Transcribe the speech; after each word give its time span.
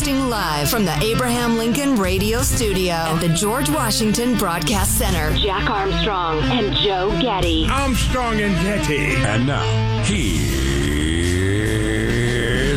Broadcasting 0.00 0.30
live 0.30 0.70
from 0.70 0.86
the 0.86 0.98
Abraham 1.02 1.58
Lincoln 1.58 1.94
Radio 1.96 2.40
Studio 2.40 2.94
at 2.94 3.20
the 3.20 3.28
George 3.28 3.68
Washington 3.68 4.34
Broadcast 4.38 4.96
Center. 4.96 5.36
Jack 5.36 5.68
Armstrong 5.68 6.38
and 6.44 6.74
Joe 6.74 7.10
Getty. 7.20 7.66
Armstrong 7.68 8.40
and 8.40 8.54
Getty. 8.64 9.16
And 9.16 9.46
now, 9.46 10.02
here's 10.04 10.32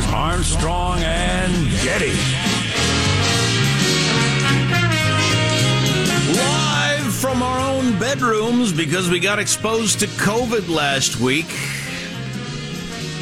Armstrong 0.08 1.00
and 1.00 1.70
Getty. 1.82 2.12
Live 6.36 7.14
from 7.14 7.42
our 7.42 7.62
own 7.62 7.98
bedrooms 8.00 8.74
because 8.74 9.10
we 9.10 9.22
got 9.22 9.40
exposed 9.40 10.02
to 10.02 10.08
COVID 10.08 10.68
last 10.68 11.22
week. 11.22 11.48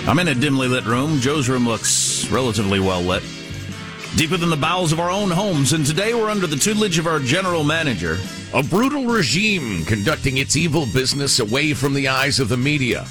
I'm 0.07 0.17
in 0.17 0.27
a 0.27 0.33
dimly 0.33 0.67
lit 0.67 0.85
room. 0.85 1.19
Joe's 1.19 1.47
room 1.47 1.67
looks 1.67 2.27
relatively 2.31 2.79
well 2.79 3.01
lit. 3.01 3.21
Deeper 4.15 4.35
than 4.35 4.49
the 4.49 4.57
bowels 4.57 4.91
of 4.91 4.99
our 4.99 5.09
own 5.09 5.31
homes, 5.31 5.71
and 5.71 5.85
today 5.85 6.13
we're 6.13 6.29
under 6.29 6.45
the 6.45 6.57
tutelage 6.57 6.99
of 6.99 7.07
our 7.07 7.19
general 7.19 7.63
manager. 7.63 8.17
A 8.53 8.61
brutal 8.61 9.05
regime 9.05 9.85
conducting 9.85 10.37
its 10.37 10.57
evil 10.57 10.85
business 10.93 11.39
away 11.39 11.73
from 11.73 11.93
the 11.93 12.09
eyes 12.09 12.41
of 12.41 12.49
the 12.49 12.57
media. 12.57 13.07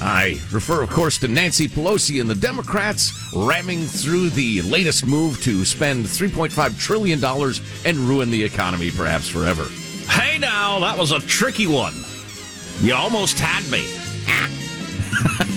I 0.00 0.40
refer, 0.52 0.82
of 0.82 0.90
course, 0.90 1.18
to 1.18 1.28
Nancy 1.28 1.66
Pelosi 1.66 2.20
and 2.20 2.30
the 2.30 2.34
Democrats 2.36 3.32
ramming 3.34 3.86
through 3.86 4.30
the 4.30 4.62
latest 4.62 5.04
move 5.04 5.42
to 5.42 5.64
spend 5.64 6.04
$3.5 6.04 6.78
trillion 6.78 7.22
and 7.84 8.08
ruin 8.08 8.30
the 8.30 8.42
economy 8.42 8.92
perhaps 8.92 9.28
forever. 9.28 9.64
Hey 10.08 10.38
now, 10.38 10.78
that 10.78 10.96
was 10.96 11.10
a 11.10 11.18
tricky 11.20 11.66
one. 11.66 11.94
You 12.80 12.94
almost 12.94 13.40
had 13.40 13.68
me. 13.70 13.84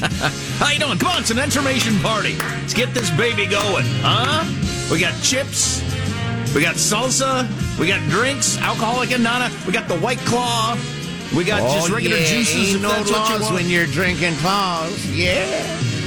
How 0.58 0.72
you 0.72 0.80
doing? 0.80 0.98
Come 0.98 1.10
on, 1.10 1.22
it's 1.22 1.30
an 1.30 1.38
information 1.38 2.00
party. 2.00 2.36
Let's 2.38 2.74
get 2.74 2.92
this 2.92 3.12
baby 3.12 3.46
going, 3.46 3.86
huh? 4.02 4.46
We 4.92 5.00
got 5.00 5.14
chips, 5.22 5.84
we 6.56 6.62
got 6.64 6.74
salsa, 6.74 7.46
we 7.78 7.88
got 7.88 8.02
drinks, 8.10 8.58
alcoholic 8.58 9.12
and 9.12 9.24
nana, 9.24 9.52
we 9.68 9.74
got 9.74 9.88
the 9.88 10.00
white 10.00 10.18
claw, 10.20 10.76
we 11.36 11.44
got 11.44 11.62
oh, 11.62 11.72
just 11.72 11.92
regular 11.92 12.18
juices 12.18 12.74
if 12.74 12.82
that's 12.82 13.12
what 13.12 13.30
you 13.30 13.42
want. 13.42 13.54
when 13.54 13.68
you're 13.68 13.86
drinking 13.86 14.34
claws. 14.38 15.06
Yeah. 15.06 15.46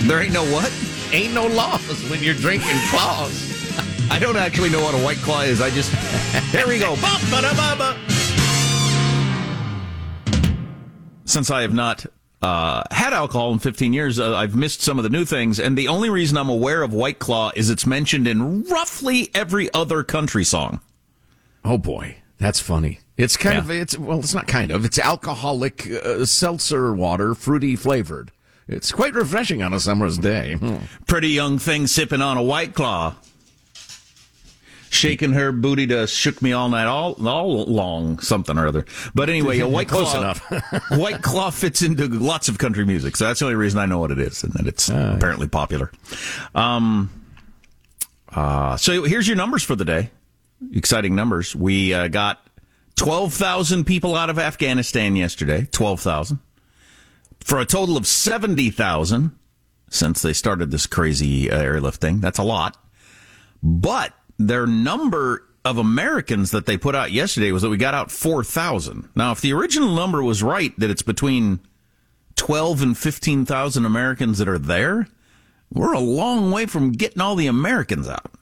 there 0.08 0.20
ain't 0.20 0.32
no 0.32 0.42
what? 0.52 0.72
Ain't 1.12 1.32
no 1.32 1.46
laws 1.46 2.10
when 2.10 2.20
you're 2.20 2.34
drinking 2.34 2.78
claws. 2.88 3.46
I 4.10 4.18
don't 4.18 4.36
actually 4.36 4.70
know 4.70 4.82
what 4.82 4.94
a 4.96 5.04
white 5.04 5.18
claw 5.18 5.42
is. 5.42 5.62
I 5.62 5.70
just 5.70 5.94
here 6.50 6.66
we 6.66 6.80
go. 6.80 6.96
Ba, 6.96 7.16
ba, 7.30 7.42
da, 7.42 7.54
ba, 7.54 7.76
ba. 7.78 7.96
Since 11.26 11.52
I 11.52 11.62
have 11.62 11.74
not 11.74 12.06
uh, 12.42 12.82
had 12.90 13.12
alcohol 13.12 13.52
in 13.52 13.58
15 13.58 13.92
years, 13.92 14.18
uh, 14.18 14.34
I've 14.36 14.54
missed 14.54 14.80
some 14.82 14.98
of 14.98 15.02
the 15.04 15.10
new 15.10 15.24
things, 15.24 15.58
and 15.60 15.76
the 15.76 15.88
only 15.88 16.08
reason 16.10 16.36
I'm 16.38 16.48
aware 16.48 16.82
of 16.82 16.92
White 16.94 17.18
Claw 17.18 17.52
is 17.54 17.68
it's 17.70 17.86
mentioned 17.86 18.26
in 18.26 18.64
roughly 18.64 19.30
every 19.34 19.72
other 19.74 20.02
country 20.02 20.44
song. 20.44 20.80
Oh 21.64 21.76
boy, 21.78 22.16
that's 22.38 22.60
funny. 22.60 23.00
It's 23.18 23.36
kind 23.36 23.56
Yeah. 23.56 23.60
of 23.60 23.70
it's 23.70 23.98
well, 23.98 24.18
it's 24.20 24.32
not 24.34 24.46
kind 24.48 24.70
of. 24.70 24.84
It's 24.86 24.98
alcoholic 24.98 25.86
uh, 25.90 26.24
seltzer 26.24 26.94
water, 26.94 27.34
fruity 27.34 27.76
flavored. 27.76 28.30
It's 28.66 28.92
quite 28.92 29.14
refreshing 29.14 29.62
on 29.62 29.74
a 29.74 29.80
summer's 29.80 30.16
day. 30.16 30.54
Hmm. 30.54 30.76
Pretty 31.06 31.28
young 31.28 31.58
thing 31.58 31.86
sipping 31.86 32.22
on 32.22 32.36
a 32.38 32.42
White 32.42 32.72
Claw. 32.74 33.16
Shaking 34.92 35.34
her 35.34 35.52
booty 35.52 35.86
to 35.86 36.08
shook 36.08 36.42
me 36.42 36.52
all 36.52 36.68
night, 36.68 36.86
all 36.86 37.14
all 37.26 37.64
long, 37.64 38.18
something 38.18 38.58
or 38.58 38.66
other. 38.66 38.84
But 39.14 39.30
anyway, 39.30 39.60
a 39.60 39.68
white 39.76 39.86
Close 39.86 40.10
claw, 40.10 40.18
enough. 40.20 40.90
white 40.90 41.22
claw 41.22 41.50
fits 41.50 41.80
into 41.80 42.08
lots 42.08 42.48
of 42.48 42.58
country 42.58 42.84
music, 42.84 43.14
so 43.16 43.26
that's 43.26 43.38
the 43.38 43.46
only 43.46 43.54
reason 43.54 43.78
I 43.78 43.86
know 43.86 44.00
what 44.00 44.10
it 44.10 44.18
is, 44.18 44.42
and 44.42 44.52
that 44.54 44.66
it's 44.66 44.88
apparently 44.88 45.46
popular. 45.46 45.92
Um, 46.56 47.08
uh, 48.34 48.76
so 48.76 49.04
here's 49.04 49.28
your 49.28 49.36
numbers 49.36 49.62
for 49.62 49.76
the 49.76 49.84
day. 49.84 50.10
Exciting 50.74 51.14
numbers. 51.14 51.54
We 51.54 51.94
uh, 51.94 52.08
got 52.08 52.44
twelve 52.96 53.32
thousand 53.32 53.84
people 53.84 54.16
out 54.16 54.28
of 54.28 54.40
Afghanistan 54.40 55.14
yesterday. 55.14 55.68
Twelve 55.70 56.00
thousand 56.00 56.40
for 57.38 57.60
a 57.60 57.64
total 57.64 57.96
of 57.96 58.08
seventy 58.08 58.70
thousand 58.70 59.36
since 59.88 60.20
they 60.22 60.32
started 60.32 60.72
this 60.72 60.88
crazy 60.88 61.48
uh, 61.48 61.60
airlift 61.60 62.00
thing. 62.00 62.20
That's 62.20 62.38
a 62.38 62.42
lot. 62.42 62.76
But 63.62 64.14
their 64.48 64.66
number 64.66 65.44
of 65.64 65.76
Americans 65.76 66.50
that 66.52 66.64
they 66.64 66.78
put 66.78 66.94
out 66.94 67.12
yesterday 67.12 67.52
was 67.52 67.62
that 67.62 67.68
we 67.68 67.76
got 67.76 67.94
out 67.94 68.10
4,000. 68.10 69.10
Now, 69.14 69.32
if 69.32 69.40
the 69.40 69.52
original 69.52 69.94
number 69.94 70.22
was 70.22 70.42
right, 70.42 70.72
that 70.78 70.90
it's 70.90 71.02
between 71.02 71.60
12 72.36 72.82
and 72.82 72.98
15,000 72.98 73.84
Americans 73.84 74.38
that 74.38 74.48
are 74.48 74.58
there, 74.58 75.08
we're 75.72 75.92
a 75.92 76.00
long 76.00 76.50
way 76.50 76.64
from 76.64 76.92
getting 76.92 77.20
all 77.20 77.36
the 77.36 77.46
Americans 77.46 78.08
out. 78.08 78.32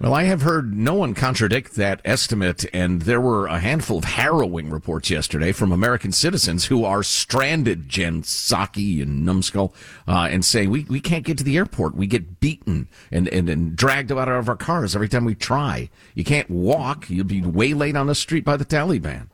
Well, 0.00 0.14
I 0.14 0.24
have 0.24 0.42
heard 0.42 0.76
no 0.76 0.94
one 0.94 1.12
contradict 1.12 1.74
that 1.74 2.00
estimate, 2.04 2.64
and 2.72 3.02
there 3.02 3.20
were 3.20 3.48
a 3.48 3.58
handful 3.58 3.98
of 3.98 4.04
harrowing 4.04 4.70
reports 4.70 5.10
yesterday 5.10 5.50
from 5.50 5.72
American 5.72 6.12
citizens 6.12 6.66
who 6.66 6.84
are 6.84 7.02
stranded, 7.02 7.88
Jen 7.88 8.22
Psaki 8.22 9.02
and 9.02 9.26
Numskull, 9.26 9.74
uh, 10.06 10.28
and 10.30 10.44
say 10.44 10.68
we, 10.68 10.84
we 10.84 11.00
can't 11.00 11.24
get 11.24 11.36
to 11.38 11.44
the 11.44 11.56
airport. 11.56 11.96
We 11.96 12.06
get 12.06 12.38
beaten 12.38 12.86
and, 13.10 13.26
and, 13.26 13.48
and 13.48 13.74
dragged 13.74 14.12
out 14.12 14.28
of 14.28 14.48
our 14.48 14.54
cars 14.54 14.94
every 14.94 15.08
time 15.08 15.24
we 15.24 15.34
try. 15.34 15.90
You 16.14 16.22
can't 16.22 16.48
walk. 16.48 17.10
You'll 17.10 17.26
be 17.26 17.42
waylaid 17.42 17.96
on 17.96 18.06
the 18.06 18.14
street 18.14 18.44
by 18.44 18.56
the 18.56 18.64
Taliban. 18.64 19.26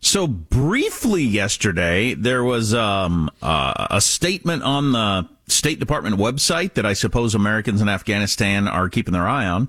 So 0.00 0.26
briefly 0.26 1.22
yesterday, 1.22 2.14
there 2.14 2.42
was 2.42 2.72
um, 2.72 3.30
uh, 3.42 3.88
a 3.90 4.00
statement 4.00 4.62
on 4.62 4.92
the 4.92 5.28
State 5.48 5.78
Department 5.78 6.16
website 6.16 6.74
that 6.74 6.86
I 6.86 6.94
suppose 6.94 7.34
Americans 7.34 7.82
in 7.82 7.90
Afghanistan 7.90 8.66
are 8.66 8.88
keeping 8.88 9.12
their 9.12 9.28
eye 9.28 9.46
on. 9.46 9.68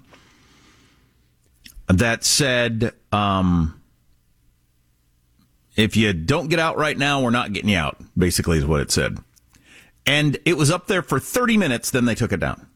That 1.88 2.24
said, 2.24 2.94
um, 3.12 3.82
if 5.76 5.96
you 5.98 6.14
don't 6.14 6.48
get 6.50 6.60
out 6.60 6.78
right 6.78 6.98
now, 6.98 7.22
we're 7.22 7.30
not 7.30 7.52
getting 7.54 7.70
you 7.70 7.78
out. 7.78 7.98
Basically, 8.18 8.58
is 8.58 8.66
what 8.66 8.82
it 8.82 8.92
said, 8.92 9.18
and 10.06 10.38
it 10.46 10.58
was 10.58 10.72
up 10.72 10.88
there 10.88 11.02
for 11.02 11.20
thirty 11.20 11.58
minutes. 11.58 11.92
Then 11.92 12.06
they 12.06 12.16
took 12.16 12.32
it 12.32 12.40
down. 12.40 12.68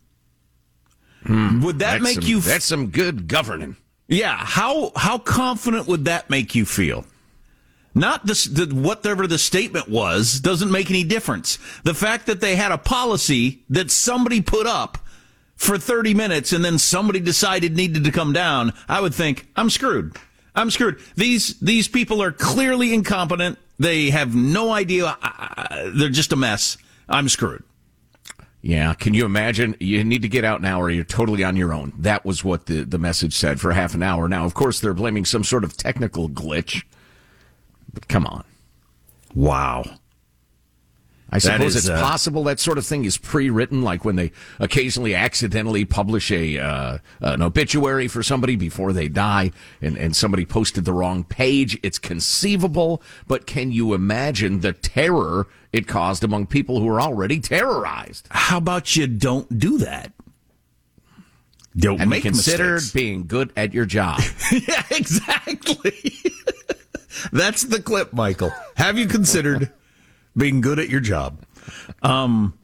Would 1.28 1.80
that 1.80 2.00
That's 2.00 2.04
make 2.04 2.16
some- 2.16 2.24
you? 2.24 2.40
That's 2.42 2.66
some 2.66 2.88
good 2.88 3.28
governing. 3.28 3.76
Yeah, 4.08 4.38
how 4.38 4.92
how 4.96 5.18
confident 5.18 5.88
would 5.88 6.06
that 6.06 6.30
make 6.30 6.56
you 6.56 6.66
feel? 6.66 7.06
Not 7.94 8.28
this, 8.28 8.46
the, 8.46 8.68
whatever 8.68 9.26
the 9.26 9.40
statement 9.40 9.90
was 9.90 10.40
doesn't 10.40 10.70
make 10.72 10.92
any 10.92 11.04
difference. 11.04 11.58
The 11.84 11.96
fact 11.96 12.28
that 12.28 12.42
they 12.42 12.56
had 12.56 12.72
a 12.72 12.78
policy 12.78 13.64
that 13.70 13.90
somebody 13.90 14.40
put 14.40 14.68
up 14.68 15.00
for 15.58 15.78
30 15.78 16.14
minutes 16.14 16.54
and 16.54 16.64
then 16.64 16.78
somebody 16.78 17.20
decided 17.20 17.76
needed 17.76 18.04
to 18.06 18.12
come 18.12 18.32
down, 18.32 18.74
I 18.88 19.02
would 19.02 19.14
think 19.14 19.48
I'm 19.56 19.70
screwed. 19.70 20.16
I'm 20.56 20.72
screwed. 20.72 21.00
These 21.16 21.60
these 21.60 21.88
people 21.88 22.22
are 22.22 22.32
clearly 22.32 22.94
incompetent. 22.94 23.60
They 23.78 24.10
have 24.10 24.34
no 24.34 24.72
idea. 24.72 25.18
They're 25.94 26.10
just 26.10 26.32
a 26.32 26.36
mess. 26.36 26.78
I'm 27.08 27.30
screwed. 27.30 27.64
Yeah, 28.62 28.94
can 28.96 29.14
you 29.14 29.26
imagine? 29.26 29.76
You 29.80 30.04
need 30.04 30.24
to 30.24 30.28
get 30.28 30.44
out 30.44 30.62
now 30.62 30.82
or 30.82 30.90
you're 30.90 31.04
totally 31.04 31.44
on 31.44 31.56
your 31.56 31.74
own. 31.74 31.94
That 31.98 32.26
was 32.26 32.44
what 32.44 32.66
the, 32.66 32.84
the 32.84 32.98
message 32.98 33.34
said 33.34 33.60
for 33.62 33.72
half 33.72 33.94
an 33.94 34.02
hour. 34.02 34.28
Now, 34.28 34.46
of 34.46 34.56
course, 34.56 34.80
they're 34.80 34.96
blaming 34.96 35.26
some 35.26 35.44
sort 35.44 35.64
of 35.64 35.78
technical 35.78 36.28
glitch. 36.28 36.84
But 37.94 38.08
come 38.08 38.26
on. 38.26 38.44
Wow. 39.36 39.84
I 41.30 41.40
suppose 41.40 41.76
is, 41.76 41.88
it's 41.88 41.90
uh, 41.90 42.02
possible 42.02 42.44
that 42.46 42.60
sort 42.60 42.78
of 42.78 42.86
thing 42.86 43.04
is 43.04 43.18
pre-written, 43.18 43.82
like 43.82 44.06
when 44.06 44.16
they 44.16 44.32
occasionally 44.60 45.14
accidentally 45.14 45.84
publish 45.84 46.32
a 46.32 46.58
uh, 46.58 46.98
an 47.20 47.42
obituary 47.42 48.08
for 48.08 48.24
somebody 48.24 48.56
before 48.56 48.94
they 48.94 49.10
die, 49.10 49.52
and, 49.82 49.98
and 49.98 50.16
somebody 50.16 50.46
posted 50.46 50.86
the 50.86 50.94
wrong 50.94 51.24
page. 51.26 51.78
It's 51.84 52.00
conceivable, 52.00 53.02
but 53.28 53.46
can 53.46 53.72
you 53.72 53.94
imagine 53.94 54.62
the 54.62 54.72
terror 54.74 55.48
it 55.74 55.86
caused 55.88 56.24
among 56.24 56.48
people 56.48 56.80
who 56.80 56.88
are 56.88 57.02
already 57.02 57.42
terrorized? 57.42 58.28
How 58.32 58.58
about 58.58 58.96
you 58.96 59.08
don't 59.08 59.60
do 59.60 59.80
that? 59.80 60.14
Don't 61.76 62.02
And 62.02 62.10
make 62.10 62.24
consider 62.24 62.76
mistakes. 62.76 62.94
being 62.94 63.28
good 63.28 63.54
at 63.56 63.74
your 63.74 63.86
job. 63.86 64.22
yeah, 64.52 64.84
exactly. 64.90 66.14
That's 67.32 67.64
the 67.64 67.82
clip, 67.82 68.14
Michael. 68.14 68.52
Have 68.78 68.98
you 68.98 69.08
considered 69.08 69.72
being 70.38 70.62
good 70.62 70.80
at 70.80 70.90
your 70.90 71.02
job? 71.02 71.44
Um, 72.02 72.58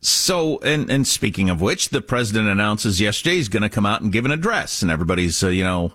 so, 0.00 0.58
and, 0.58 0.90
and 0.90 1.06
speaking 1.06 1.48
of 1.48 1.60
which, 1.60 1.90
the 1.90 2.02
president 2.02 2.48
announces 2.48 3.00
yesterday 3.00 3.36
he's 3.36 3.48
going 3.48 3.62
to 3.62 3.68
come 3.68 3.86
out 3.86 4.02
and 4.02 4.12
give 4.12 4.24
an 4.24 4.30
address, 4.30 4.82
and 4.82 4.90
everybody's, 4.90 5.42
uh, 5.42 5.48
you 5.48 5.64
know, 5.64 5.94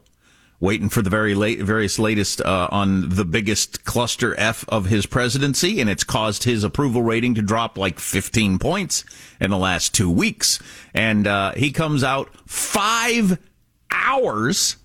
waiting 0.60 0.90
for 0.90 1.02
the 1.02 1.10
very 1.10 1.36
late, 1.36 1.60
various 1.62 1.98
latest 2.00 2.42
uh, 2.42 2.68
on 2.72 3.10
the 3.10 3.24
biggest 3.24 3.86
cluster 3.86 4.38
F 4.40 4.66
of 4.68 4.88
his 4.88 5.06
presidency, 5.06 5.80
and 5.80 5.90
it's 5.90 6.04
caused 6.04 6.44
his 6.44 6.64
approval 6.64 7.02
rating 7.02 7.36
to 7.36 7.42
drop 7.42 7.78
like 7.78 8.00
15 8.00 8.60
points 8.60 9.06
in 9.40 9.52
the 9.52 9.58
last 9.58 9.94
two 9.94 10.10
weeks. 10.10 10.60
And 10.94 11.28
uh, 11.28 11.54
he 11.54 11.72
comes 11.72 12.04
out 12.04 12.30
five 12.46 13.38
hours 13.92 14.78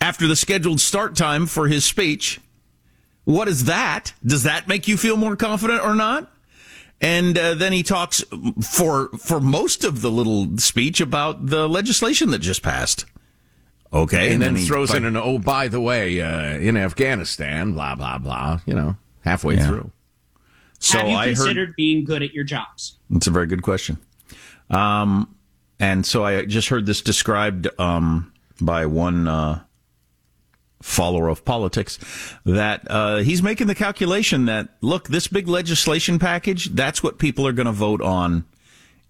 after 0.00 0.26
the 0.26 0.36
scheduled 0.36 0.80
start 0.80 1.16
time 1.16 1.46
for 1.46 1.68
his 1.68 1.84
speech. 1.84 2.40
What 3.28 3.46
is 3.46 3.66
that? 3.66 4.14
Does 4.24 4.44
that 4.44 4.68
make 4.68 4.88
you 4.88 4.96
feel 4.96 5.18
more 5.18 5.36
confident 5.36 5.82
or 5.84 5.94
not? 5.94 6.32
And 6.98 7.36
uh, 7.36 7.52
then 7.52 7.74
he 7.74 7.82
talks 7.82 8.24
for 8.74 9.10
for 9.18 9.38
most 9.38 9.84
of 9.84 10.00
the 10.00 10.10
little 10.10 10.56
speech 10.56 10.98
about 11.02 11.46
the 11.48 11.68
legislation 11.68 12.30
that 12.30 12.38
just 12.38 12.62
passed. 12.62 13.04
Okay, 13.92 14.26
and, 14.26 14.32
and 14.34 14.42
then, 14.42 14.54
then 14.54 14.62
he- 14.62 14.66
throws 14.66 14.94
in 14.94 15.04
an 15.04 15.14
oh 15.14 15.38
by 15.38 15.68
the 15.68 15.78
way 15.78 16.22
uh, 16.22 16.56
in 16.58 16.78
Afghanistan 16.78 17.74
blah 17.74 17.94
blah 17.94 18.16
blah 18.16 18.60
you 18.64 18.72
know 18.72 18.96
halfway 19.20 19.56
Yeah. 19.56 19.66
through 19.66 19.90
So 20.78 20.96
Have 20.98 21.08
you 21.08 21.14
I 21.14 21.26
heard 21.26 21.36
considered 21.36 21.76
being 21.76 22.04
good 22.06 22.22
at 22.22 22.32
your 22.32 22.44
jobs? 22.44 22.96
It's 23.10 23.26
a 23.26 23.30
very 23.30 23.46
good 23.46 23.62
question. 23.62 23.98
Um, 24.70 25.34
and 25.78 26.06
so 26.06 26.24
I 26.24 26.46
just 26.46 26.68
heard 26.70 26.86
this 26.86 27.02
described 27.02 27.68
um, 27.78 28.32
by 28.58 28.86
one 28.86 29.28
uh, 29.28 29.60
follower 30.80 31.28
of 31.28 31.44
politics 31.44 31.98
that 32.44 32.88
uh, 32.88 33.18
he's 33.18 33.42
making 33.42 33.66
the 33.66 33.74
calculation 33.74 34.46
that 34.46 34.68
look, 34.80 35.08
this 35.08 35.26
big 35.26 35.48
legislation 35.48 36.18
package, 36.18 36.66
that's 36.66 37.02
what 37.02 37.18
people 37.18 37.46
are 37.46 37.52
going 37.52 37.66
to 37.66 37.72
vote 37.72 38.00
on 38.00 38.44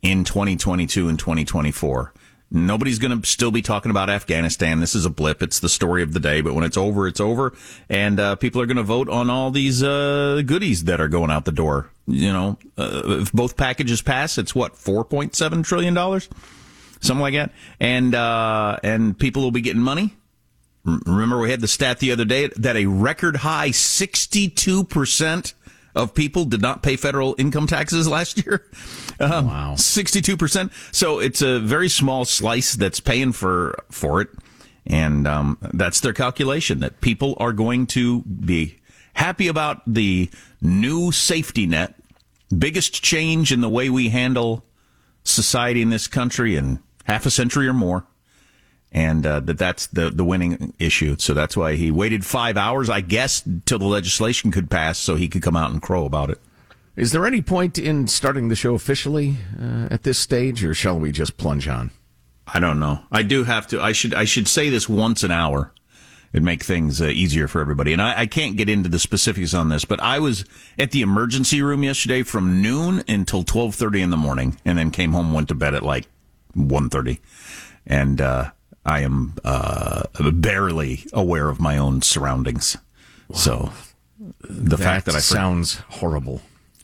in 0.03 0.25
2022 0.25 1.09
and 1.09 1.19
2024. 1.19 2.13
Nobody's 2.51 2.99
going 2.99 3.21
to 3.21 3.29
still 3.29 3.51
be 3.51 3.61
talking 3.61 3.91
about 3.91 4.09
Afghanistan. 4.09 4.81
This 4.81 4.95
is 4.95 5.05
a 5.05 5.11
blip. 5.11 5.43
It's 5.43 5.61
the 5.61 5.69
story 5.69 6.03
of 6.03 6.15
the 6.15 6.21
day. 6.21 6.41
But 6.41 6.55
when 6.55 6.65
it's 6.65 6.79
over, 6.79 7.07
it's 7.07 7.21
over. 7.21 7.55
And 7.91 8.19
uh, 8.19 8.37
people 8.37 8.63
are 8.63 8.67
going 8.67 8.79
to 8.79 8.83
vote 8.83 9.11
on 9.11 9.29
all 9.29 9.51
these 9.51 9.83
uh, 9.83 10.41
goodies 10.47 10.85
that 10.85 10.99
are 10.99 11.09
going 11.09 11.31
out 11.31 11.45
the 11.45 11.53
door. 11.53 11.91
You 12.07 12.33
know, 12.33 12.59
uh, 12.79 13.03
if 13.21 13.33
both 13.33 13.59
packages 13.59 14.01
pass, 14.01 14.39
it's 14.39 14.55
what 14.55 14.77
four 14.77 15.05
point 15.05 15.35
seven 15.35 15.63
trillion 15.63 15.93
dollars, 15.93 16.31
something 17.01 17.21
like 17.21 17.35
that. 17.35 17.53
And 17.81 18.15
uh, 18.15 18.79
and 18.83 19.19
people 19.19 19.43
will 19.43 19.51
be 19.51 19.61
getting 19.61 19.83
money. 19.83 20.17
Remember, 21.07 21.39
we 21.39 21.51
had 21.51 21.61
the 21.61 21.69
stat 21.69 21.99
the 21.99 22.13
other 22.13 22.25
day 22.25 22.49
that 22.57 22.77
a 22.77 22.87
record 22.87 23.37
high 23.37 23.71
sixty 23.71 24.49
two 24.49 24.85
percent 24.85 25.55
of 25.95 26.15
people 26.15 26.45
did 26.45 26.63
not 26.63 26.83
pay 26.83 26.97
federal 26.97 27.35
income 27.39 27.67
taxes 27.67 28.09
last 28.09 28.45
year. 28.45 28.67
Um, 29.21 29.49
Wow. 29.49 29.75
62%. 29.75 30.71
So 30.95 31.19
it's 31.19 31.43
a 31.43 31.59
very 31.59 31.89
small 31.89 32.25
slice 32.25 32.75
that's 32.75 33.01
paying 33.01 33.33
for, 33.33 33.77
for 33.91 34.21
it. 34.21 34.29
And, 34.87 35.27
um, 35.27 35.59
that's 35.75 35.99
their 35.99 36.13
calculation 36.13 36.79
that 36.79 37.01
people 37.01 37.35
are 37.41 37.53
going 37.53 37.89
to 37.89 38.23
be 38.23 38.79
happy 39.15 39.49
about 39.49 39.83
the 39.93 40.31
new 40.63 41.11
safety 41.11 41.67
net, 41.67 41.97
biggest 42.57 43.03
change 43.03 43.51
in 43.51 43.61
the 43.61 43.69
way 43.69 43.91
we 43.91 44.11
handle 44.11 44.65
society 45.25 45.83
in 45.83 45.91
this 45.91 46.07
country 46.07 46.55
in 46.55 46.79
half 47.03 47.27
a 47.27 47.31
century 47.33 47.67
or 47.67 47.75
more. 47.75 48.07
And 48.91 49.27
uh, 49.27 49.41
that 49.41 49.59
that's 49.59 49.87
the 49.89 50.09
the 50.11 50.25
winning 50.25 50.73
issue. 50.79 51.17
So 51.19 51.35
that's 51.35 51.57
why 51.57 51.75
he 51.77 51.91
waited 51.91 52.25
five 52.25 52.57
hours, 52.57 52.89
I 52.89 53.03
guess, 53.03 53.43
till 53.67 53.79
the 53.79 53.85
legislation 53.85 54.51
could 54.51 54.71
pass, 54.71 54.99
so 54.99 55.15
he 55.17 55.29
could 55.29 55.43
come 55.43 55.57
out 55.57 55.71
and 55.71 55.83
crow 55.83 56.07
about 56.07 56.31
it. 56.31 56.41
is 56.97 57.13
there 57.13 57.27
any 57.27 57.43
point 57.43 57.79
in 57.79 58.07
starting 58.07 58.49
the 58.49 58.57
show 58.57 58.75
officially 58.75 59.37
uh, 59.61 59.89
at 59.91 60.05
this 60.05 60.19
stage 60.19 60.65
or 60.65 60.73
shall 60.73 60.99
we 60.99 61.13
just 61.13 61.37
plunge 61.37 61.69
on 61.69 61.91
I 62.53 62.61
don't 62.61 62.81
know. 62.81 63.01
I 63.13 63.23
do 63.23 63.45
have 63.45 63.67
to. 63.69 63.81
I 63.83 63.93
should. 63.93 64.15
I 64.15 64.25
should 64.25 64.49
say 64.49 64.71
this 64.71 64.89
once 64.89 65.23
an 65.23 65.31
hour. 65.31 65.73
It'd 66.33 66.45
make 66.45 66.63
things 66.63 67.01
uh, 67.01 67.07
easier 67.07 67.49
for 67.49 67.61
everybody. 67.61 67.93
And 67.93 68.03
I, 68.03 68.21
I 68.21 68.27
can't 68.27 68.57
get 68.57 68.69
into 68.69 68.89
the 68.89 68.99
specifics 68.99 69.55
on 69.55 69.71
this, 69.71 69.85
but 69.85 70.01
I 70.01 70.19
was 70.19 70.45
at 70.79 70.91
the 70.91 71.01
emergency 71.01 71.63
room 71.63 71.83
yesterday 71.83 72.23
from 72.23 72.63
noon 72.63 73.03
until 73.09 73.43
twelve 73.45 73.75
thirty 73.75 74.01
in 74.01 74.11
the 74.11 74.17
morning, 74.17 74.59
and 74.65 74.79
then 74.79 74.91
came 74.91 75.13
home, 75.13 75.33
went 75.33 75.49
to 75.49 75.55
bed 75.55 75.75
at 75.75 75.83
like 75.83 76.07
one 76.55 76.89
thirty, 76.89 77.21
and 77.87 78.21
uh, 78.21 78.51
I 78.89 79.01
am 79.01 79.35
uh, 79.45 80.05
barely 80.33 81.05
aware 81.13 81.49
of 81.49 81.61
my 81.61 81.77
own 81.79 82.03
surroundings. 82.03 82.77
So 83.35 83.71
the 84.41 84.79
fact 84.79 85.07
that 85.07 85.15
I 85.15 85.21
sounds 85.21 85.77
horrible 85.89 86.41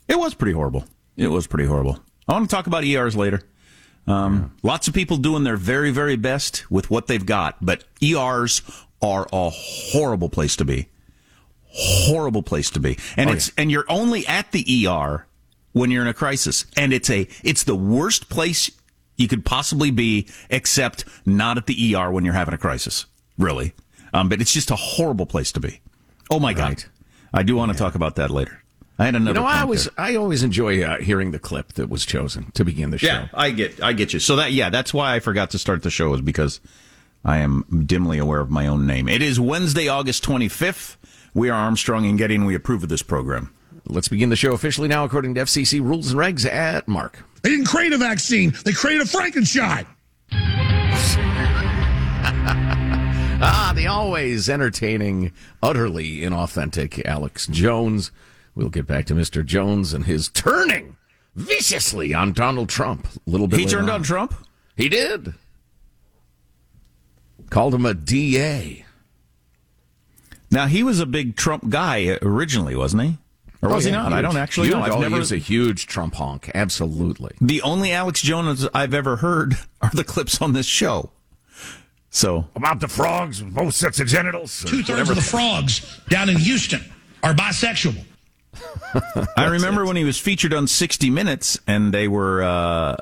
it 0.09 0.19
was 0.19 0.35
pretty 0.35 0.53
horrible. 0.53 0.85
It 1.17 1.29
was 1.29 1.47
pretty 1.47 1.67
horrible. 1.67 1.99
I 2.29 2.33
want 2.33 2.49
to 2.49 2.55
talk 2.55 2.67
about 2.67 2.85
ERs 2.85 3.17
later. 3.17 3.43
Um, 4.07 4.55
Lots 4.63 4.87
of 4.87 4.95
people 4.95 5.17
doing 5.17 5.45
their 5.45 5.57
very, 5.57 5.91
very 5.91 6.17
best 6.17 6.71
with 6.71 6.91
what 6.91 7.07
they've 7.07 7.25
got, 7.25 7.57
but 7.65 7.85
ERs 8.03 8.63
are 9.01 9.27
a 9.33 9.51
horrible 9.51 10.29
place 10.29 10.57
to 10.57 10.65
be. 10.65 10.89
Horrible 11.77 12.43
place 12.43 12.71
to 12.71 12.81
be, 12.81 12.99
and 13.17 13.29
it's 13.31 13.51
and 13.59 13.69
you're 13.69 13.87
only 13.89 14.25
at 14.29 14.53
the 14.53 14.87
ER 14.87 15.27
when 15.73 15.91
you're 15.91 16.03
in 16.03 16.09
a 16.09 16.15
crisis, 16.15 16.67
and 16.77 16.93
it's 16.93 17.11
a 17.11 17.27
it's 17.43 17.65
the 17.65 17.75
worst 17.75 18.29
place 18.29 18.71
you 19.17 19.29
could 19.29 19.45
possibly 19.45 19.91
be, 19.91 20.27
except 20.51 21.05
not 21.25 21.57
at 21.57 21.67
the 21.67 21.95
ER 21.97 22.11
when 22.11 22.25
you're 22.25 22.35
having 22.35 22.55
a 22.55 22.59
crisis. 22.59 23.07
Really, 23.39 23.75
um, 24.13 24.29
but 24.29 24.41
it's 24.41 24.53
just 24.53 24.71
a 24.71 24.77
horrible 24.77 25.27
place 25.27 25.53
to 25.53 25.61
be. 25.61 25.81
Oh 26.31 26.39
my 26.41 26.53
god, 26.55 26.85
I 27.33 27.43
do 27.43 27.57
want 27.57 27.73
to 27.73 27.79
talk 27.79 27.95
about 27.95 28.17
that 28.17 28.31
later. 28.31 28.63
I 28.99 29.07
had 29.07 29.17
another. 29.17 29.41
you 29.41 29.45
know 29.45 29.51
i 29.51 29.61
always 29.61 29.85
there. 29.87 29.95
i 29.99 30.15
always 30.15 30.45
enjoy 30.45 30.81
uh, 30.85 30.99
hearing 31.01 31.33
the 31.33 31.41
clip 31.41 31.73
that 31.73 31.89
was 31.89 32.07
chosen 32.07 32.53
to 32.53 32.65
begin 32.65 32.91
the 32.91 32.99
show 32.99 33.07
Yeah, 33.09 33.29
I 33.35 33.51
get, 33.51 33.83
I 33.83 33.93
get 33.93 34.13
you. 34.13 34.21
So 34.21 34.37
that, 34.37 34.53
yeah, 34.53 34.71
that's 34.71 34.95
why 34.95 35.17
I 35.17 35.19
forgot 35.19 35.51
to 35.51 35.59
start 35.59 35.83
the 35.83 35.91
show 35.91 36.15
is 36.15 36.21
because 36.21 36.61
I 37.25 37.39
am 37.39 37.85
dimly 37.87 38.19
aware 38.19 38.39
of 38.39 38.51
my 38.51 38.69
own 38.69 38.87
name. 38.87 39.09
It 39.09 39.21
is 39.21 39.41
Wednesday, 39.41 39.89
August 39.89 40.23
twenty 40.23 40.49
fifth. 40.49 40.97
We 41.35 41.51
are 41.51 41.59
Armstrong 41.59 42.07
and 42.07 42.17
Getty, 42.17 42.37
and 42.37 42.47
we 42.47 42.55
approve 42.55 42.85
of 42.85 42.89
this 42.89 43.03
program. 43.03 43.53
Let's 43.87 44.09
begin 44.09 44.29
the 44.31 44.37
show 44.37 44.53
officially 44.53 44.89
now 44.89 45.05
according 45.05 45.35
to 45.35 45.43
fcc 45.43 45.81
rules 45.81 46.11
and 46.13 46.21
regs 46.21 46.47
at 46.51 46.87
mark 46.89 47.19
They 47.43 47.51
didn't 47.51 47.67
create 47.67 47.93
a 47.93 47.99
vaccine. 47.99 48.55
They 48.65 48.73
created 48.73 49.03
a 49.03 49.07
Frankenstein. 49.07 49.87
Ah, 53.47 53.73
the 53.77 53.87
always 53.87 54.49
entertaining, 54.49 55.31
utterly 55.63 56.21
inauthentic 56.21 57.05
Alex 57.05 57.47
Jones. 57.47 58.11
We'll 58.55 58.71
get 58.71 58.87
back 58.87 59.05
to 59.07 59.15
Mr. 59.15 59.45
Jones 59.45 59.93
and 59.93 60.07
his 60.07 60.29
turning 60.29 60.97
viciously 61.35 62.15
on 62.15 62.33
Donald 62.33 62.71
Trump. 62.71 63.07
A 63.27 63.31
little 63.31 63.47
bit. 63.47 63.59
He 63.59 63.67
later 63.67 63.79
turned 63.79 63.91
on 63.91 64.03
Trump. 64.03 64.33
He 64.77 64.89
did. 64.89 65.35
Called 67.51 67.75
him 67.75 67.85
a 67.85 67.93
DA. 67.93 68.87
Now 70.51 70.67
he 70.67 70.83
was 70.83 71.01
a 71.01 71.07
big 71.07 71.37
Trump 71.37 71.69
guy 71.69 72.17
originally, 72.23 72.77
wasn't 72.77 73.03
he? 73.03 73.19
Or 73.65 73.75
was 73.75 73.85
he 73.85 73.91
not? 73.91 74.13
I 74.13 74.21
don't 74.23 74.37
actually 74.37 74.69
know. 74.71 74.81
I've 74.83 74.93
Oh, 74.93 75.01
never. 75.01 75.15
He 75.15 75.19
was 75.19 75.33
a 75.33 75.39
huge 75.39 75.87
Trump 75.87 76.15
honk. 76.15 76.51
Absolutely. 76.55 77.33
the 77.41 77.63
only 77.63 77.93
Alex 77.93 78.21
Jones 78.23 78.67
I've 78.75 78.95
ever 78.95 79.17
heard 79.17 79.55
are 79.83 79.91
the 79.93 80.05
clips 80.05 80.41
on 80.43 80.53
this 80.53 80.67
show. 80.67 81.11
So 82.11 82.47
About 82.55 82.79
the 82.81 82.87
frogs 82.89 83.41
both 83.43 83.75
sets 83.75 83.99
of 83.99 84.07
genitals. 84.07 84.65
or 84.65 84.69
Two 84.69 84.83
thirds 84.85 85.11
of 85.11 85.17
the 85.17 85.23
frogs 85.23 86.01
down 86.09 86.29
in 86.29 86.37
Houston 86.37 86.81
are 87.23 87.35
bisexual. 87.35 88.05
I 89.37 89.47
remember 89.47 89.85
when 89.85 89.97
he 89.97 90.05
was 90.05 90.19
featured 90.21 90.55
on 90.55 90.69
60 90.69 91.11
Minutes, 91.11 91.59
and 91.67 91.93
they 91.93 92.07
were 92.07 92.41
uh, 92.45 92.97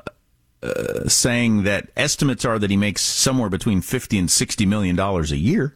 uh, 0.63 1.07
saying 1.07 1.63
that 1.63 1.89
estimates 1.95 2.43
are 2.43 2.57
that 2.57 2.71
he 2.71 2.77
makes 2.77 3.01
somewhere 3.03 3.49
between 3.49 3.81
50 3.81 4.17
and 4.17 4.31
60 4.31 4.65
million 4.65 4.95
dollars 4.95 5.31
a 5.31 5.37
year. 5.37 5.75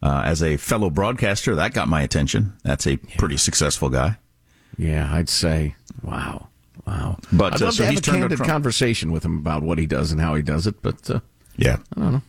Uh, 0.00 0.22
as 0.24 0.42
a 0.42 0.56
fellow 0.56 0.90
broadcaster, 0.90 1.56
that 1.56 1.74
got 1.74 1.88
my 1.88 2.02
attention. 2.02 2.52
That's 2.62 2.86
a 2.86 2.96
pretty 2.96 3.36
successful 3.36 3.88
guy. 3.88 4.18
Yeah, 4.76 5.12
I'd 5.12 5.28
say. 5.28 5.74
Wow. 6.02 6.48
Wow. 6.86 7.18
But, 7.32 7.54
I'd 7.54 7.62
uh, 7.62 7.70
so 7.72 7.78
to 7.78 7.84
have 7.86 7.90
he's 7.90 8.08
a 8.08 8.10
candid 8.12 8.38
conversation 8.38 9.10
with 9.10 9.24
him 9.24 9.38
about 9.38 9.62
what 9.62 9.78
he 9.78 9.86
does 9.86 10.12
and 10.12 10.20
how 10.20 10.34
he 10.36 10.42
does 10.42 10.66
it, 10.66 10.80
but 10.82 11.10
uh, 11.10 11.20
Yeah. 11.56 11.78
I 11.96 12.00
don't 12.00 12.12
know. 12.12 12.22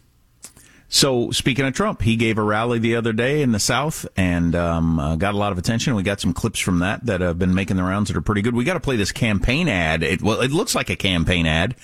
So 0.91 1.29
speaking 1.29 1.65
of 1.65 1.73
Trump, 1.75 2.01
he 2.01 2.15
gave 2.15 2.39
a 2.39 2.41
rally 2.41 2.79
the 2.79 2.95
other 2.95 3.13
day 3.13 3.43
in 3.43 3.51
the 3.51 3.59
South 3.59 4.07
and 4.17 4.55
um, 4.55 4.99
uh, 4.99 5.15
got 5.15 5.35
a 5.35 5.37
lot 5.37 5.51
of 5.51 5.59
attention. 5.59 5.93
We 5.93 6.01
got 6.01 6.19
some 6.19 6.33
clips 6.33 6.59
from 6.59 6.79
that 6.79 7.05
that 7.05 7.21
have 7.21 7.37
been 7.37 7.53
making 7.53 7.77
the 7.77 7.83
rounds 7.83 8.09
that 8.09 8.17
are 8.17 8.21
pretty 8.21 8.41
good. 8.41 8.55
We 8.55 8.63
got 8.63 8.73
to 8.73 8.79
play 8.79 8.95
this 8.95 9.11
campaign 9.11 9.67
ad. 9.67 10.01
It, 10.01 10.23
well, 10.23 10.41
it 10.41 10.49
looks 10.49 10.73
like 10.73 10.89
a 10.89 10.95
campaign 10.95 11.45
ad 11.45 11.77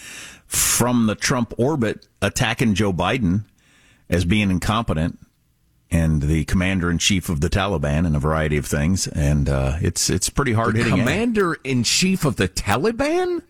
from 0.47 1.05
the 1.05 1.13
Trump 1.13 1.53
orbit 1.59 2.07
attacking 2.19 2.73
Joe 2.73 2.91
Biden 2.91 3.43
as 4.09 4.25
being 4.25 4.49
incompetent 4.49 5.19
and 5.91 6.23
the 6.23 6.45
commander 6.45 6.89
in 6.89 6.97
chief 6.97 7.29
of 7.29 7.41
the 7.41 7.49
Taliban 7.49 8.05
and 8.05 8.15
a 8.15 8.19
variety 8.19 8.57
of 8.57 8.65
things. 8.65 9.07
And 9.07 9.49
uh, 9.49 9.77
it's 9.81 10.09
it's 10.09 10.29
pretty 10.29 10.53
hard 10.53 10.75
hitting. 10.75 10.97
Commander 10.97 11.55
in 11.63 11.83
chief 11.83 12.25
of 12.25 12.35
the 12.35 12.47
Taliban? 12.47 13.43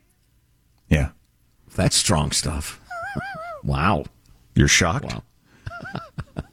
Yeah, 0.89 1.09
That's 1.75 1.95
strong 1.95 2.31
stuff. 2.31 2.79
wow. 3.63 4.05
you're 4.53 4.67
shocked. 4.67 5.05
Wow. 5.05 5.23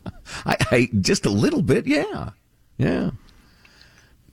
I, 0.46 0.56
I 0.70 0.88
just 1.00 1.26
a 1.26 1.30
little 1.30 1.62
bit, 1.62 1.86
yeah. 1.86 2.30
Yeah. 2.78 3.10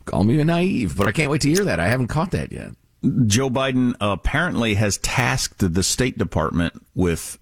Call 0.05 0.23
me 0.23 0.41
naive, 0.43 0.95
but 0.95 1.07
I 1.07 1.11
can't 1.11 1.29
wait 1.29 1.41
to 1.41 1.49
hear 1.49 1.65
that. 1.65 1.79
I 1.79 1.87
haven't 1.87 2.07
caught 2.07 2.31
that 2.31 2.51
yet. 2.51 2.71
Joe 3.27 3.49
Biden 3.49 3.95
apparently 4.01 4.75
has 4.75 4.97
tasked 4.97 5.73
the 5.73 5.83
State 5.83 6.17
Department 6.17 6.85
with 6.95 7.37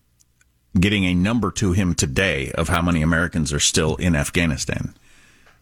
getting 0.79 1.05
a 1.05 1.13
number 1.13 1.51
to 1.51 1.71
him 1.71 1.93
today 1.93 2.51
of 2.51 2.69
how 2.69 2.81
many 2.81 3.01
Americans 3.01 3.53
are 3.53 3.59
still 3.59 3.95
in 3.95 4.15
Afghanistan. 4.15 4.95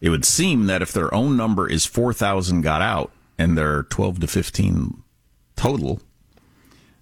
It 0.00 0.10
would 0.10 0.24
seem 0.24 0.66
that 0.66 0.82
if 0.82 0.92
their 0.92 1.12
own 1.14 1.36
number 1.36 1.68
is 1.68 1.86
4,000 1.86 2.60
got 2.60 2.82
out 2.82 3.10
and 3.38 3.56
there 3.56 3.76
are 3.76 3.82
12 3.84 4.20
to 4.20 4.26
15 4.26 5.02
total, 5.56 6.00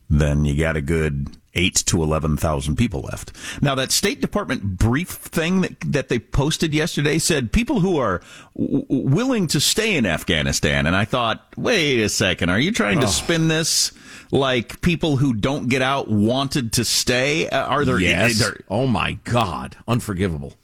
then 0.09 0.45
you 0.45 0.57
got 0.57 0.77
a 0.77 0.81
good 0.81 1.37
eight 1.55 1.77
to 1.87 2.03
11,000 2.03 2.77
people 2.77 3.01
left. 3.03 3.33
Now, 3.63 3.75
that 3.77 3.93
State 3.93 4.21
Department 4.21 4.63
brief 4.79 5.09
thing 5.09 5.61
that, 5.63 5.77
that 5.87 6.09
they 6.09 6.19
posted 6.19 6.75
yesterday 6.75 7.19
said 7.19 7.53
people 7.53 7.81
who 7.81 7.99
are 7.99 8.21
w- 8.57 8.85
willing 8.89 9.47
to 9.49 9.61
stay 9.61 9.97
in 9.97 10.07
Afghanistan. 10.07 10.87
And 10.87 10.95
I 10.97 11.05
thought, 11.05 11.45
wait 11.57 12.01
a 12.01 12.09
second, 12.09 12.51
are 12.51 12.59
you 12.59 12.73
trying 12.73 13.01
to 13.01 13.09
spin 13.09 13.49
this 13.49 13.93
like 14.31 14.81
people 14.81 15.17
who 15.17 15.33
don't 15.35 15.69
get 15.69 15.83
out 15.83 16.11
wanted 16.11 16.73
to 16.75 16.85
stay? 16.85 17.49
Uh, 17.49 17.65
are 17.67 17.85
there, 17.85 17.99
Yes. 18.01 18.39
there- 18.39 18.61
oh 18.69 18.87
my 18.87 19.13
God. 19.25 19.77
Unforgivable. 19.89 20.55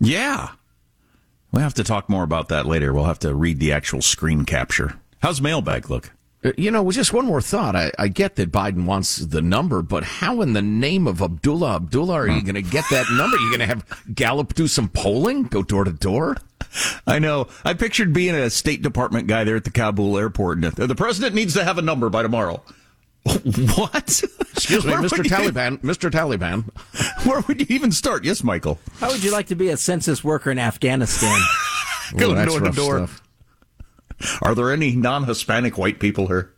yeah. 0.00 0.50
We'll 1.50 1.62
have 1.62 1.74
to 1.74 1.84
talk 1.84 2.10
more 2.10 2.24
about 2.24 2.48
that 2.50 2.66
later. 2.66 2.92
We'll 2.92 3.04
have 3.04 3.20
to 3.20 3.34
read 3.34 3.58
the 3.58 3.72
actual 3.72 4.02
screen 4.02 4.44
capture. 4.44 5.00
How's 5.22 5.40
mailbag 5.40 5.88
look? 5.88 6.10
Uh, 6.44 6.52
You 6.56 6.70
know, 6.70 6.90
just 6.92 7.12
one 7.12 7.26
more 7.26 7.40
thought. 7.40 7.74
I, 7.76 7.90
I 7.98 8.08
get 8.08 8.36
that 8.36 8.52
Biden 8.52 8.84
wants 8.84 9.16
the 9.16 9.42
number, 9.42 9.82
but 9.82 10.04
how 10.04 10.40
in 10.40 10.52
the 10.52 10.62
name 10.62 11.06
of 11.06 11.20
Abdullah 11.22 11.76
Abdullah 11.76 12.14
are 12.14 12.28
you 12.28 12.42
going 12.42 12.54
to 12.54 12.62
get 12.62 12.84
that 12.90 13.06
number? 13.10 13.36
you 13.36 13.48
going 13.48 13.60
to 13.60 13.66
have 13.66 13.84
Gallup 14.14 14.54
do 14.54 14.68
some 14.68 14.88
polling, 14.88 15.44
go 15.44 15.62
door 15.62 15.84
to 15.84 15.92
door? 15.92 16.36
I 17.06 17.18
know. 17.18 17.48
I 17.64 17.74
pictured 17.74 18.12
being 18.12 18.34
a 18.34 18.50
State 18.50 18.82
Department 18.82 19.26
guy 19.26 19.44
there 19.44 19.56
at 19.56 19.64
the 19.64 19.70
Kabul 19.70 20.18
airport. 20.18 20.58
And 20.58 20.72
the 20.72 20.94
president 20.94 21.34
needs 21.34 21.54
to 21.54 21.64
have 21.64 21.78
a 21.78 21.82
number 21.82 22.08
by 22.10 22.22
tomorrow. 22.22 22.62
What? 23.24 24.22
Excuse 24.52 24.86
me, 24.86 24.92
Mr. 24.92 25.18
would 25.18 25.26
you- 25.26 25.30
Taliban. 25.30 25.78
Mr. 25.82 26.10
Taliban. 26.10 26.64
Where 27.26 27.40
would 27.42 27.60
you 27.60 27.66
even 27.68 27.92
start? 27.92 28.24
Yes, 28.24 28.42
Michael. 28.42 28.78
How 29.00 29.10
would 29.10 29.22
you 29.22 29.32
like 29.32 29.48
to 29.48 29.54
be 29.54 29.68
a 29.68 29.76
census 29.76 30.22
worker 30.24 30.50
in 30.50 30.58
Afghanistan? 30.58 31.38
Go 32.16 32.34
door 32.44 32.60
to 32.60 32.70
door. 32.70 32.96
stuff. 33.06 33.22
Are 34.42 34.54
there 34.54 34.72
any 34.72 34.94
non-Hispanic 34.94 35.78
white 35.78 36.00
people 36.00 36.26
here? 36.26 36.52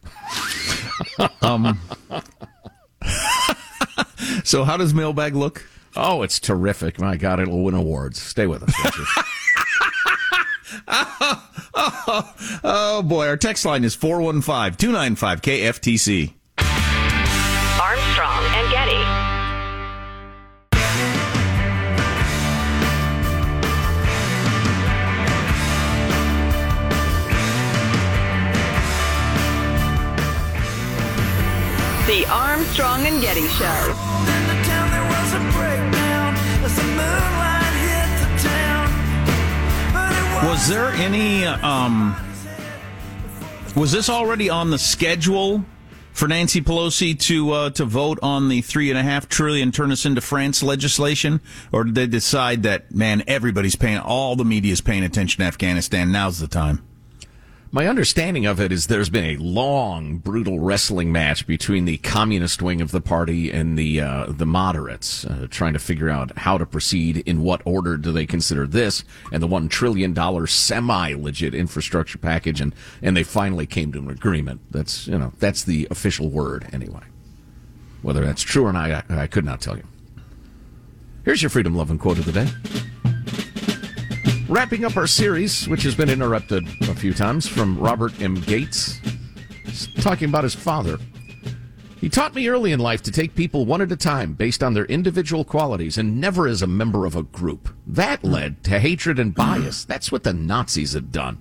um. 1.42 1.78
so, 4.44 4.64
how 4.64 4.76
does 4.76 4.94
mailbag 4.94 5.34
look? 5.34 5.66
Oh, 5.96 6.22
it's 6.22 6.38
terrific. 6.38 7.00
My 7.00 7.16
God, 7.16 7.40
it'll 7.40 7.64
win 7.64 7.74
awards. 7.74 8.20
Stay 8.20 8.46
with 8.46 8.62
us. 8.62 8.74
won't 8.82 8.96
you? 8.96 9.04
Oh 12.62 13.02
boy, 13.02 13.26
our 13.28 13.36
text 13.36 13.64
line 13.64 13.84
is 13.84 13.96
415-295 13.96 15.40
KFTC. 15.40 16.34
Armstrong 17.80 18.44
The 32.10 32.26
Armstrong 32.26 33.06
and 33.06 33.22
Getty 33.22 33.46
Show. 33.46 33.94
Was 40.44 40.66
there 40.68 40.88
any 40.88 41.44
um 41.44 42.16
was 43.76 43.92
this 43.92 44.10
already 44.10 44.50
on 44.50 44.70
the 44.70 44.78
schedule 44.78 45.64
for 46.12 46.26
Nancy 46.26 46.60
Pelosi 46.60 47.16
to 47.16 47.52
uh, 47.52 47.70
to 47.70 47.84
vote 47.84 48.18
on 48.24 48.48
the 48.48 48.60
three 48.60 48.90
and 48.90 48.98
a 48.98 49.04
half 49.04 49.28
trillion 49.28 49.70
turn 49.70 49.92
us 49.92 50.04
into 50.04 50.20
France 50.20 50.64
legislation, 50.64 51.40
or 51.70 51.84
did 51.84 51.94
they 51.94 52.08
decide 52.08 52.64
that 52.64 52.92
man 52.92 53.22
everybody's 53.28 53.76
paying 53.76 53.98
all 53.98 54.34
the 54.34 54.44
media's 54.44 54.80
paying 54.80 55.04
attention 55.04 55.42
to 55.42 55.46
Afghanistan? 55.46 56.10
Now's 56.10 56.40
the 56.40 56.48
time. 56.48 56.82
My 57.72 57.86
understanding 57.86 58.46
of 58.46 58.60
it 58.60 58.72
is 58.72 58.88
there's 58.88 59.10
been 59.10 59.36
a 59.36 59.36
long, 59.36 60.16
brutal 60.18 60.58
wrestling 60.58 61.12
match 61.12 61.46
between 61.46 61.84
the 61.84 61.98
communist 61.98 62.60
wing 62.60 62.80
of 62.80 62.90
the 62.90 63.00
party 63.00 63.52
and 63.52 63.78
the 63.78 64.00
uh, 64.00 64.26
the 64.28 64.44
moderates, 64.44 65.24
uh, 65.24 65.46
trying 65.50 65.74
to 65.74 65.78
figure 65.78 66.08
out 66.08 66.36
how 66.38 66.58
to 66.58 66.66
proceed. 66.66 67.18
In 67.18 67.42
what 67.42 67.62
order 67.64 67.96
do 67.96 68.10
they 68.10 68.26
consider 68.26 68.66
this 68.66 69.04
and 69.30 69.40
the 69.40 69.46
one 69.46 69.68
trillion 69.68 70.12
dollar 70.12 70.48
semi 70.48 71.14
legit 71.14 71.54
infrastructure 71.54 72.18
package? 72.18 72.60
And 72.60 72.74
and 73.02 73.16
they 73.16 73.22
finally 73.22 73.66
came 73.66 73.92
to 73.92 74.00
an 74.00 74.10
agreement. 74.10 74.62
That's 74.72 75.06
you 75.06 75.16
know 75.16 75.32
that's 75.38 75.62
the 75.62 75.86
official 75.92 76.28
word 76.28 76.66
anyway. 76.72 77.04
Whether 78.02 78.24
that's 78.24 78.42
true 78.42 78.66
or 78.66 78.72
not, 78.72 78.90
I, 78.90 79.04
I 79.10 79.26
could 79.28 79.44
not 79.44 79.60
tell 79.60 79.76
you. 79.76 79.84
Here's 81.24 81.40
your 81.40 81.50
freedom 81.50 81.76
loving 81.76 81.98
quote 81.98 82.18
of 82.18 82.24
the 82.24 82.32
day. 82.32 82.48
Wrapping 84.50 84.84
up 84.84 84.96
our 84.96 85.06
series, 85.06 85.68
which 85.68 85.84
has 85.84 85.94
been 85.94 86.10
interrupted 86.10 86.66
a 86.82 86.94
few 86.96 87.14
times, 87.14 87.46
from 87.46 87.78
Robert 87.78 88.20
M. 88.20 88.34
Gates, 88.34 89.00
talking 90.00 90.28
about 90.28 90.42
his 90.42 90.56
father. 90.56 90.98
He 92.00 92.08
taught 92.08 92.34
me 92.34 92.48
early 92.48 92.72
in 92.72 92.80
life 92.80 93.00
to 93.02 93.12
take 93.12 93.36
people 93.36 93.64
one 93.64 93.80
at 93.80 93.92
a 93.92 93.96
time 93.96 94.32
based 94.32 94.64
on 94.64 94.74
their 94.74 94.86
individual 94.86 95.44
qualities 95.44 95.98
and 95.98 96.20
never 96.20 96.48
as 96.48 96.62
a 96.62 96.66
member 96.66 97.06
of 97.06 97.14
a 97.14 97.22
group. 97.22 97.68
That 97.86 98.24
led 98.24 98.64
to 98.64 98.80
hatred 98.80 99.20
and 99.20 99.32
bias. 99.32 99.84
That's 99.84 100.10
what 100.10 100.24
the 100.24 100.32
Nazis 100.32 100.94
had 100.94 101.12
done. 101.12 101.40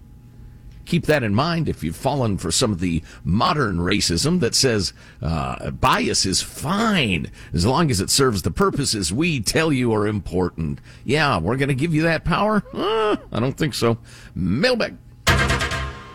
Keep 0.90 1.06
that 1.06 1.22
in 1.22 1.36
mind 1.36 1.70
if 1.70 1.84
you've 1.84 1.96
fallen 1.96 2.40
for 2.40 2.50
some 2.50 2.72
of 2.72 2.80
the 2.80 3.04
modern 3.24 3.78
racism 3.78 4.40
that 4.40 4.56
says 4.56 4.92
uh, 5.22 5.70
bias 5.70 6.26
is 6.26 6.42
fine 6.42 7.30
as 7.54 7.64
long 7.64 7.92
as 7.92 8.02
it 8.02 8.10
serves 8.10 8.42
the 8.42 8.50
purposes 8.50 9.14
we 9.14 9.40
tell 9.40 9.72
you 9.72 9.94
are 9.94 10.08
important. 10.08 10.82
Yeah, 11.06 11.38
we're 11.38 11.58
going 11.58 11.70
to 11.70 11.76
give 11.76 11.94
you 11.94 12.02
that 12.02 12.26
power? 12.26 12.64
Uh, 12.74 13.18
I 13.32 13.40
don't 13.40 13.56
think 13.56 13.76
so. 13.76 14.00
Mailbag. 14.34 14.98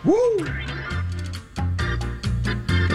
Woo! 0.03 0.45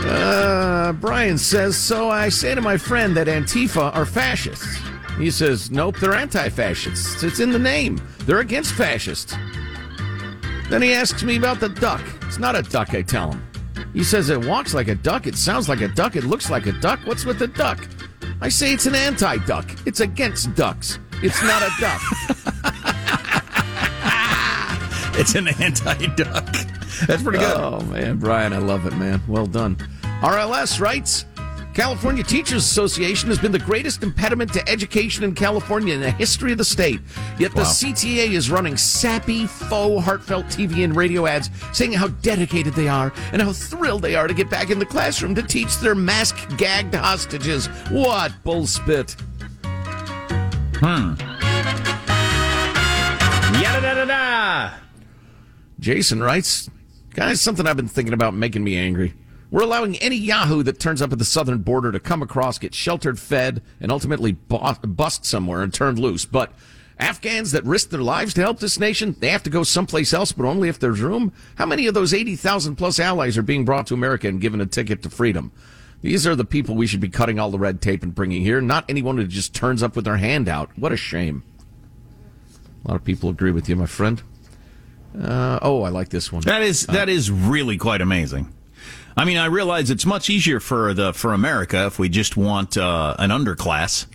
Uh, 0.05 0.93
Brian 0.93 1.39
says, 1.39 1.79
So 1.79 2.11
I 2.11 2.29
say 2.29 2.55
to 2.55 2.61
my 2.61 2.77
friend 2.77 3.17
that 3.17 3.27
Antifa 3.27 3.97
are 3.97 4.05
fascists. 4.05 4.79
He 5.17 5.31
says, 5.31 5.71
Nope, 5.71 5.97
they're 5.99 6.13
anti 6.13 6.51
fascists. 6.51 7.23
It's 7.23 7.41
in 7.41 7.51
the 7.51 7.59
name. 7.59 7.99
They're 8.27 8.41
against 8.41 8.75
fascists. 8.75 9.35
Then 10.71 10.83
he 10.83 10.95
asks 10.95 11.23
me 11.23 11.37
about 11.37 11.61
the 11.61 11.69
duck. 11.69 12.01
It's 12.23 12.39
not 12.39 12.57
a 12.57 12.63
duck, 12.63 12.95
I 12.95 13.03
tell 13.03 13.33
him. 13.33 13.47
He 13.93 14.05
says 14.05 14.31
it 14.31 14.45
walks 14.45 14.73
like 14.73 14.89
a 14.89 14.95
duck, 14.95 15.27
it 15.27 15.37
sounds 15.37 15.69
like 15.69 15.81
a 15.81 15.89
duck, 15.89 16.17
it 16.17 16.25
looks 16.25 16.49
like 16.49 16.67
a 16.67 16.73
duck. 16.73 17.01
What's 17.05 17.25
with 17.25 17.39
the 17.39 17.49
duck? 17.49 17.87
I 18.41 18.49
say 18.49 18.73
it's 18.73 18.87
an 18.87 18.95
anti 18.95 19.39
duck. 19.45 19.69
It's 19.85 20.01
against 20.01 20.55
ducks. 20.55 20.99
It's 21.23 21.43
not 21.43 21.63
a 21.63 21.71
duck. 21.81 22.01
It's 25.21 25.35
an 25.35 25.49
anti-duck. 25.49 26.57
That's 27.07 27.23
pretty 27.23 27.41
good. 27.41 27.55
Oh 27.55 27.81
man, 27.83 28.17
Brian, 28.17 28.55
I 28.55 28.59
love 28.59 28.87
it, 28.87 28.95
man. 28.97 29.21
Well 29.29 29.45
done. 29.45 29.77
RLS 30.23 30.81
writes 30.81 31.27
California 31.75 32.25
Teachers 32.25 32.65
Association 32.65 33.29
has 33.29 33.39
been 33.39 33.53
the 33.53 33.59
greatest 33.59 34.03
impediment 34.03 34.53
to 34.53 34.69
education 34.69 35.23
in 35.23 35.35
California 35.35 35.95
in 35.95 36.01
the 36.01 36.11
history 36.11 36.51
of 36.53 36.59
the 36.59 36.65
state. 36.65 37.01
Yet 37.39 37.53
the 37.53 37.59
Wow. 37.63 37.65
CTA 37.69 38.33
is 38.33 38.51
running 38.51 38.77
sappy, 38.77 39.47
faux, 39.47 40.05
heartfelt 40.05 40.47
TV 40.47 40.83
and 40.85 40.97
radio 40.97 41.27
ads 41.27 41.49
saying 41.73 41.93
how 41.93 42.09
dedicated 42.09 42.75
they 42.75 42.89
are 42.89 43.13
and 43.33 43.41
how 43.41 43.53
thrilled 43.53 44.03
they 44.03 44.17
are 44.17 44.27
to 44.27 44.35
get 44.35 44.51
back 44.51 44.71
in 44.71 44.79
the 44.81 44.85
classroom 44.87 45.35
to 45.37 45.43
teach 45.43 45.79
their 45.79 45.95
mask 45.95 46.37
gagged 46.59 46.95
hostages. 46.95 47.67
What 47.91 48.33
bullspit. 48.45 49.17
Hmm. 50.83 51.15
Yada 53.63 53.81
da 53.81 53.95
da 53.95 54.05
da. 54.07 54.71
Jason 55.79 56.21
writes, 56.23 56.69
guys, 57.15 57.41
something 57.41 57.67
I've 57.67 57.77
been 57.77 57.89
thinking 57.89 58.13
about 58.13 58.35
making 58.35 58.65
me 58.65 58.77
angry. 58.77 59.15
We're 59.51 59.63
allowing 59.63 59.97
any 59.97 60.17
Yahoo 60.17 60.63
that 60.63 60.79
turns 60.79 61.03
up 61.03 61.13
at 61.13 61.19
the 61.19 61.25
southern 61.25 61.59
border 61.59 61.91
to 61.91 61.99
come 61.99 62.23
across, 62.23 62.59
get 62.59 62.75
sheltered, 62.75 63.19
fed, 63.19 63.63
and 63.81 63.91
ultimately 63.91 64.33
bu- 64.33 64.75
bust 64.87 65.25
somewhere 65.25 65.63
and 65.63 65.75
turned 65.75 65.99
loose. 65.99 66.25
But 66.25 66.53
Afghans 67.01 67.53
that 67.53 67.65
risk 67.65 67.89
their 67.91 68.03
lives 68.03 68.35
to 68.35 68.43
help 68.43 68.61
this 68.61 68.79
nation, 68.79 69.17
they 69.19 69.31
have 69.31 69.43
to 69.45 69.51
go 69.51 69.63
someplace 69.63 70.13
else, 70.13 70.33
but 70.33 70.45
only 70.45 70.69
if 70.69 70.79
there's 70.79 71.01
room. 71.01 71.33
How 71.57 71.67
many 71.67 71.87
of 71.87 71.95
those 71.95 72.13
80,000 72.13 72.77
plus 72.77 73.01
allies 73.01 73.39
are 73.39 73.43
being 73.43 73.65
brought 73.65 73.87
to 73.89 73.95
America 73.95 74.29
and 74.29 74.41
given 74.41 74.61
a 74.61 74.67
ticket 74.67 75.03
to 75.03 75.11
freedom? 75.11 75.51
These 76.03 76.27
are 76.27 76.37
the 76.37 76.45
people 76.45 76.75
we 76.77 76.87
should 76.87 77.01
be 77.01 77.09
cutting 77.09 77.39
all 77.39 77.51
the 77.51 77.59
red 77.59 77.81
tape 77.81 78.03
and 78.03 78.15
bringing 78.15 78.43
here, 78.43 78.61
not 78.61 78.85
anyone 78.89 79.17
who 79.17 79.27
just 79.27 79.55
turns 79.55 79.83
up 79.83 79.97
with 79.97 80.05
their 80.05 80.19
hand 80.19 80.49
out. 80.49 80.71
What 80.79 80.93
a 80.93 80.97
shame. 80.97 81.43
A 82.85 82.89
lot 82.89 82.97
of 82.97 83.05
people 83.05 83.31
agree 83.31 83.51
with 83.51 83.69
you, 83.69 83.77
my 83.77 83.87
friend. 83.87 84.23
Uh, 85.19 85.59
oh, 85.61 85.83
I 85.83 85.89
like 85.89 86.11
this 86.11 86.31
one. 86.31 86.43
That 86.43 86.63
is 86.63 86.87
that 86.87 87.09
is 87.09 87.31
really 87.31 87.77
quite 87.77 88.01
amazing. 88.01 88.53
I 89.17 89.25
mean, 89.25 89.39
I 89.39 89.47
realize 89.47 89.91
it's 89.91 90.07
much 90.07 90.31
easier 90.31 90.61
for 90.61 90.95
the 90.95 91.13
for 91.13 91.33
America 91.33 91.87
if 91.87 91.99
we 91.99 92.09
just 92.09 92.37
want 92.37 92.77
uh, 92.77 93.15
an 93.19 93.31
underclass 93.31 94.07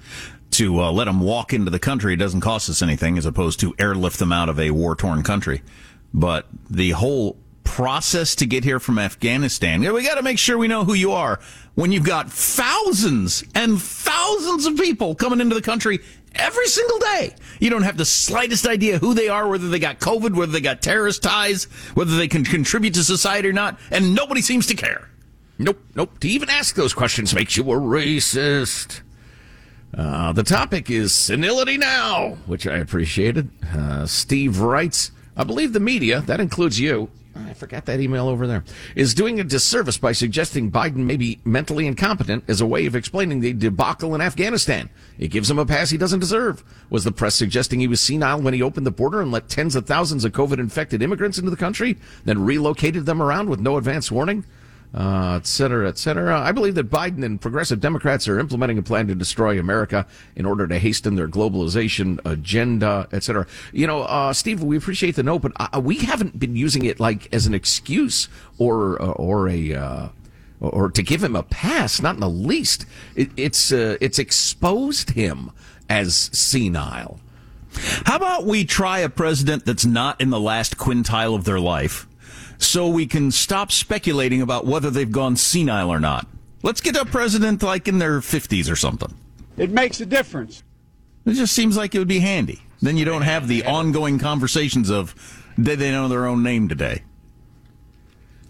to 0.51 0.81
uh, 0.81 0.91
let 0.91 1.05
them 1.05 1.19
walk 1.19 1.53
into 1.53 1.69
the 1.69 1.79
country. 1.79 2.13
It 2.13 2.17
doesn't 2.17 2.41
cost 2.41 2.69
us 2.69 2.81
anything, 2.81 3.17
as 3.17 3.25
opposed 3.25 3.59
to 3.59 3.75
airlift 3.77 4.19
them 4.19 4.31
out 4.31 4.49
of 4.49 4.59
a 4.59 4.71
war 4.71 4.95
torn 4.95 5.21
country. 5.23 5.61
But 6.13 6.47
the 6.69 6.91
whole 6.91 7.37
process 7.65 8.35
to 8.35 8.45
get 8.45 8.63
here 8.63 8.79
from 8.79 8.97
Afghanistan, 8.97 9.81
we 9.81 10.03
got 10.03 10.15
to 10.15 10.23
make 10.23 10.39
sure 10.39 10.57
we 10.57 10.69
know 10.69 10.85
who 10.85 10.93
you 10.93 11.11
are. 11.11 11.41
When 11.73 11.91
you've 11.91 12.05
got 12.05 12.31
thousands 12.31 13.43
and 13.53 13.81
thousands 13.81 14.65
of 14.65 14.77
people 14.77 15.13
coming 15.13 15.41
into 15.41 15.55
the 15.55 15.61
country 15.61 15.99
every 16.35 16.67
single 16.67 16.99
day, 16.99 17.35
you 17.59 17.69
don't 17.69 17.83
have 17.83 17.97
the 17.97 18.05
slightest 18.05 18.65
idea 18.65 18.99
who 18.99 19.13
they 19.13 19.29
are, 19.29 19.47
whether 19.47 19.69
they 19.69 19.79
got 19.79 19.99
COVID, 19.99 20.35
whether 20.35 20.51
they 20.51 20.61
got 20.61 20.81
terrorist 20.81 21.23
ties, 21.23 21.65
whether 21.93 22.15
they 22.17 22.27
can 22.27 22.43
contribute 22.43 22.93
to 22.95 23.03
society 23.03 23.47
or 23.47 23.53
not, 23.53 23.79
and 23.91 24.13
nobody 24.15 24.41
seems 24.41 24.67
to 24.67 24.75
care. 24.75 25.09
Nope, 25.57 25.79
nope. 25.95 26.19
To 26.19 26.27
even 26.27 26.49
ask 26.49 26.75
those 26.75 26.93
questions 26.93 27.33
makes 27.33 27.55
you 27.55 27.63
a 27.63 27.75
racist. 27.75 29.01
Uh, 29.97 30.33
the 30.33 30.43
topic 30.43 30.89
is 30.89 31.15
senility 31.15 31.77
now, 31.77 32.37
which 32.45 32.67
I 32.67 32.77
appreciated. 32.77 33.49
Uh, 33.73 34.05
Steve 34.05 34.59
writes, 34.59 35.11
I 35.37 35.45
believe 35.45 35.71
the 35.71 35.79
media, 35.79 36.21
that 36.21 36.41
includes 36.41 36.79
you, 36.79 37.09
I 37.35 37.53
forgot 37.53 37.85
that 37.85 37.99
email 37.99 38.29
over 38.29 38.47
there, 38.47 38.63
is 38.95 39.13
doing 39.13 39.39
a 39.39 39.43
disservice 39.43 39.97
by 39.97 40.13
suggesting 40.13 40.71
Biden 40.71 41.05
may 41.05 41.17
be 41.17 41.39
mentally 41.43 41.85
incompetent 41.85 42.45
as 42.47 42.61
a 42.61 42.65
way 42.65 42.85
of 42.85 42.95
explaining 42.95 43.41
the 43.41 43.51
debacle 43.51 44.15
in 44.15 44.21
Afghanistan. 44.21 44.89
It 45.19 45.29
gives 45.29 45.49
him 45.51 45.59
a 45.59 45.65
pass 45.65 45.89
he 45.89 45.97
doesn't 45.97 46.19
deserve. 46.19 46.63
Was 46.89 47.03
the 47.03 47.11
press 47.11 47.35
suggesting 47.35 47.81
he 47.81 47.87
was 47.87 47.99
senile 47.99 48.41
when 48.41 48.53
he 48.53 48.61
opened 48.61 48.85
the 48.85 48.91
border 48.91 49.21
and 49.21 49.31
let 49.31 49.49
tens 49.49 49.75
of 49.75 49.85
thousands 49.85 50.23
of 50.23 50.31
COVID 50.31 50.59
infected 50.59 51.01
immigrants 51.01 51.37
into 51.37 51.51
the 51.51 51.57
country, 51.57 51.97
then 52.23 52.45
relocated 52.45 53.05
them 53.05 53.21
around 53.21 53.49
with 53.49 53.59
no 53.59 53.77
advance 53.77 54.09
warning? 54.09 54.45
Uh, 54.93 55.35
et 55.35 55.47
cetera, 55.47 55.87
et 55.87 55.97
cetera. 55.97 56.39
I 56.39 56.51
believe 56.51 56.75
that 56.75 56.89
Biden 56.89 57.23
and 57.25 57.41
progressive 57.41 57.79
Democrats 57.79 58.27
are 58.27 58.39
implementing 58.39 58.77
a 58.77 58.81
plan 58.83 59.07
to 59.07 59.15
destroy 59.15 59.59
America 59.59 60.05
in 60.35 60.45
order 60.45 60.67
to 60.67 60.79
hasten 60.79 61.15
their 61.15 61.27
globalization 61.27 62.19
agenda, 62.25 63.07
et 63.11 63.23
cetera. 63.23 63.47
You 63.73 63.87
know, 63.87 64.03
uh, 64.03 64.33
Steve, 64.33 64.63
we 64.63 64.77
appreciate 64.77 65.15
the 65.15 65.23
note, 65.23 65.41
but 65.41 65.51
uh, 65.57 65.79
we 65.79 65.97
haven't 65.97 66.39
been 66.39 66.55
using 66.55 66.85
it 66.85 66.99
like 66.99 67.33
as 67.33 67.47
an 67.47 67.53
excuse 67.53 68.29
or 68.57 69.01
uh, 69.01 69.11
or 69.11 69.49
a 69.49 69.73
uh, 69.73 70.07
or 70.61 70.89
to 70.91 71.03
give 71.03 71.23
him 71.23 71.35
a 71.35 71.43
pass. 71.43 72.01
Not 72.01 72.15
in 72.15 72.21
the 72.21 72.29
least. 72.29 72.85
It, 73.15 73.29
it's 73.35 73.71
uh, 73.71 73.97
it's 73.99 74.19
exposed 74.19 75.11
him 75.11 75.51
as 75.89 76.29
senile. 76.33 77.19
How 78.05 78.15
about 78.15 78.45
we 78.45 78.63
try 78.63 78.99
a 78.99 79.09
president 79.09 79.65
that's 79.65 79.85
not 79.85 80.21
in 80.21 80.29
the 80.29 80.39
last 80.39 80.77
quintile 80.77 81.35
of 81.35 81.43
their 81.43 81.59
life? 81.59 82.07
So 82.57 82.87
we 82.87 83.05
can 83.07 83.31
stop 83.31 83.71
speculating 83.71 84.41
about 84.41 84.65
whether 84.65 84.89
they've 84.89 85.11
gone 85.11 85.35
senile 85.35 85.89
or 85.89 85.99
not. 85.99 86.27
Let's 86.63 86.81
get 86.81 86.95
a 86.95 87.05
president 87.05 87.61
like 87.61 87.87
in 87.87 87.99
their 87.99 88.19
50s 88.19 88.71
or 88.71 88.75
something. 88.75 89.13
It 89.57 89.71
makes 89.71 90.01
a 90.01 90.05
difference. 90.05 90.63
It 91.25 91.33
just 91.33 91.53
seems 91.53 91.77
like 91.77 91.95
it 91.95 91.99
would 91.99 92.07
be 92.07 92.19
handy. 92.19 92.61
Then 92.81 92.97
you 92.97 93.05
don't 93.05 93.23
have 93.23 93.47
the 93.47 93.65
ongoing 93.65 94.19
conversations 94.19 94.89
of 94.89 95.15
did 95.59 95.79
they 95.79 95.91
know 95.91 96.07
their 96.07 96.25
own 96.25 96.43
name 96.43 96.67
today? 96.67 97.03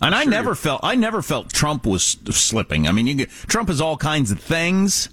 And 0.02 0.14
I 0.14 0.26
never 0.26 0.56
felt 0.56 0.82
I 0.84 0.96
never 0.96 1.22
felt 1.22 1.52
Trump 1.52 1.86
was 1.86 2.04
slipping. 2.04 2.88
I 2.88 2.92
mean, 2.92 3.08
you, 3.08 3.26
Trump 3.26 3.70
is 3.70 3.80
all 3.80 3.96
kinds 3.98 4.30
of 4.30 4.40
things, 4.40 5.10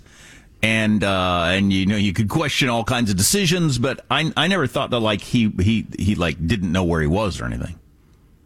and 0.63 1.05
uh, 1.05 1.45
and 1.47 1.73
you 1.73 1.87
know 1.87 1.97
you 1.97 2.13
could 2.13 2.29
question 2.29 2.69
all 2.69 2.85
kinds 2.85 3.11
of 3.11 3.17
decisions, 3.17 3.79
but 3.79 4.05
I 4.11 4.33
I 4.37 4.49
never 4.49 4.67
thought 4.67 4.91
that 4.91 5.01
like 5.01 5.21
he 5.21 5.49
he 5.61 5.87
he 5.99 6.15
like 6.15 6.45
didn't 6.47 6.73
know 6.73 6.85
where 6.85 7.01
he 7.01 7.07
was 7.07 7.41
or 7.41 7.45
anything. 7.45 7.79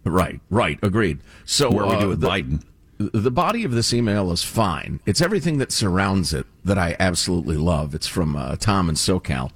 Right, 0.06 0.40
right, 0.50 0.78
agreed. 0.82 1.18
So 1.44 1.70
where 1.70 1.84
we 1.84 1.94
uh, 1.94 2.00
do 2.00 2.08
with 2.08 2.20
the, 2.20 2.28
Biden? 2.28 2.62
The 2.98 3.30
body 3.30 3.64
of 3.64 3.72
this 3.72 3.92
email 3.92 4.30
is 4.30 4.42
fine. 4.42 5.00
It's 5.04 5.20
everything 5.20 5.58
that 5.58 5.72
surrounds 5.72 6.32
it 6.32 6.46
that 6.64 6.78
I 6.78 6.96
absolutely 7.00 7.56
love. 7.56 7.94
It's 7.94 8.06
from 8.06 8.36
uh, 8.36 8.56
Tom 8.56 8.88
and 8.88 8.96
SoCal. 8.96 9.50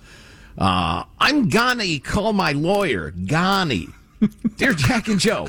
Uh, 0.59 1.04
I'm 1.19 1.49
Ghani. 1.49 2.02
Call 2.02 2.33
my 2.33 2.52
lawyer, 2.52 3.12
Ghani. 3.12 3.92
Dear 4.57 4.75
Jack 4.75 5.09
and 5.09 5.19
Joe. 5.21 5.49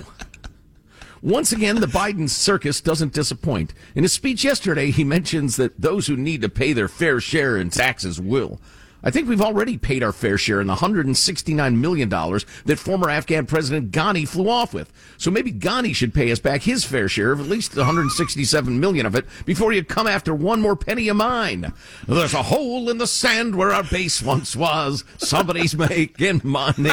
Once 1.21 1.51
again, 1.51 1.79
the 1.79 1.87
Biden 1.87 2.29
circus 2.29 2.79
doesn't 2.79 3.13
disappoint. 3.13 3.73
In 3.93 4.03
his 4.03 4.13
speech 4.13 4.43
yesterday, 4.43 4.89
he 4.89 5.03
mentions 5.03 5.55
that 5.57 5.79
those 5.79 6.07
who 6.07 6.15
need 6.15 6.41
to 6.41 6.49
pay 6.49 6.73
their 6.73 6.87
fair 6.87 7.19
share 7.19 7.57
in 7.57 7.69
taxes 7.69 8.19
will. 8.19 8.59
I 9.03 9.09
think 9.11 9.27
we've 9.27 9.41
already 9.41 9.77
paid 9.77 10.03
our 10.03 10.11
fair 10.11 10.37
share 10.37 10.61
in 10.61 10.67
the 10.67 10.75
$169 10.75 11.75
million 11.77 12.09
that 12.09 12.79
former 12.79 13.09
Afghan 13.09 13.45
President 13.45 13.91
Ghani 13.91 14.27
flew 14.27 14.49
off 14.49 14.73
with. 14.73 14.91
So 15.17 15.31
maybe 15.31 15.51
Ghani 15.51 15.95
should 15.95 16.13
pay 16.13 16.31
us 16.31 16.39
back 16.39 16.61
his 16.61 16.83
fair 16.85 17.07
share 17.09 17.31
of 17.31 17.39
at 17.39 17.47
least 17.47 17.75
167 17.75 18.79
million 18.79 19.05
of 19.05 19.15
it 19.15 19.25
before 19.45 19.73
you 19.73 19.83
come 19.83 20.07
after 20.07 20.33
one 20.35 20.61
more 20.61 20.75
penny 20.75 21.07
of 21.07 21.17
mine. 21.17 21.73
There's 22.07 22.33
a 22.33 22.43
hole 22.43 22.89
in 22.89 22.97
the 22.99 23.07
sand 23.07 23.55
where 23.55 23.71
our 23.71 23.83
base 23.83 24.21
once 24.21 24.55
was. 24.55 25.03
Somebody's 25.17 25.75
making 25.77 26.41
money. 26.43 26.91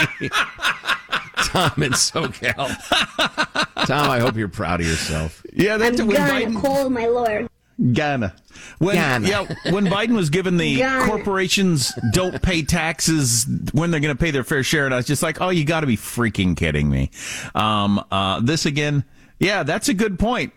Tom 1.44 1.82
in 1.82 1.92
SoCal. 1.92 2.74
Tom, 3.86 4.10
I 4.10 4.18
hope 4.18 4.36
you're 4.36 4.48
proud 4.48 4.80
of 4.80 4.86
yourself. 4.86 5.42
Yeah, 5.52 5.76
that's 5.76 6.00
I'm 6.00 6.06
when 6.08 6.16
gonna 6.16 6.32
Biden, 6.32 6.60
call 6.60 6.90
my 6.90 7.06
lawyer. 7.06 7.48
Ghana. 7.92 8.34
When, 8.78 8.96
Ghana. 8.96 9.28
Yeah, 9.28 9.54
when 9.70 9.86
Biden 9.86 10.16
was 10.16 10.30
given 10.30 10.56
the 10.56 10.76
Ghana. 10.78 11.06
corporations 11.06 11.92
don't 12.12 12.42
pay 12.42 12.62
taxes 12.62 13.46
when 13.72 13.90
they're 13.90 14.00
going 14.00 14.16
to 14.16 14.20
pay 14.20 14.32
their 14.32 14.44
fair 14.44 14.62
share, 14.64 14.84
and 14.84 14.92
I 14.92 14.96
was 14.96 15.06
just 15.06 15.22
like, 15.22 15.40
oh, 15.40 15.50
you 15.50 15.64
got 15.64 15.80
to 15.80 15.86
be 15.86 15.96
freaking 15.96 16.56
kidding 16.56 16.90
me. 16.90 17.10
Um, 17.54 18.04
uh, 18.10 18.40
this 18.40 18.66
again, 18.66 19.04
yeah, 19.38 19.62
that's 19.62 19.88
a 19.88 19.94
good 19.94 20.18
point. 20.18 20.52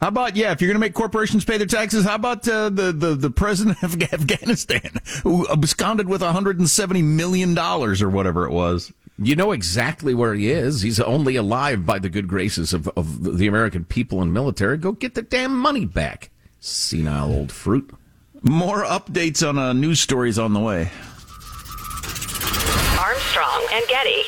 How 0.00 0.08
about 0.08 0.34
yeah? 0.34 0.50
If 0.50 0.60
you're 0.60 0.68
going 0.68 0.80
to 0.80 0.80
make 0.80 0.94
corporations 0.94 1.44
pay 1.44 1.58
their 1.58 1.66
taxes, 1.66 2.04
how 2.04 2.14
about 2.14 2.48
uh, 2.48 2.70
the, 2.70 2.90
the 2.90 3.14
the 3.14 3.30
president 3.30 3.82
of 3.82 4.00
Afghanistan 4.12 4.90
who 5.22 5.46
absconded 5.48 6.08
with 6.08 6.22
170 6.22 7.02
million 7.02 7.54
dollars 7.54 8.00
or 8.00 8.08
whatever 8.08 8.46
it 8.46 8.50
was? 8.50 8.92
You 9.18 9.36
know 9.36 9.52
exactly 9.52 10.14
where 10.14 10.32
he 10.34 10.50
is. 10.50 10.80
He's 10.80 10.98
only 10.98 11.36
alive 11.36 11.84
by 11.84 11.98
the 11.98 12.08
good 12.08 12.26
graces 12.26 12.72
of, 12.72 12.88
of 12.96 13.36
the 13.36 13.46
American 13.46 13.84
people 13.84 14.22
and 14.22 14.32
military. 14.32 14.78
Go 14.78 14.92
get 14.92 15.14
the 15.14 15.20
damn 15.20 15.54
money 15.54 15.84
back. 15.84 16.30
Senile 16.60 17.32
old 17.32 17.50
fruit. 17.50 17.90
More 18.42 18.84
updates 18.84 19.46
on 19.46 19.58
uh, 19.58 19.72
news 19.72 20.00
stories 20.00 20.38
on 20.38 20.52
the 20.52 20.60
way. 20.60 20.90
Armstrong 22.98 23.66
and 23.72 23.86
Getty. 23.88 24.22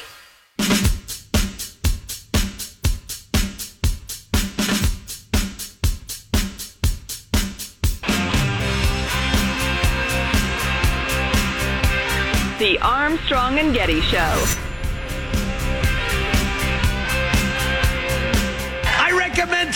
The 12.59 12.79
Armstrong 12.81 13.59
and 13.59 13.75
Getty 13.75 14.01
Show. 14.03 14.71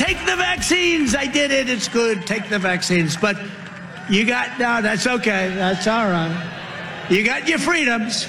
Take 0.07 0.25
the 0.27 0.37
vaccines. 0.37 1.15
I 1.15 1.27
did 1.27 1.51
it. 1.51 1.69
It's 1.69 1.89
good. 1.89 2.27
Take 2.27 2.49
the 2.49 2.59
vaccines. 2.59 3.17
But 3.17 3.37
you 4.09 4.25
got, 4.25 4.59
no, 4.59 4.81
that's 4.81 5.07
okay. 5.07 5.53
That's 5.55 5.87
all 5.87 6.07
right. 6.07 7.07
You 7.11 7.25
got 7.25 7.49
your 7.49 7.59
freedoms. 7.59 8.27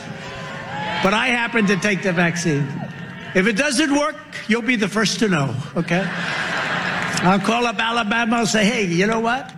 But 1.03 1.13
I 1.13 1.27
happen 1.27 1.67
to 1.67 1.77
take 1.77 2.01
the 2.01 2.13
vaccine. 2.13 2.67
If 3.35 3.45
it 3.45 3.53
doesn't 3.53 3.95
work, 3.95 4.15
you'll 4.47 4.63
be 4.63 4.75
the 4.75 4.87
first 4.87 5.19
to 5.19 5.27
know, 5.27 5.55
okay? 5.75 6.03
I'll 7.21 7.39
call 7.39 7.67
up 7.67 7.79
Alabama 7.79 8.37
and 8.37 8.47
say, 8.47 8.65
hey, 8.65 8.85
you 8.85 9.05
know 9.05 9.19
what? 9.19 9.53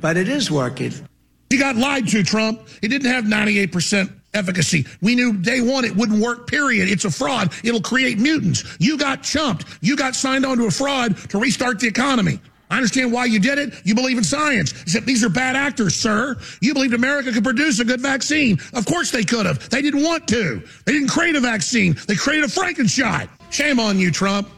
But 0.00 0.16
it 0.16 0.28
is 0.28 0.50
working. 0.50 0.92
He 1.50 1.58
got 1.58 1.76
lied 1.76 2.08
to, 2.08 2.22
Trump. 2.22 2.66
He 2.80 2.88
didn't 2.88 3.10
have 3.10 3.24
98% 3.24 4.10
efficacy. 4.34 4.86
We 5.00 5.14
knew 5.14 5.32
day 5.32 5.60
one 5.60 5.84
it 5.84 5.94
wouldn't 5.94 6.20
work, 6.20 6.46
period. 6.46 6.88
It's 6.88 7.04
a 7.04 7.10
fraud. 7.10 7.52
It'll 7.62 7.80
create 7.80 8.18
mutants. 8.18 8.76
You 8.78 8.98
got 8.98 9.22
chumped. 9.22 9.64
You 9.80 9.96
got 9.96 10.14
signed 10.14 10.44
on 10.44 10.58
to 10.58 10.66
a 10.66 10.70
fraud 10.70 11.16
to 11.30 11.38
restart 11.38 11.80
the 11.80 11.88
economy. 11.88 12.40
I 12.70 12.76
understand 12.76 13.12
why 13.12 13.26
you 13.26 13.38
did 13.38 13.58
it. 13.58 13.74
You 13.84 13.94
believe 13.94 14.18
in 14.18 14.24
science. 14.24 14.72
Except 14.82 15.06
these 15.06 15.22
are 15.22 15.28
bad 15.28 15.54
actors, 15.54 15.94
sir. 15.94 16.36
You 16.60 16.74
believed 16.74 16.94
America 16.94 17.30
could 17.30 17.44
produce 17.44 17.78
a 17.78 17.84
good 17.84 18.00
vaccine. 18.00 18.58
Of 18.72 18.86
course 18.86 19.10
they 19.10 19.22
could 19.22 19.46
have. 19.46 19.68
They 19.68 19.82
didn't 19.82 20.02
want 20.02 20.26
to. 20.28 20.62
They 20.84 20.92
didn't 20.92 21.08
create 21.08 21.36
a 21.36 21.40
vaccine. 21.40 21.96
They 22.08 22.16
created 22.16 22.44
a 22.44 22.48
Frankenstein. 22.48 23.28
Shame 23.50 23.78
on 23.78 23.98
you, 23.98 24.10
Trump. 24.10 24.48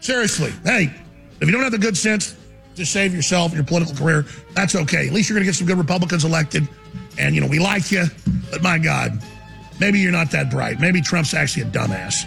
Seriously. 0.00 0.52
Hey, 0.64 0.92
if 1.40 1.46
you 1.46 1.52
don't 1.52 1.62
have 1.62 1.72
the 1.72 1.78
good 1.78 1.96
sense 1.96 2.36
to 2.78 2.86
save 2.86 3.14
yourself 3.14 3.52
and 3.52 3.56
your 3.56 3.64
political 3.64 3.94
career, 3.94 4.24
that's 4.54 4.74
okay. 4.74 5.06
At 5.06 5.12
least 5.12 5.28
you're 5.28 5.36
going 5.36 5.44
to 5.44 5.48
get 5.48 5.54
some 5.56 5.66
good 5.66 5.78
Republicans 5.78 6.24
elected. 6.24 6.66
And, 7.18 7.34
you 7.34 7.40
know, 7.40 7.46
we 7.46 7.58
like 7.58 7.90
you, 7.92 8.04
but 8.50 8.62
my 8.62 8.78
God, 8.78 9.22
maybe 9.80 9.98
you're 9.98 10.12
not 10.12 10.30
that 10.30 10.50
bright. 10.50 10.80
Maybe 10.80 11.00
Trump's 11.02 11.34
actually 11.34 11.62
a 11.64 11.66
dumbass. 11.66 12.24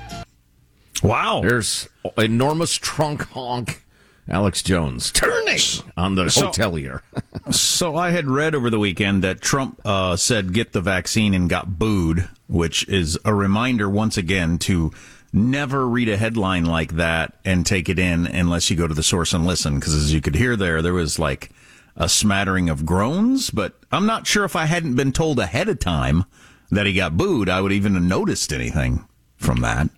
Wow. 1.04 1.42
There's 1.42 1.90
enormous 2.18 2.76
trunk 2.76 3.24
honk. 3.30 3.84
Alex 4.30 4.62
Jones 4.62 5.12
turning 5.12 5.58
on 5.98 6.16
the 6.16 6.30
So- 6.30 6.50
hotelier. 6.50 7.02
So 7.52 7.96
I 7.98 8.12
had 8.12 8.28
read 8.28 8.54
over 8.56 8.70
the 8.70 8.78
weekend 8.80 9.24
that 9.24 9.42
Trump 9.42 9.82
uh, 9.84 10.16
said 10.16 10.54
get 10.54 10.72
the 10.74 10.80
vaccine 10.80 11.34
and 11.34 11.50
got 11.50 11.80
booed, 11.80 12.30
which 12.48 12.88
is 12.88 13.18
a 13.26 13.34
reminder 13.34 13.90
once 13.90 14.16
again 14.16 14.58
to 14.60 14.92
never 15.34 15.88
read 15.88 16.10
a 16.10 16.18
headline 16.18 16.66
like 16.66 16.94
that 16.94 17.34
and 17.46 17.66
take 17.66 17.90
it 17.90 18.00
in 18.00 18.26
unless 18.26 18.70
you 18.70 18.76
go 18.76 18.88
to 18.88 18.94
the 18.94 19.04
source 19.04 19.34
and 19.34 19.46
listen. 19.46 19.76
Because 19.76 19.96
as 19.96 20.14
you 20.14 20.22
could 20.22 20.36
hear 20.36 20.56
there, 20.56 20.82
there 20.82 20.94
was 20.94 21.18
like 21.18 21.52
a 21.96 22.10
smattering 22.10 22.70
of 22.70 22.86
groans, 22.86 23.50
but 23.50 23.76
I'm 23.92 24.06
not 24.06 24.28
sure 24.28 24.46
if 24.46 24.56
I 24.56 24.66
hadn't 24.66 24.96
been 24.96 25.12
told 25.12 25.40
ahead 25.40 25.70
of 25.70 25.80
time 25.80 26.26
that 26.70 26.86
he 26.86 26.94
got 26.94 27.18
booed, 27.18 27.50
I 27.50 27.62
would 27.62 27.72
even 27.72 27.94
have 27.96 28.04
noticed 28.04 28.54
anything 28.54 29.06
from 29.38 29.62
that. 29.62 29.90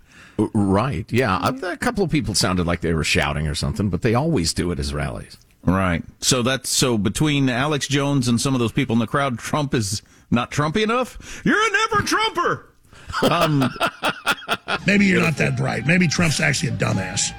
right. 0.54 1.12
Yeah. 1.12 1.40
A, 1.42 1.72
a 1.74 1.78
couple 1.78 2.04
of 2.04 2.12
people 2.12 2.34
sounded 2.34 2.66
like 2.66 2.82
they 2.82 2.94
were 2.94 3.04
shouting 3.04 3.48
or 3.48 3.56
something, 3.56 3.90
but 3.90 4.02
they 4.02 4.16
always 4.16 4.54
do 4.54 4.72
at 4.72 4.78
his 4.80 4.94
rallies. 4.94 5.38
Right. 5.66 6.04
So 6.20 6.42
that's 6.42 6.70
so 6.70 6.98
between 6.98 7.50
Alex 7.50 7.88
Jones 7.88 8.28
and 8.28 8.42
some 8.42 8.54
of 8.54 8.60
those 8.60 8.72
people 8.72 8.94
in 8.94 9.00
the 9.00 9.08
crowd, 9.08 9.40
Trump 9.40 9.74
is 9.74 10.02
not 10.30 10.52
Trumpy 10.52 10.84
enough. 10.84 11.42
You're 11.46 11.62
a 11.62 11.72
never 11.72 12.02
Trumper. 12.02 12.73
Um, 13.22 13.70
maybe 14.86 15.06
you're 15.06 15.22
not 15.22 15.38
that 15.38 15.56
bright. 15.58 15.86
Maybe 15.86 16.08
Trump's 16.08 16.40
actually 16.40 16.70
a 16.70 16.74
dumbass. 16.74 17.32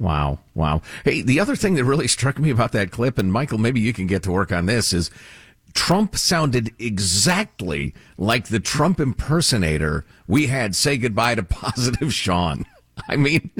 Wow. 0.00 0.40
Wow. 0.54 0.82
Hey, 1.04 1.22
the 1.22 1.38
other 1.40 1.54
thing 1.56 1.74
that 1.74 1.84
really 1.84 2.08
struck 2.08 2.38
me 2.38 2.50
about 2.50 2.72
that 2.72 2.90
clip, 2.90 3.16
and 3.18 3.32
Michael, 3.32 3.58
maybe 3.58 3.80
you 3.80 3.92
can 3.92 4.06
get 4.06 4.22
to 4.24 4.32
work 4.32 4.50
on 4.52 4.66
this, 4.66 4.92
is 4.92 5.10
Trump 5.72 6.16
sounded 6.16 6.72
exactly 6.78 7.94
like 8.18 8.48
the 8.48 8.60
Trump 8.60 8.98
impersonator 9.00 10.04
we 10.26 10.46
had 10.48 10.74
say 10.74 10.96
goodbye 10.96 11.34
to 11.36 11.42
Positive 11.42 12.12
Sean. 12.12 12.64
I 13.08 13.16
mean, 13.16 13.50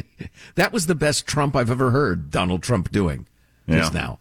that 0.55 0.72
was 0.72 0.87
the 0.87 0.94
best 0.94 1.27
Trump 1.27 1.57
I've 1.57 1.70
ever 1.70 1.90
heard 1.90 2.31
Donald 2.31 2.62
Trump 2.62 2.90
doing 2.92 3.27
just 3.68 3.92
Yeah. 3.94 4.00
now. 4.00 4.18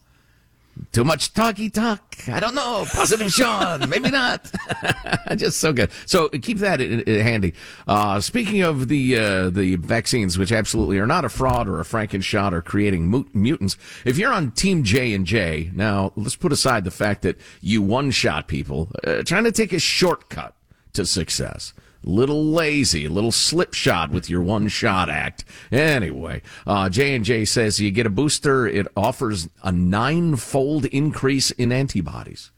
Too 0.92 1.04
much 1.04 1.34
talky 1.34 1.70
talk. 1.70 2.16
I 2.28 2.40
don't 2.40 2.56
know. 2.56 2.86
Positive 2.92 3.32
Sean. 3.32 3.90
Maybe 3.90 4.10
not. 4.12 4.52
Just 5.36 5.60
so 5.60 5.74
good. 5.74 5.90
So 6.06 6.30
keep 6.30 6.60
that 6.60 6.82
i- 6.82 7.04
i- 7.08 7.24
handy. 7.24 7.54
Uh, 7.88 8.20
speaking 8.20 8.62
of 8.62 8.88
the 8.88 9.18
uh, 9.18 9.50
the 9.50 9.76
vaccines, 9.78 10.38
which 10.38 10.52
absolutely 10.52 10.98
are 11.00 11.08
not 11.08 11.26
a 11.26 11.30
fraud 11.30 11.68
or 11.68 11.80
a 11.80 11.84
Frankenshot 11.84 12.54
or 12.54 12.62
creating 12.62 13.08
mu- 13.08 13.26
mutants, 13.34 13.78
if 14.06 14.18
you're 14.18 14.34
on 14.34 14.52
Team 14.52 14.84
J 14.84 15.14
and 15.14 15.26
J, 15.26 15.72
now 15.74 16.12
let's 16.16 16.36
put 16.36 16.52
aside 16.52 16.84
the 16.84 16.92
fact 16.92 17.22
that 17.24 17.38
you 17.62 17.82
one 17.82 18.12
shot 18.12 18.48
people 18.48 18.92
uh, 19.06 19.24
trying 19.24 19.44
to 19.46 19.52
take 19.52 19.74
a 19.74 19.80
shortcut 19.80 20.56
to 20.94 21.06
success. 21.06 21.74
Little 22.06 22.44
lazy, 22.46 23.06
a 23.06 23.10
little 23.10 23.32
slip 23.32 23.74
shot 23.74 24.12
with 24.12 24.30
your 24.30 24.42
one 24.42 24.68
shot 24.68 25.10
act. 25.10 25.46
Anyway, 25.72 26.42
uh, 26.68 26.90
J 26.90 27.16
and 27.16 27.24
J 27.24 27.46
says 27.46 27.80
you 27.80 27.92
get 27.92 28.06
a 28.06 28.10
booster, 28.10 28.68
it 28.68 28.88
offers 28.98 29.48
a 29.64 29.72
nine 29.72 30.36
fold 30.36 30.86
increase 30.86 31.52
in 31.52 31.72
antibodies. 31.72 32.52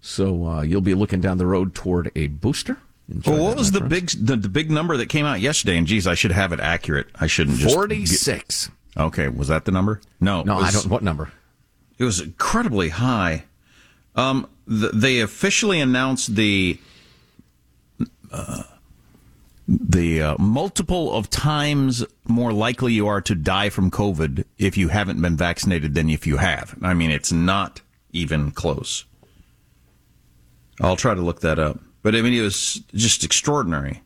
So 0.00 0.46
uh, 0.46 0.62
you'll 0.62 0.80
be 0.82 0.94
looking 0.94 1.20
down 1.20 1.38
the 1.38 1.46
road 1.46 1.74
toward 1.74 2.10
a 2.14 2.26
booster. 2.26 2.76
Enjoy 3.08 3.32
Well, 3.32 3.44
what 3.44 3.56
was 3.56 3.70
the 3.72 3.80
big 3.80 4.10
the, 4.10 4.36
the 4.36 4.48
big 4.48 4.70
number 4.70 4.96
that 4.98 5.08
came 5.08 5.24
out 5.24 5.40
yesterday? 5.40 5.76
And 5.78 5.86
geez, 5.86 6.06
I 6.06 6.14
should 6.14 6.32
have 6.32 6.52
it 6.52 6.60
accurate. 6.60 7.06
I 7.18 7.26
shouldn't 7.28 7.58
just 7.58 7.74
forty 7.74 8.04
six? 8.04 8.68
get- 8.96 9.02
okay, 9.04 9.28
was 9.28 9.48
that 9.48 9.64
the 9.64 9.72
number? 9.72 10.00
No, 10.20 10.42
No, 10.42 10.56
was, 10.56 10.64
I 10.64 10.70
don't. 10.70 10.90
What 10.90 11.02
number? 11.02 11.32
It 11.98 12.04
was 12.04 12.20
incredibly 12.20 12.90
high. 12.90 13.44
Um, 14.16 14.48
th- 14.68 14.92
they 14.92 15.20
officially 15.20 15.80
announced 15.80 16.34
the 16.36 16.78
uh, 18.30 18.62
the 19.68 20.22
uh, 20.22 20.36
multiple 20.38 21.12
of 21.14 21.30
times 21.30 22.04
more 22.26 22.52
likely 22.52 22.92
you 22.92 23.06
are 23.06 23.20
to 23.20 23.34
die 23.34 23.70
from 23.70 23.90
COVID 23.90 24.44
if 24.58 24.76
you 24.76 24.88
haven't 24.88 25.20
been 25.20 25.36
vaccinated 25.36 25.94
than 25.94 26.10
if 26.10 26.26
you 26.26 26.38
have. 26.38 26.76
I 26.82 26.94
mean, 26.94 27.10
it's 27.10 27.32
not 27.32 27.80
even 28.12 28.50
close. 28.50 29.04
I'll 30.80 30.96
try 30.96 31.14
to 31.14 31.22
look 31.22 31.40
that 31.40 31.58
up. 31.58 31.78
But 32.02 32.16
I 32.16 32.22
mean, 32.22 32.34
it 32.34 32.42
was 32.42 32.82
just 32.94 33.22
extraordinary. 33.24 34.02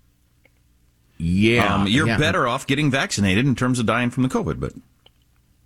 Yeah, 1.18 1.74
um, 1.74 1.86
you're 1.86 2.06
yeah. 2.06 2.18
better 2.18 2.46
off 2.46 2.66
getting 2.66 2.90
vaccinated 2.90 3.46
in 3.46 3.54
terms 3.54 3.78
of 3.78 3.86
dying 3.86 4.10
from 4.10 4.22
the 4.22 4.28
COVID. 4.28 4.60
But 4.60 4.74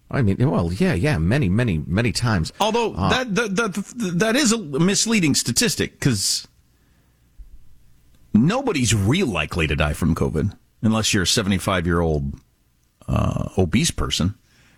I 0.09 0.23
mean, 0.23 0.37
well, 0.49 0.73
yeah, 0.73 0.95
yeah, 0.95 1.19
many, 1.19 1.49
many, 1.49 1.83
many 1.87 2.13
times. 2.13 2.53
although 2.61 2.95
Uh, 2.95 3.11
that, 3.11 3.35
that 3.35 3.57
that 3.57 4.19
that 4.19 4.37
is 4.37 4.53
a 4.53 4.59
misleading 4.59 5.35
statistic 5.35 5.99
because 5.99 6.47
nobody's 8.35 8.95
real 8.95 9.27
likely 9.27 9.67
to 9.67 9.77
die 9.77 9.93
from 9.93 10.15
COVID 10.15 10.57
unless 10.83 11.13
you're 11.13 11.25
a 11.25 11.27
75 11.27 11.87
year 11.87 12.01
old 12.01 12.35
uh, 13.09 13.49
obese 13.59 13.91
person. 13.91 14.35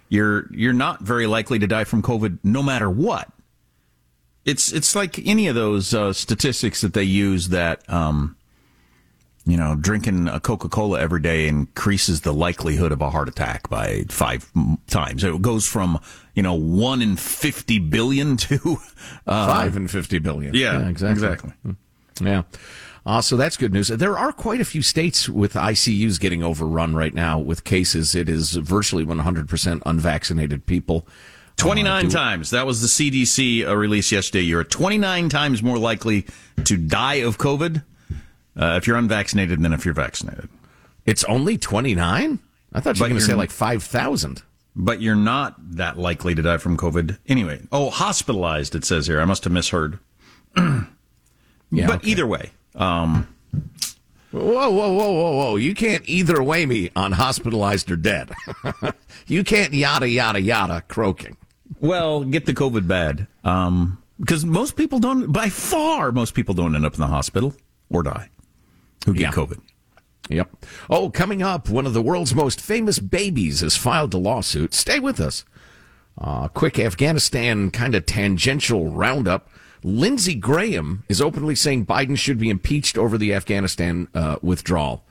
You're 0.08 0.46
you're 0.52 0.72
not 0.72 1.00
very 1.00 1.26
likely 1.26 1.58
to 1.58 1.66
die 1.66 1.84
from 1.84 2.02
COVID 2.02 2.38
no 2.42 2.62
matter 2.62 2.90
what. 2.90 3.30
It's 4.44 4.72
it's 4.72 4.94
like 4.94 5.18
any 5.26 5.48
of 5.48 5.54
those 5.54 5.94
uh, 5.94 6.12
statistics 6.12 6.80
that 6.82 6.92
they 6.92 7.04
use 7.04 7.48
that 7.48 7.88
um, 7.88 8.36
you 9.46 9.56
know 9.56 9.74
drinking 9.74 10.28
a 10.28 10.38
Coca 10.38 10.68
Cola 10.68 11.00
every 11.00 11.20
day 11.20 11.48
increases 11.48 12.22
the 12.22 12.32
likelihood 12.32 12.92
of 12.92 13.00
a 13.00 13.08
heart 13.08 13.28
attack 13.28 13.70
by 13.70 14.04
five 14.08 14.50
times. 14.86 15.24
It 15.24 15.40
goes 15.40 15.66
from 15.66 15.98
you 16.34 16.42
know 16.42 16.54
one 16.54 17.00
in 17.00 17.16
fifty 17.16 17.78
billion 17.78 18.36
to 18.38 18.78
uh, 19.26 19.46
Five 19.46 19.76
and 19.76 19.90
fifty 19.90 20.18
billion. 20.18 20.54
Yeah, 20.54 20.88
exactly. 20.88 21.10
exactly. 21.10 21.52
Yeah. 22.20 22.42
Uh, 23.04 23.20
so 23.20 23.36
that's 23.36 23.56
good 23.56 23.72
news. 23.72 23.88
There 23.88 24.16
are 24.16 24.32
quite 24.32 24.60
a 24.60 24.64
few 24.64 24.80
states 24.82 25.28
with 25.28 25.54
ICUs 25.54 26.20
getting 26.20 26.42
overrun 26.44 26.94
right 26.94 27.12
now 27.12 27.38
with 27.38 27.64
cases. 27.64 28.14
It 28.14 28.28
is 28.28 28.52
virtually 28.54 29.04
100% 29.04 29.82
unvaccinated 29.84 30.66
people. 30.66 31.06
29 31.56 32.06
Uh, 32.06 32.10
times. 32.10 32.50
That 32.50 32.64
was 32.64 32.80
the 32.80 32.86
CDC 32.88 33.66
uh, 33.66 33.76
release 33.76 34.12
yesterday. 34.12 34.44
You're 34.44 34.62
29 34.64 35.28
times 35.28 35.62
more 35.62 35.78
likely 35.78 36.26
to 36.64 36.76
die 36.76 37.14
of 37.16 37.38
COVID 37.38 37.82
uh, 38.56 38.74
if 38.80 38.86
you're 38.86 38.96
unvaccinated 38.96 39.60
than 39.62 39.72
if 39.72 39.84
you're 39.84 39.94
vaccinated. 39.94 40.48
It's 41.04 41.24
only 41.24 41.58
29? 41.58 42.38
I 42.72 42.80
thought 42.80 42.96
you 42.98 43.02
were 43.02 43.08
going 43.08 43.20
to 43.20 43.26
say 43.26 43.34
like 43.34 43.50
5,000. 43.50 44.42
But 44.74 45.02
you're 45.02 45.14
not 45.16 45.56
that 45.76 45.98
likely 45.98 46.34
to 46.36 46.40
die 46.40 46.56
from 46.56 46.76
COVID 46.78 47.18
anyway. 47.26 47.60
Oh, 47.72 47.90
hospitalized, 47.90 48.74
it 48.74 48.84
says 48.84 49.06
here. 49.08 49.20
I 49.20 49.24
must 49.24 49.42
have 49.44 49.52
misheard. 49.52 49.98
Yeah, 51.74 51.86
but 51.86 51.96
okay. 52.00 52.10
either 52.10 52.26
way, 52.26 52.50
um, 52.74 53.28
Whoa, 54.32 54.70
whoa, 54.70 54.92
whoa, 54.92 55.12
whoa, 55.12 55.36
whoa. 55.36 55.56
You 55.56 55.74
can't 55.74 56.02
either 56.08 56.42
way 56.42 56.64
me 56.64 56.90
on 56.96 57.12
hospitalized 57.12 57.90
or 57.90 57.96
dead. 57.96 58.32
you 59.26 59.44
can't 59.44 59.74
yada, 59.74 60.08
yada, 60.08 60.40
yada 60.40 60.82
croaking. 60.88 61.36
well, 61.80 62.24
get 62.24 62.46
the 62.46 62.54
COVID 62.54 62.88
bad. 62.88 63.26
Um, 63.44 64.02
because 64.18 64.46
most 64.46 64.76
people 64.76 65.00
don't, 65.00 65.32
by 65.32 65.50
far, 65.50 66.12
most 66.12 66.32
people 66.34 66.54
don't 66.54 66.74
end 66.74 66.86
up 66.86 66.94
in 66.94 67.00
the 67.00 67.08
hospital 67.08 67.54
or 67.90 68.02
die 68.02 68.30
who 69.04 69.12
get 69.12 69.20
Yeah. 69.20 69.30
COVID. 69.32 69.60
Yep. 70.30 70.64
Oh, 70.88 71.10
coming 71.10 71.42
up, 71.42 71.68
one 71.68 71.84
of 71.84 71.92
the 71.92 72.00
world's 72.00 72.34
most 72.34 72.60
famous 72.60 72.98
babies 73.00 73.60
has 73.60 73.76
filed 73.76 74.14
a 74.14 74.18
lawsuit. 74.18 74.72
Stay 74.72 74.98
with 75.00 75.20
us. 75.20 75.44
Uh, 76.16 76.48
quick 76.48 76.78
Afghanistan 76.78 77.70
kind 77.70 77.94
of 77.94 78.06
tangential 78.06 78.90
roundup. 78.90 79.48
Lindsey 79.84 80.34
Graham 80.34 81.04
is 81.08 81.20
openly 81.20 81.54
saying 81.54 81.86
Biden 81.86 82.16
should 82.16 82.38
be 82.38 82.50
impeached 82.50 82.96
over 82.96 83.18
the 83.18 83.34
Afghanistan 83.34 84.08
uh, 84.14 84.36
withdrawal. 84.42 85.04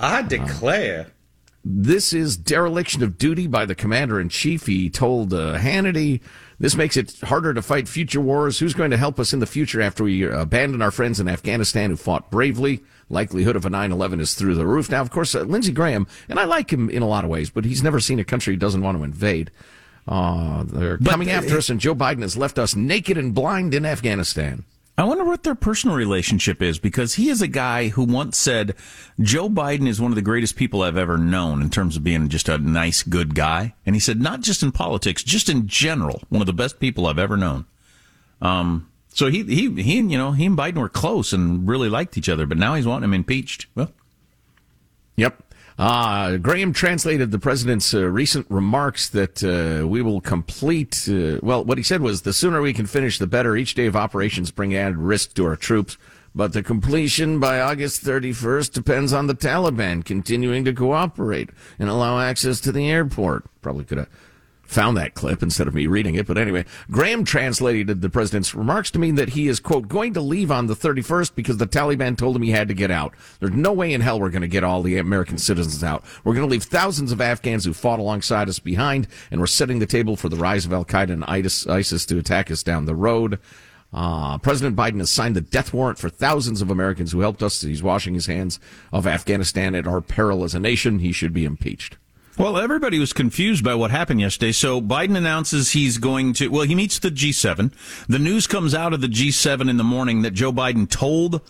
I 0.00 0.22
declare. 0.22 1.08
This 1.64 2.12
is 2.12 2.36
dereliction 2.36 3.02
of 3.02 3.18
duty 3.18 3.48
by 3.48 3.66
the 3.66 3.74
commander 3.74 4.20
in 4.20 4.28
chief. 4.28 4.66
He 4.66 4.88
told 4.88 5.34
uh, 5.34 5.58
Hannity, 5.58 6.20
this 6.60 6.76
makes 6.76 6.96
it 6.96 7.18
harder 7.20 7.52
to 7.54 7.62
fight 7.62 7.88
future 7.88 8.20
wars. 8.20 8.60
Who's 8.60 8.74
going 8.74 8.92
to 8.92 8.96
help 8.96 9.18
us 9.18 9.32
in 9.32 9.40
the 9.40 9.46
future 9.46 9.80
after 9.80 10.04
we 10.04 10.22
abandon 10.22 10.80
our 10.80 10.92
friends 10.92 11.18
in 11.18 11.28
Afghanistan 11.28 11.90
who 11.90 11.96
fought 11.96 12.30
bravely? 12.30 12.82
Likelihood 13.08 13.56
of 13.56 13.66
a 13.66 13.68
9-11 13.68 14.20
is 14.20 14.34
through 14.34 14.54
the 14.54 14.66
roof. 14.66 14.90
Now, 14.90 15.00
of 15.00 15.10
course, 15.10 15.34
uh, 15.34 15.42
Lindsey 15.42 15.72
Graham, 15.72 16.06
and 16.28 16.38
I 16.38 16.44
like 16.44 16.72
him 16.72 16.88
in 16.88 17.02
a 17.02 17.08
lot 17.08 17.24
of 17.24 17.30
ways, 17.30 17.50
but 17.50 17.64
he's 17.64 17.82
never 17.82 18.00
seen 18.00 18.18
a 18.18 18.24
country 18.24 18.54
he 18.54 18.58
doesn't 18.58 18.82
want 18.82 18.98
to 18.98 19.04
invade. 19.04 19.50
Uh, 20.06 20.64
they're 20.64 20.98
But, 20.98 21.10
coming 21.10 21.30
after 21.30 21.56
us, 21.56 21.68
and 21.68 21.80
Joe 21.80 21.94
Biden 21.94 22.22
has 22.22 22.36
left 22.36 22.58
us 22.58 22.76
naked 22.76 23.18
and 23.18 23.34
blind 23.34 23.74
in 23.74 23.84
Afghanistan. 23.84 24.64
I 24.98 25.04
wonder 25.04 25.24
what 25.24 25.42
their 25.42 25.54
personal 25.54 25.94
relationship 25.94 26.62
is 26.62 26.78
because 26.78 27.14
he 27.14 27.28
is 27.28 27.42
a 27.42 27.48
guy 27.48 27.88
who 27.88 28.04
once 28.04 28.38
said 28.38 28.74
Joe 29.20 29.50
Biden 29.50 29.86
is 29.86 30.00
one 30.00 30.10
of 30.10 30.14
the 30.16 30.22
greatest 30.22 30.56
people 30.56 30.82
I've 30.82 30.96
ever 30.96 31.18
known 31.18 31.60
in 31.60 31.68
terms 31.68 31.96
of 31.96 32.04
being 32.04 32.30
just 32.30 32.48
a 32.48 32.56
nice, 32.56 33.02
good 33.02 33.34
guy. 33.34 33.74
And 33.84 33.94
he 33.94 34.00
said, 34.00 34.22
not 34.22 34.40
just 34.40 34.62
in 34.62 34.72
politics, 34.72 35.22
just 35.22 35.50
in 35.50 35.66
general, 35.68 36.22
one 36.30 36.40
of 36.40 36.46
the 36.46 36.54
best 36.54 36.80
people 36.80 37.06
I've 37.06 37.18
ever 37.18 37.36
known. 37.36 37.66
Um, 38.40 38.88
so 39.08 39.26
he, 39.26 39.42
he, 39.42 39.82
he, 39.82 39.98
and, 39.98 40.10
you 40.10 40.16
know, 40.16 40.32
he 40.32 40.46
and 40.46 40.56
Biden 40.56 40.78
were 40.78 40.88
close 40.88 41.34
and 41.34 41.68
really 41.68 41.90
liked 41.90 42.16
each 42.16 42.30
other, 42.30 42.46
but 42.46 42.56
now 42.56 42.74
he's 42.74 42.86
wanting 42.86 43.04
him 43.04 43.14
impeached. 43.14 43.66
Well. 43.74 43.90
Uh, 45.78 46.38
Graham 46.38 46.72
translated 46.72 47.30
the 47.30 47.38
president's 47.38 47.92
uh, 47.92 48.04
recent 48.04 48.46
remarks 48.48 49.10
that 49.10 49.44
uh, 49.44 49.86
we 49.86 50.00
will 50.00 50.22
complete. 50.22 51.06
Uh, 51.06 51.38
well, 51.42 51.64
what 51.64 51.76
he 51.76 51.84
said 51.84 52.00
was 52.00 52.22
the 52.22 52.32
sooner 52.32 52.62
we 52.62 52.72
can 52.72 52.86
finish, 52.86 53.18
the 53.18 53.26
better. 53.26 53.56
Each 53.56 53.74
day 53.74 53.86
of 53.86 53.94
operations 53.94 54.50
bring 54.50 54.74
added 54.74 54.96
risk 54.96 55.34
to 55.34 55.44
our 55.44 55.56
troops, 55.56 55.98
but 56.34 56.54
the 56.54 56.62
completion 56.62 57.40
by 57.40 57.60
August 57.60 58.02
31st 58.02 58.72
depends 58.72 59.12
on 59.12 59.26
the 59.26 59.34
Taliban 59.34 60.02
continuing 60.02 60.64
to 60.64 60.72
cooperate 60.72 61.50
and 61.78 61.90
allow 61.90 62.20
access 62.20 62.58
to 62.60 62.72
the 62.72 62.90
airport. 62.90 63.44
Probably 63.60 63.84
could 63.84 63.98
have 63.98 64.08
found 64.68 64.96
that 64.96 65.14
clip 65.14 65.42
instead 65.42 65.68
of 65.68 65.74
me 65.74 65.86
reading 65.86 66.14
it. 66.14 66.26
But 66.26 66.38
anyway, 66.38 66.64
Graham 66.90 67.24
translated 67.24 68.00
the 68.00 68.10
president's 68.10 68.54
remarks 68.54 68.90
to 68.92 68.98
mean 68.98 69.14
that 69.16 69.30
he 69.30 69.48
is, 69.48 69.60
quote, 69.60 69.88
going 69.88 70.14
to 70.14 70.20
leave 70.20 70.50
on 70.50 70.66
the 70.66 70.76
31st 70.76 71.34
because 71.34 71.56
the 71.56 71.66
Taliban 71.66 72.16
told 72.16 72.36
him 72.36 72.42
he 72.42 72.50
had 72.50 72.68
to 72.68 72.74
get 72.74 72.90
out. 72.90 73.14
There's 73.40 73.52
no 73.52 73.72
way 73.72 73.92
in 73.92 74.00
hell 74.00 74.20
we're 74.20 74.30
going 74.30 74.42
to 74.42 74.48
get 74.48 74.64
all 74.64 74.82
the 74.82 74.98
American 74.98 75.38
citizens 75.38 75.82
out. 75.82 76.04
We're 76.24 76.34
going 76.34 76.46
to 76.46 76.50
leave 76.50 76.64
thousands 76.64 77.12
of 77.12 77.20
Afghans 77.20 77.64
who 77.64 77.72
fought 77.72 78.00
alongside 78.00 78.48
us 78.48 78.58
behind, 78.58 79.08
and 79.30 79.40
we're 79.40 79.46
setting 79.46 79.78
the 79.78 79.86
table 79.86 80.16
for 80.16 80.28
the 80.28 80.36
rise 80.36 80.66
of 80.66 80.72
Al 80.72 80.84
Qaeda 80.84 81.10
and 81.10 81.24
ISIS, 81.24 82.06
to 82.06 82.18
attack 82.18 82.50
us 82.50 82.62
down 82.62 82.84
the 82.84 82.94
road. 82.94 83.38
Uh, 83.92 84.38
President 84.38 84.76
Biden 84.76 84.98
has 84.98 85.10
signed 85.10 85.36
the 85.36 85.40
death 85.40 85.72
warrant 85.72 85.98
for 85.98 86.08
thousands 86.08 86.60
of 86.60 86.70
Americans 86.70 87.12
who 87.12 87.20
helped 87.20 87.42
us. 87.42 87.62
He's 87.62 87.82
washing 87.82 88.14
his 88.14 88.26
hands 88.26 88.60
of 88.92 89.06
Afghanistan 89.06 89.74
at 89.74 89.86
our 89.86 90.00
peril 90.00 90.44
as 90.44 90.54
a 90.54 90.60
nation. 90.60 90.98
He 90.98 91.12
should 91.12 91.32
be 91.32 91.44
impeached. 91.44 91.96
Well, 92.38 92.58
everybody 92.58 92.98
was 92.98 93.14
confused 93.14 93.64
by 93.64 93.74
what 93.74 93.90
happened 93.90 94.20
yesterday. 94.20 94.52
So 94.52 94.82
Biden 94.82 95.16
announces 95.16 95.70
he's 95.70 95.96
going 95.96 96.34
to, 96.34 96.48
well, 96.48 96.64
he 96.64 96.74
meets 96.74 96.98
the 96.98 97.10
G7. 97.10 97.72
The 98.08 98.18
news 98.18 98.46
comes 98.46 98.74
out 98.74 98.92
of 98.92 99.00
the 99.00 99.06
G7 99.06 99.70
in 99.70 99.78
the 99.78 99.84
morning 99.84 100.20
that 100.20 100.32
Joe 100.32 100.52
Biden 100.52 100.88
told 100.88 101.40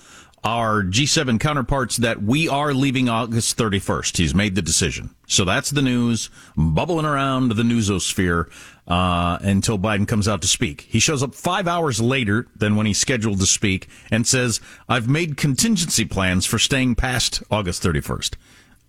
our 0.44 0.84
G7 0.84 1.40
counterparts 1.40 1.96
that 1.96 2.22
we 2.22 2.48
are 2.48 2.72
leaving 2.72 3.08
August 3.08 3.58
31st. 3.58 4.16
He's 4.16 4.32
made 4.32 4.54
the 4.54 4.62
decision. 4.62 5.10
So 5.26 5.44
that's 5.44 5.70
the 5.70 5.82
news 5.82 6.30
bubbling 6.56 7.04
around 7.04 7.50
the 7.50 7.64
newsosphere 7.64 8.48
uh, 8.86 9.38
until 9.40 9.80
Biden 9.80 10.06
comes 10.06 10.28
out 10.28 10.40
to 10.42 10.48
speak. 10.48 10.82
He 10.82 11.00
shows 11.00 11.20
up 11.20 11.34
five 11.34 11.66
hours 11.66 12.00
later 12.00 12.46
than 12.54 12.76
when 12.76 12.86
he's 12.86 12.98
scheduled 12.98 13.40
to 13.40 13.46
speak 13.46 13.88
and 14.12 14.24
says, 14.24 14.60
I've 14.88 15.08
made 15.08 15.36
contingency 15.36 16.04
plans 16.04 16.46
for 16.46 16.60
staying 16.60 16.94
past 16.94 17.42
August 17.50 17.82
31st. 17.82 18.34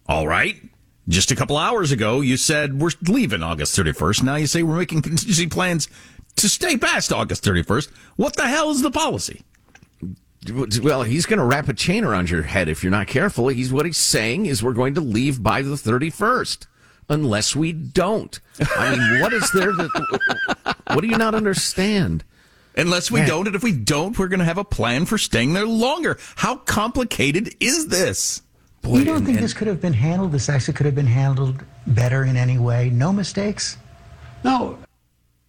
All 0.07 0.27
right. 0.27 0.61
Just 1.07 1.31
a 1.31 1.35
couple 1.35 1.57
hours 1.57 1.91
ago, 1.91 2.21
you 2.21 2.35
said 2.35 2.79
we're 2.79 2.91
leaving 3.07 3.41
August 3.41 3.77
31st. 3.77 4.23
Now 4.23 4.35
you 4.35 4.47
say 4.47 4.63
we're 4.63 4.77
making 4.77 5.01
contingency 5.01 5.47
plans 5.47 5.87
to 6.35 6.49
stay 6.49 6.77
past 6.77 7.13
August 7.13 7.43
31st. 7.43 7.89
What 8.17 8.35
the 8.35 8.47
hell 8.47 8.69
is 8.71 8.81
the 8.81 8.91
policy? 8.91 9.43
Well, 10.81 11.03
he's 11.03 11.25
going 11.25 11.39
to 11.39 11.45
wrap 11.45 11.67
a 11.67 11.73
chain 11.73 12.03
around 12.03 12.29
your 12.29 12.43
head 12.43 12.69
if 12.69 12.83
you're 12.83 12.91
not 12.91 13.07
careful. 13.07 13.47
He's 13.47 13.71
what 13.71 13.85
he's 13.85 13.97
saying 13.97 14.45
is 14.45 14.61
we're 14.63 14.73
going 14.73 14.93
to 14.95 15.01
leave 15.01 15.41
by 15.41 15.61
the 15.61 15.75
31st 15.75 16.67
unless 17.09 17.55
we 17.55 17.73
don't. 17.73 18.39
I 18.75 18.95
mean, 18.95 19.21
what 19.21 19.33
is 19.33 19.49
there 19.51 19.73
that 19.73 20.75
what 20.93 21.01
do 21.01 21.07
you 21.07 21.17
not 21.17 21.35
understand? 21.35 22.23
Unless 22.75 23.09
we 23.09 23.21
Man. 23.21 23.29
don't, 23.29 23.47
and 23.47 23.55
if 23.55 23.63
we 23.63 23.71
don't, 23.71 24.17
we're 24.19 24.27
going 24.27 24.39
to 24.39 24.45
have 24.45 24.59
a 24.59 24.63
plan 24.63 25.05
for 25.05 25.17
staying 25.17 25.53
there 25.53 25.65
longer. 25.65 26.19
How 26.35 26.57
complicated 26.57 27.55
is 27.59 27.87
this? 27.87 28.43
Boy, 28.81 28.99
you 28.99 29.05
don't 29.05 29.17
and, 29.17 29.25
think 29.25 29.37
and, 29.37 29.43
this 29.43 29.53
could 29.53 29.67
have 29.67 29.81
been 29.81 29.93
handled? 29.93 30.31
This 30.31 30.49
actually 30.49 30.75
could 30.75 30.85
have 30.85 30.95
been 30.95 31.07
handled 31.07 31.63
better 31.87 32.23
in 32.23 32.37
any 32.37 32.57
way? 32.57 32.89
No 32.89 33.11
mistakes? 33.11 33.77
No. 34.43 34.77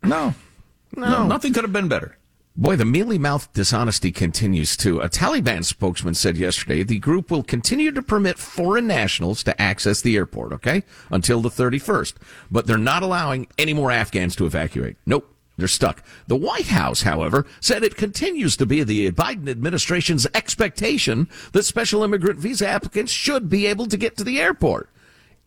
No. 0.02 0.34
No. 0.96 1.08
no 1.08 1.26
nothing 1.26 1.52
could 1.52 1.64
have 1.64 1.72
been 1.72 1.88
better. 1.88 2.18
Boy, 2.56 2.74
the 2.74 2.84
mealy 2.84 3.18
mouthed 3.18 3.52
dishonesty 3.52 4.10
continues 4.10 4.76
too. 4.76 4.98
A 4.98 5.08
Taliban 5.08 5.64
spokesman 5.64 6.14
said 6.14 6.36
yesterday 6.36 6.82
the 6.82 6.98
group 6.98 7.30
will 7.30 7.44
continue 7.44 7.92
to 7.92 8.02
permit 8.02 8.36
foreign 8.36 8.88
nationals 8.88 9.44
to 9.44 9.62
access 9.62 10.00
the 10.00 10.16
airport, 10.16 10.52
okay, 10.52 10.82
until 11.08 11.40
the 11.40 11.50
31st. 11.50 12.14
But 12.50 12.66
they're 12.66 12.76
not 12.76 13.04
allowing 13.04 13.46
any 13.58 13.74
more 13.74 13.92
Afghans 13.92 14.34
to 14.36 14.46
evacuate. 14.46 14.96
Nope. 15.06 15.32
They're 15.58 15.68
stuck. 15.68 16.04
The 16.28 16.36
White 16.36 16.68
House, 16.68 17.02
however, 17.02 17.44
said 17.60 17.82
it 17.82 17.96
continues 17.96 18.56
to 18.56 18.64
be 18.64 18.84
the 18.84 19.10
Biden 19.10 19.48
administration's 19.48 20.26
expectation 20.32 21.28
that 21.52 21.64
special 21.64 22.04
immigrant 22.04 22.38
visa 22.38 22.68
applicants 22.68 23.10
should 23.10 23.50
be 23.50 23.66
able 23.66 23.86
to 23.86 23.96
get 23.96 24.16
to 24.16 24.24
the 24.24 24.40
airport. 24.40 24.88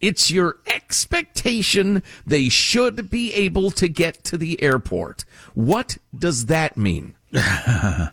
It's 0.02 0.30
your 0.30 0.58
expectation 0.68 2.04
they 2.28 2.50
should 2.50 3.10
be 3.10 3.34
able 3.34 3.72
to 3.72 3.88
get 3.88 4.24
to 4.26 4.38
the 4.38 4.62
airport. 4.62 5.24
What 5.54 5.98
does 6.18 6.48
that 6.48 6.76
mean? 6.76 7.16
yeah, 7.32 8.10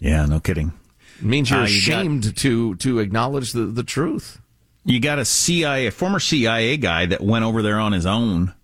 no 0.00 0.40
kidding. 0.40 0.72
It 1.18 1.24
means 1.24 1.50
you're 1.50 1.60
uh, 1.60 1.66
you 1.66 1.78
ashamed 1.78 2.24
got, 2.24 2.36
to 2.36 2.76
to 2.76 2.98
acknowledge 3.00 3.52
the, 3.52 3.66
the 3.66 3.82
truth. 3.82 4.40
You 4.84 5.00
got 5.00 5.18
a 5.18 5.24
CIA, 5.24 5.86
a 5.86 5.90
former 5.90 6.20
CIA 6.20 6.76
guy 6.76 7.06
that 7.06 7.20
went 7.20 7.44
over 7.44 7.60
there 7.60 7.78
on 7.80 7.92
his 7.92 8.06
own 8.06 8.54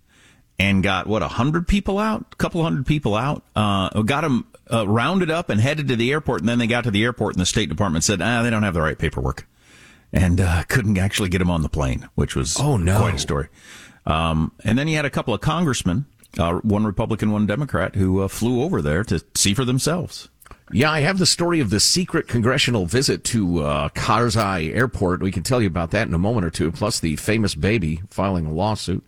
and 0.63 0.83
got 0.83 1.07
what 1.07 1.21
a 1.21 1.27
hundred 1.27 1.67
people 1.67 1.99
out, 1.99 2.25
a 2.31 2.35
couple 2.35 2.63
hundred 2.63 2.85
people 2.85 3.15
out. 3.15 3.43
Uh, 3.55 4.01
got 4.03 4.21
them 4.21 4.47
uh, 4.71 4.87
rounded 4.87 5.29
up 5.29 5.49
and 5.49 5.59
headed 5.59 5.87
to 5.89 5.95
the 5.95 6.11
airport, 6.11 6.41
and 6.41 6.49
then 6.49 6.59
they 6.59 6.67
got 6.67 6.83
to 6.85 6.91
the 6.91 7.03
airport, 7.03 7.35
and 7.35 7.41
the 7.41 7.45
State 7.45 7.69
Department 7.69 8.03
said, 8.03 8.21
"Ah, 8.21 8.43
they 8.43 8.49
don't 8.49 8.63
have 8.63 8.73
the 8.73 8.81
right 8.81 8.97
paperwork." 8.97 9.47
and 10.13 10.39
uh, 10.39 10.63
couldn't 10.67 10.97
actually 10.97 11.27
get 11.27 11.39
them 11.39 11.49
on 11.49 11.63
the 11.63 11.69
plane, 11.69 12.07
which 12.15 12.35
was 12.35 12.57
oh 12.59 12.77
no 12.77 12.99
quite 12.99 13.15
a 13.15 13.19
story. 13.19 13.49
Um, 14.05 14.51
and 14.63 14.77
then 14.77 14.87
he 14.87 14.93
had 14.93 15.05
a 15.05 15.09
couple 15.09 15.33
of 15.33 15.41
congressmen, 15.41 16.05
uh, 16.37 16.59
one 16.59 16.85
Republican, 16.85 17.31
one 17.31 17.47
Democrat, 17.47 17.95
who 17.95 18.21
uh, 18.21 18.27
flew 18.27 18.61
over 18.61 18.81
there 18.81 19.03
to 19.05 19.23
see 19.33 19.53
for 19.53 19.65
themselves. 19.65 20.29
Yeah, 20.71 20.91
I 20.91 21.01
have 21.01 21.19
the 21.19 21.25
story 21.25 21.59
of 21.59 21.69
the 21.69 21.79
secret 21.79 22.27
congressional 22.27 22.85
visit 22.85 23.23
to 23.25 23.63
uh, 23.63 23.89
Karzai 23.89 24.75
Airport. 24.75 25.21
We 25.21 25.31
can 25.31 25.43
tell 25.43 25.61
you 25.61 25.67
about 25.67 25.91
that 25.91 26.07
in 26.07 26.13
a 26.13 26.19
moment 26.19 26.45
or 26.45 26.49
two. 26.49 26.71
Plus, 26.71 26.99
the 26.99 27.15
famous 27.15 27.55
baby 27.55 28.01
filing 28.09 28.45
a 28.45 28.51
lawsuit. 28.51 29.03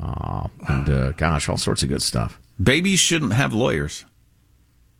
Uh, 0.00 0.48
and 0.68 0.88
uh, 0.88 1.12
gosh, 1.12 1.48
all 1.48 1.56
sorts 1.56 1.82
of 1.82 1.88
good 1.88 2.02
stuff. 2.02 2.40
Babies 2.62 3.00
shouldn't 3.00 3.32
have 3.32 3.52
lawyers. 3.52 4.04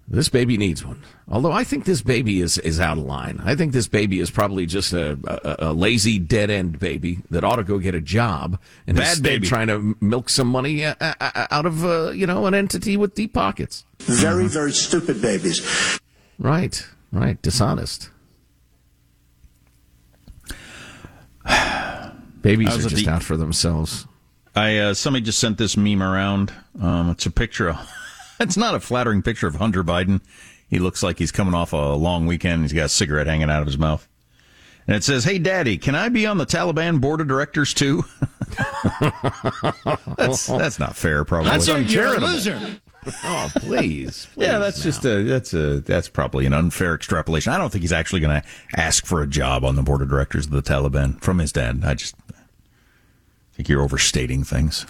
This 0.09 0.28
baby 0.28 0.59
needs 0.59 0.85
one. 0.85 1.02
Although 1.28 1.52
I 1.52 1.64
think 1.64 1.85
this 1.85 2.02
baby 2.02 2.40
is, 2.40 2.59
is 2.59 2.81
out 2.81 2.98
of 2.98 3.05
line. 3.05 3.40
I 3.44 3.55
think 3.55 3.72
this 3.72 3.88
baby 3.88 4.20
is 4.20 4.31
probably 4.31 4.66
just 4.66 4.92
a, 4.92 5.18
a, 5.24 5.70
a 5.70 5.72
lazy 5.72 6.18
dead 6.18 6.50
end 6.50 6.78
baby 6.78 7.20
that 7.31 7.44
ought 7.44 7.57
to 7.57 7.64
go 7.64 7.78
get 7.78 7.94
a 7.94 8.00
job 8.00 8.59
and 8.87 8.96
bad 8.96 9.22
baby 9.22 9.46
trying 9.46 9.68
to 9.68 9.96
milk 10.00 10.28
some 10.28 10.48
money 10.48 10.85
uh, 10.85 10.94
uh, 11.00 11.14
uh, 11.20 11.46
out 11.50 11.64
of 11.66 11.85
uh, 11.85 12.11
you 12.11 12.26
know 12.26 12.46
an 12.46 12.52
entity 12.52 12.96
with 12.96 13.14
deep 13.14 13.33
pockets. 13.33 13.85
Very 14.00 14.48
very 14.48 14.72
stupid 14.72 15.22
babies. 15.22 15.98
Right, 16.38 16.87
right, 17.12 17.40
dishonest. 17.40 18.11
Babies 22.42 22.85
are 22.85 22.88
just 22.88 23.07
out 23.07 23.22
for 23.22 23.37
themselves. 23.37 24.07
I 24.54 24.78
uh, 24.78 24.94
somebody 24.94 25.24
just 25.24 25.38
sent 25.38 25.58
this 25.58 25.76
meme 25.76 26.02
around. 26.02 26.52
Um, 26.80 27.10
it's 27.10 27.26
a 27.26 27.30
picture 27.30 27.70
of 27.70 27.90
it's 28.40 28.56
not 28.56 28.74
a 28.74 28.80
flattering 28.80 29.22
picture 29.22 29.46
of 29.46 29.56
Hunter 29.56 29.82
Biden. 29.82 30.20
He 30.68 30.78
looks 30.78 31.02
like 31.02 31.18
he's 31.18 31.32
coming 31.32 31.54
off 31.54 31.72
a 31.72 31.94
long 31.94 32.26
weekend. 32.26 32.62
He's 32.62 32.72
got 32.72 32.86
a 32.86 32.88
cigarette 32.88 33.26
hanging 33.26 33.50
out 33.50 33.60
of 33.60 33.66
his 33.66 33.78
mouth. 33.78 34.08
And 34.86 34.96
it 34.96 35.04
says, 35.04 35.24
Hey, 35.24 35.38
Daddy, 35.38 35.78
can 35.78 35.94
I 35.94 36.08
be 36.08 36.26
on 36.26 36.38
the 36.38 36.46
Taliban 36.46 37.00
board 37.00 37.20
of 37.20 37.28
directors 37.28 37.72
too? 37.72 38.04
that's, 40.16 40.46
that's 40.46 40.78
not 40.78 40.96
fair, 40.96 41.24
probably. 41.24 41.50
That's 41.50 41.68
uncharitable. 41.68 42.28
loser. 42.28 42.60
oh, 43.24 43.50
please, 43.56 44.26
please. 44.26 44.28
Yeah, 44.36 44.58
that's 44.58 44.78
now. 44.78 44.84
just 44.84 45.04
a 45.04 45.22
that's 45.24 45.54
a 45.54 45.80
that's 45.80 46.08
probably 46.08 46.46
an 46.46 46.52
unfair 46.52 46.94
extrapolation. 46.94 47.52
I 47.52 47.58
don't 47.58 47.70
think 47.70 47.82
he's 47.82 47.92
actually 47.92 48.20
going 48.20 48.40
to 48.40 48.48
ask 48.76 49.06
for 49.06 49.22
a 49.22 49.26
job 49.26 49.64
on 49.64 49.76
the 49.76 49.82
board 49.82 50.02
of 50.02 50.08
directors 50.08 50.46
of 50.46 50.52
the 50.52 50.62
Taliban 50.62 51.20
from 51.20 51.38
his 51.38 51.52
dad. 51.52 51.82
I 51.84 51.94
just 51.94 52.14
think 53.54 53.68
you're 53.68 53.82
overstating 53.82 54.44
things. 54.44 54.86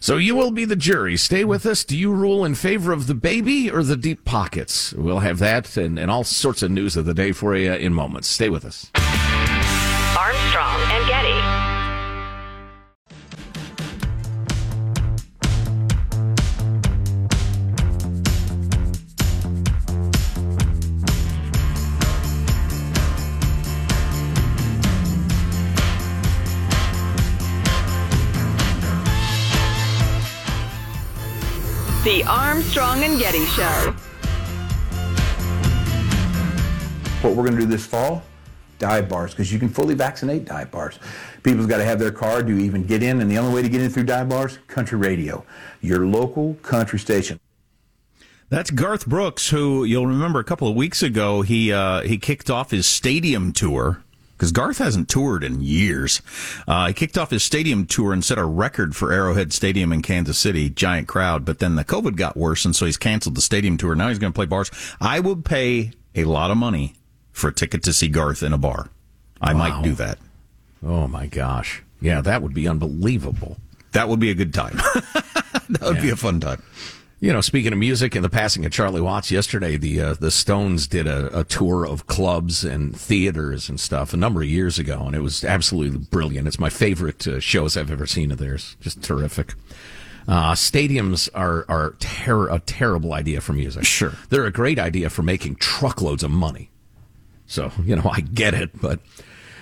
So 0.00 0.18
you 0.18 0.36
will 0.36 0.50
be 0.50 0.66
the 0.66 0.76
jury. 0.76 1.16
Stay 1.16 1.44
with 1.44 1.64
us. 1.64 1.82
Do 1.82 1.96
you 1.96 2.12
rule 2.12 2.44
in 2.44 2.54
favor 2.54 2.92
of 2.92 3.06
the 3.06 3.14
baby 3.14 3.70
or 3.70 3.82
the 3.82 3.96
deep 3.96 4.26
pockets? 4.26 4.92
We'll 4.92 5.20
have 5.20 5.38
that 5.38 5.78
and, 5.78 5.98
and 5.98 6.10
all 6.10 6.24
sorts 6.24 6.62
of 6.62 6.70
news 6.70 6.94
of 6.94 7.06
the 7.06 7.14
day 7.14 7.32
for 7.32 7.56
you 7.56 7.72
in 7.72 7.94
moments. 7.94 8.28
Stay 8.28 8.50
with 8.50 8.66
us. 8.66 8.90
Armstrong 10.14 10.80
and 10.90 11.08
Getty. 11.08 11.23
The 32.14 32.22
Armstrong 32.22 33.02
and 33.02 33.18
Getty 33.18 33.44
Show. 33.44 33.92
What 37.22 37.34
we're 37.34 37.42
going 37.42 37.56
to 37.56 37.62
do 37.62 37.66
this 37.66 37.84
fall, 37.84 38.22
dive 38.78 39.08
bars, 39.08 39.32
because 39.32 39.52
you 39.52 39.58
can 39.58 39.68
fully 39.68 39.96
vaccinate 39.96 40.44
dive 40.44 40.70
bars. 40.70 41.00
People's 41.42 41.66
got 41.66 41.78
to 41.78 41.84
have 41.84 41.98
their 41.98 42.12
card 42.12 42.46
to 42.46 42.56
even 42.56 42.84
get 42.84 43.02
in, 43.02 43.20
and 43.20 43.28
the 43.28 43.36
only 43.36 43.52
way 43.52 43.62
to 43.62 43.68
get 43.68 43.80
in 43.80 43.90
through 43.90 44.04
dive 44.04 44.28
bars, 44.28 44.60
country 44.68 44.96
radio, 44.96 45.44
your 45.80 46.06
local 46.06 46.54
country 46.62 47.00
station. 47.00 47.40
That's 48.48 48.70
Garth 48.70 49.08
Brooks, 49.08 49.50
who 49.50 49.82
you'll 49.82 50.06
remember 50.06 50.38
a 50.38 50.44
couple 50.44 50.68
of 50.68 50.76
weeks 50.76 51.02
ago, 51.02 51.42
he 51.42 51.72
uh, 51.72 52.02
he 52.02 52.16
kicked 52.16 52.48
off 52.48 52.70
his 52.70 52.86
stadium 52.86 53.52
tour 53.52 54.04
because 54.36 54.52
Garth 54.52 54.78
hasn't 54.78 55.08
toured 55.08 55.44
in 55.44 55.60
years. 55.60 56.20
Uh, 56.66 56.88
he 56.88 56.92
kicked 56.92 57.16
off 57.16 57.30
his 57.30 57.42
stadium 57.42 57.86
tour 57.86 58.12
and 58.12 58.24
set 58.24 58.38
a 58.38 58.44
record 58.44 58.96
for 58.96 59.12
Arrowhead 59.12 59.52
Stadium 59.52 59.92
in 59.92 60.02
Kansas 60.02 60.38
City, 60.38 60.68
giant 60.70 61.08
crowd. 61.08 61.44
But 61.44 61.58
then 61.58 61.76
the 61.76 61.84
COVID 61.84 62.16
got 62.16 62.36
worse, 62.36 62.64
and 62.64 62.74
so 62.74 62.86
he's 62.86 62.96
canceled 62.96 63.36
the 63.36 63.42
stadium 63.42 63.76
tour. 63.76 63.94
Now 63.94 64.08
he's 64.08 64.18
going 64.18 64.32
to 64.32 64.36
play 64.36 64.46
bars. 64.46 64.70
I 65.00 65.20
would 65.20 65.44
pay 65.44 65.92
a 66.14 66.24
lot 66.24 66.50
of 66.50 66.56
money 66.56 66.94
for 67.32 67.48
a 67.48 67.52
ticket 67.52 67.82
to 67.84 67.92
see 67.92 68.08
Garth 68.08 68.42
in 68.42 68.52
a 68.52 68.58
bar. 68.58 68.90
I 69.40 69.52
wow. 69.52 69.58
might 69.58 69.82
do 69.82 69.92
that. 69.94 70.18
Oh 70.84 71.06
my 71.06 71.26
gosh! 71.26 71.82
Yeah, 72.00 72.20
that 72.20 72.42
would 72.42 72.54
be 72.54 72.68
unbelievable. 72.68 73.56
That 73.92 74.08
would 74.08 74.20
be 74.20 74.30
a 74.30 74.34
good 74.34 74.52
time. 74.52 74.76
that 75.68 75.78
would 75.80 75.96
yeah. 75.96 76.02
be 76.02 76.10
a 76.10 76.16
fun 76.16 76.40
time. 76.40 76.62
You 77.24 77.32
know, 77.32 77.40
speaking 77.40 77.72
of 77.72 77.78
music 77.78 78.14
and 78.14 78.22
the 78.22 78.28
passing 78.28 78.66
of 78.66 78.72
Charlie 78.72 79.00
Watts 79.00 79.30
yesterday, 79.30 79.78
the 79.78 79.98
uh, 79.98 80.12
the 80.12 80.30
Stones 80.30 80.86
did 80.86 81.06
a, 81.06 81.38
a, 81.38 81.42
tour 81.42 81.86
of 81.86 82.06
clubs 82.06 82.66
and 82.66 82.94
theaters 82.94 83.70
and 83.70 83.80
stuff 83.80 84.12
a 84.12 84.18
number 84.18 84.42
of 84.42 84.46
years 84.46 84.78
ago, 84.78 85.04
and 85.06 85.16
it 85.16 85.20
was 85.20 85.42
absolutely 85.42 85.96
brilliant. 85.96 86.46
It's 86.46 86.58
my 86.58 86.68
favorite 86.68 87.26
uh, 87.26 87.40
shows 87.40 87.78
I've 87.78 87.90
ever 87.90 88.04
seen 88.04 88.30
of 88.30 88.36
theirs. 88.36 88.76
Just 88.78 89.02
terrific. 89.02 89.54
Uh, 90.28 90.52
stadiums 90.52 91.30
are 91.34 91.64
are 91.66 91.94
ter- 91.98 92.50
a 92.50 92.58
terrible 92.58 93.14
idea 93.14 93.40
for 93.40 93.54
music. 93.54 93.86
Sure, 93.86 94.12
they're 94.28 94.44
a 94.44 94.52
great 94.52 94.78
idea 94.78 95.08
for 95.08 95.22
making 95.22 95.54
truckloads 95.54 96.22
of 96.22 96.30
money. 96.30 96.68
So 97.46 97.72
you 97.82 97.96
know, 97.96 98.10
I 98.12 98.20
get 98.20 98.52
it, 98.52 98.78
but 98.82 99.00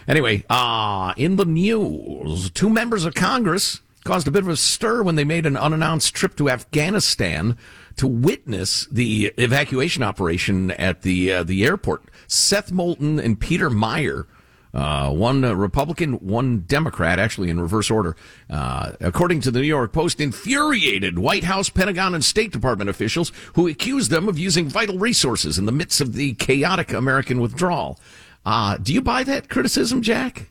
anyway, 0.09 0.43
uh, 0.51 1.15
in 1.17 1.37
the 1.37 1.45
news, 1.45 2.51
two 2.51 2.69
members 2.69 3.05
of 3.05 3.15
Congress 3.15 3.83
caused 4.05 4.27
a 4.27 4.31
bit 4.31 4.43
of 4.43 4.49
a 4.49 4.57
stir 4.57 5.03
when 5.03 5.15
they 5.15 5.25
made 5.25 5.47
an 5.47 5.57
unannounced 5.57 6.15
trip 6.15 6.37
to 6.37 6.51
Afghanistan 6.51 7.57
to 7.97 8.07
witness 8.07 8.87
the 8.87 9.33
evacuation 9.37 10.03
operation 10.03 10.71
at 10.73 11.03
the 11.03 11.33
uh, 11.33 11.43
the 11.43 11.65
airport. 11.65 12.05
Seth 12.27 12.73
Moulton 12.73 13.19
and 13.19 13.39
Peter 13.39 13.71
Meijer. 13.71 14.27
Uh, 14.75 15.11
one 15.11 15.43
Republican, 15.43 16.15
one 16.15 16.61
Democrat, 16.61 17.19
actually 17.19 17.51
in 17.51 17.61
reverse 17.61 17.91
order. 17.91 18.17
Uh, 18.49 18.93
according 19.01 19.39
to 19.39 19.51
the 19.51 19.61
New 19.61 19.67
York 19.67 19.93
Post, 19.93 20.19
infuriated 20.19 21.19
White 21.19 21.45
House, 21.45 21.69
Pentagon, 21.69 22.15
and 22.15 22.25
State 22.25 22.53
Department 22.53 22.89
officials 22.89 23.33
who 23.55 23.69
accused 23.69 24.11
them 24.11 24.29
of 24.29 24.39
using 24.39 24.71
vital 24.71 24.99
resources 24.99 25.59
in 25.59 25.67
the 25.67 25.73
midst 25.73 26.01
of 26.01 26.15
the 26.15 26.33
chaotic 26.35 26.91
American 26.91 27.39
withdrawal. 27.39 28.01
Uh, 28.47 28.79
do 28.79 28.95
you 28.95 29.03
buy 29.03 29.23
that 29.25 29.51
criticism, 29.51 30.01
Jack? 30.01 30.49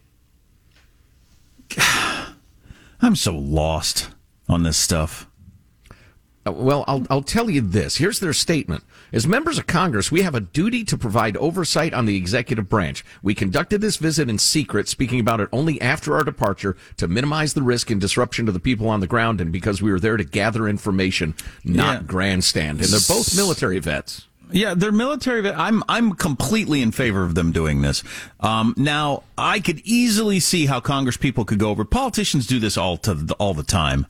I'm 3.02 3.16
so 3.16 3.36
lost 3.36 4.10
on 4.48 4.64
this 4.64 4.78
stuff. 4.78 5.28
Uh, 6.46 6.52
well, 6.52 6.84
I'll, 6.88 7.06
I'll 7.10 7.22
tell 7.22 7.50
you 7.52 7.62
this. 7.62 7.98
Here's 7.98 8.20
their 8.20 8.34
statement. 8.34 8.84
As 9.14 9.28
members 9.28 9.60
of 9.60 9.68
Congress, 9.68 10.12
we 10.12 10.22
have 10.24 10.34
a 10.34 10.40
duty 10.40 10.84
to 10.86 10.98
provide 10.98 11.38
oversight 11.38 11.94
on 11.94 12.06
the 12.06 12.16
executive 12.16 12.68
branch. 12.68 13.04
We 13.22 13.36
conducted 13.36 13.80
this 13.82 13.98
visit 13.98 14.28
in 14.30 14.40
secret, 14.40 14.88
speaking 14.88 15.20
about 15.20 15.40
it 15.40 15.50
only 15.52 15.80
after 15.82 16.16
our 16.16 16.24
departure 16.24 16.76
to 16.98 17.08
minimize 17.08 17.54
the 17.54 17.62
risk 17.62 17.92
and 17.92 18.02
disruption 18.02 18.46
to 18.48 18.52
the 18.52 18.60
people 18.60 18.90
on 18.90 19.02
the 19.02 19.08
ground 19.08 19.40
and 19.40 19.52
because 19.52 19.82
we 19.84 19.92
were 19.92 20.00
there 20.00 20.18
to 20.18 20.24
gather 20.24 20.68
information, 20.68 21.36
not 21.64 22.02
Yeah. 22.02 22.08
grandstand. 22.08 22.80
And 22.82 22.90
they're 22.90 23.00
both 23.08 23.36
military 23.36 23.78
vets. 23.80 24.28
Yeah, 24.52 24.74
they're 24.76 24.92
military. 24.92 25.50
I'm 25.50 25.84
I'm 25.90 26.14
completely 26.14 26.82
in 26.82 26.92
favor 26.92 27.24
of 27.24 27.36
them 27.36 27.52
doing 27.52 27.82
this. 27.82 28.04
Um, 28.40 28.74
now, 28.78 29.24
I 29.38 29.60
could 29.60 29.80
easily 29.84 30.40
see 30.40 30.66
how 30.66 30.80
Congress 30.80 31.18
people 31.18 31.46
could 31.46 31.60
go 31.60 31.70
over. 31.70 31.86
Politicians 31.86 32.48
do 32.48 32.60
this 32.60 32.78
all 32.78 32.98
to 32.98 33.14
the, 33.14 33.34
all 33.36 33.54
the 33.54 33.64
time. 33.64 34.06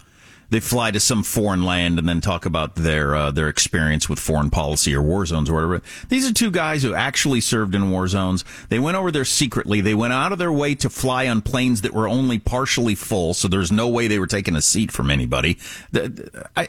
They 0.50 0.60
fly 0.60 0.92
to 0.92 1.00
some 1.00 1.24
foreign 1.24 1.64
land 1.64 1.98
and 1.98 2.10
then 2.10 2.20
talk 2.20 2.46
about 2.46 2.76
their 2.76 3.16
uh, 3.16 3.32
their 3.32 3.48
experience 3.48 4.10
with 4.10 4.20
foreign 4.20 4.50
policy 4.50 4.94
or 4.94 5.02
war 5.02 5.26
zones 5.26 5.50
or 5.50 5.54
whatever. 5.54 5.82
These 6.10 6.30
are 6.30 6.34
two 6.34 6.52
guys 6.52 6.84
who 6.84 6.94
actually 6.94 7.40
served 7.40 7.74
in 7.74 7.90
war 7.90 8.06
zones. 8.10 8.44
They 8.68 8.78
went 8.80 8.98
over 8.98 9.12
there 9.12 9.24
secretly. 9.24 9.80
They 9.80 9.94
went 9.96 10.12
out 10.12 10.34
of 10.34 10.40
their 10.40 10.52
way 10.52 10.76
to 10.76 10.90
fly 10.90 11.30
on 11.30 11.42
planes 11.42 11.82
that 11.82 11.94
were 11.94 12.08
only 12.08 12.38
partially 12.38 12.96
full, 12.96 13.34
so 13.34 13.48
there's 13.48 13.72
no 13.72 13.88
way 13.88 14.08
they 14.10 14.20
were 14.20 14.28
taking 14.28 14.58
a 14.58 14.62
seat 14.62 14.92
from 14.92 15.10
anybody. 15.10 15.58
The- 15.94 16.10
the- 16.10 16.50
I. 16.58 16.68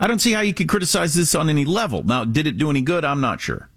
I 0.00 0.06
don't 0.06 0.20
see 0.20 0.32
how 0.32 0.40
you 0.40 0.54
could 0.54 0.68
criticize 0.68 1.14
this 1.14 1.34
on 1.34 1.50
any 1.50 1.64
level. 1.64 2.02
Now, 2.02 2.24
did 2.24 2.46
it 2.46 2.58
do 2.58 2.70
any 2.70 2.82
good? 2.82 3.04
I'm 3.04 3.20
not 3.20 3.40
sure. 3.40 3.68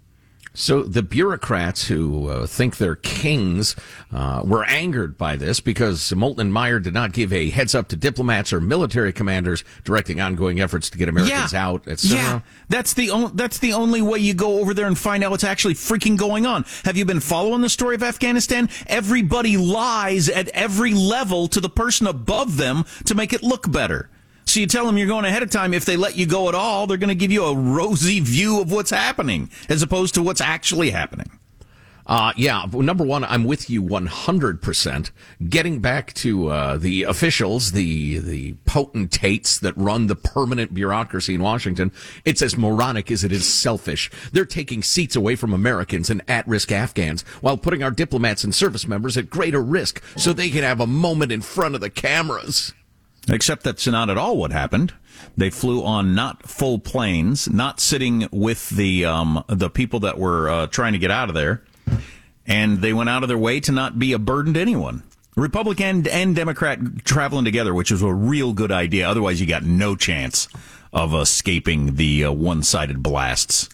So 0.54 0.82
the 0.82 1.02
bureaucrats 1.02 1.88
who 1.88 2.28
uh, 2.28 2.46
think 2.46 2.76
they're 2.76 2.96
kings 2.96 3.74
uh, 4.12 4.42
were 4.44 4.64
angered 4.64 5.16
by 5.16 5.36
this 5.36 5.60
because 5.60 6.14
Moulton 6.14 6.48
and 6.48 6.54
Meijer 6.54 6.82
did 6.82 6.92
not 6.92 7.12
give 7.12 7.32
a 7.32 7.48
heads 7.48 7.74
up 7.74 7.88
to 7.88 7.96
diplomats 7.96 8.52
or 8.52 8.60
military 8.60 9.14
commanders 9.14 9.64
directing 9.84 10.20
ongoing 10.20 10.60
efforts 10.60 10.90
to 10.90 10.98
get 10.98 11.08
Americans 11.08 11.54
out, 11.54 11.88
etc. 11.88 12.16
Yeah, 12.18 12.40
that's 12.68 12.92
the 12.92 13.10
only 13.10 13.30
that's 13.34 13.58
the 13.58 13.72
only 13.72 14.02
way 14.02 14.18
you 14.18 14.34
go 14.34 14.60
over 14.60 14.74
there 14.74 14.86
and 14.86 14.98
find 14.98 15.24
out 15.24 15.30
what's 15.30 15.44
actually 15.44 15.74
freaking 15.74 16.18
going 16.18 16.44
on. 16.44 16.66
Have 16.84 16.98
you 16.98 17.06
been 17.06 17.20
following 17.20 17.62
the 17.62 17.70
story 17.70 17.94
of 17.94 18.02
Afghanistan? 18.02 18.68
Everybody 18.86 19.56
lies 19.56 20.28
at 20.28 20.48
every 20.48 20.92
level 20.92 21.48
to 21.48 21.60
the 21.60 21.70
person 21.70 22.06
above 22.06 22.58
them 22.58 22.84
to 23.06 23.14
make 23.14 23.32
it 23.32 23.42
look 23.42 23.72
better. 23.72 24.10
So 24.52 24.60
you 24.60 24.66
tell 24.66 24.84
them 24.84 24.98
you're 24.98 25.06
going 25.06 25.24
ahead 25.24 25.42
of 25.42 25.48
time. 25.48 25.72
If 25.72 25.86
they 25.86 25.96
let 25.96 26.18
you 26.18 26.26
go 26.26 26.50
at 26.50 26.54
all, 26.54 26.86
they're 26.86 26.98
going 26.98 27.08
to 27.08 27.14
give 27.14 27.32
you 27.32 27.42
a 27.42 27.56
rosy 27.56 28.20
view 28.20 28.60
of 28.60 28.70
what's 28.70 28.90
happening 28.90 29.48
as 29.70 29.82
opposed 29.82 30.12
to 30.16 30.22
what's 30.22 30.42
actually 30.42 30.90
happening. 30.90 31.30
Uh, 32.06 32.34
yeah, 32.36 32.66
number 32.70 33.02
one, 33.02 33.24
I'm 33.24 33.44
with 33.44 33.70
you 33.70 33.82
100%. 33.82 35.10
Getting 35.48 35.80
back 35.80 36.12
to 36.14 36.48
uh, 36.48 36.76
the 36.76 37.04
officials, 37.04 37.72
the 37.72 38.18
the 38.18 38.52
potentates 38.66 39.58
that 39.60 39.74
run 39.78 40.08
the 40.08 40.16
permanent 40.16 40.74
bureaucracy 40.74 41.34
in 41.34 41.40
Washington, 41.40 41.90
it's 42.26 42.42
as 42.42 42.54
moronic 42.54 43.10
as 43.10 43.24
it 43.24 43.32
is 43.32 43.50
selfish. 43.50 44.10
They're 44.32 44.44
taking 44.44 44.82
seats 44.82 45.16
away 45.16 45.34
from 45.34 45.54
Americans 45.54 46.10
and 46.10 46.20
at-risk 46.28 46.70
Afghans 46.70 47.22
while 47.40 47.56
putting 47.56 47.82
our 47.82 47.90
diplomats 47.90 48.44
and 48.44 48.54
service 48.54 48.86
members 48.86 49.16
at 49.16 49.30
greater 49.30 49.62
risk 49.62 50.02
so 50.18 50.34
they 50.34 50.50
can 50.50 50.62
have 50.62 50.80
a 50.80 50.86
moment 50.86 51.32
in 51.32 51.40
front 51.40 51.74
of 51.74 51.80
the 51.80 51.88
cameras. 51.88 52.74
Except 53.28 53.62
that's 53.62 53.86
not 53.86 54.10
at 54.10 54.18
all 54.18 54.36
what 54.36 54.50
happened. 54.50 54.94
They 55.36 55.50
flew 55.50 55.84
on 55.84 56.14
not 56.14 56.48
full 56.48 56.78
planes, 56.78 57.48
not 57.48 57.80
sitting 57.80 58.28
with 58.32 58.68
the 58.70 59.04
um, 59.04 59.44
the 59.46 59.70
people 59.70 60.00
that 60.00 60.18
were 60.18 60.48
uh, 60.48 60.66
trying 60.66 60.92
to 60.94 60.98
get 60.98 61.10
out 61.10 61.28
of 61.28 61.34
there, 61.34 61.62
and 62.46 62.80
they 62.80 62.92
went 62.92 63.08
out 63.08 63.22
of 63.22 63.28
their 63.28 63.38
way 63.38 63.60
to 63.60 63.72
not 63.72 63.98
be 63.98 64.12
a 64.12 64.18
burden 64.18 64.54
to 64.54 64.60
anyone. 64.60 65.04
Republican 65.36 66.06
and 66.08 66.36
Democrat 66.36 66.78
traveling 67.04 67.44
together, 67.44 67.72
which 67.72 67.90
was 67.90 68.02
a 68.02 68.12
real 68.12 68.52
good 68.52 68.72
idea. 68.72 69.08
Otherwise, 69.08 69.40
you 69.40 69.46
got 69.46 69.62
no 69.62 69.96
chance 69.96 70.48
of 70.92 71.14
escaping 71.14 71.94
the 71.94 72.24
uh, 72.24 72.32
one-sided 72.32 73.02
blasts. 73.02 73.68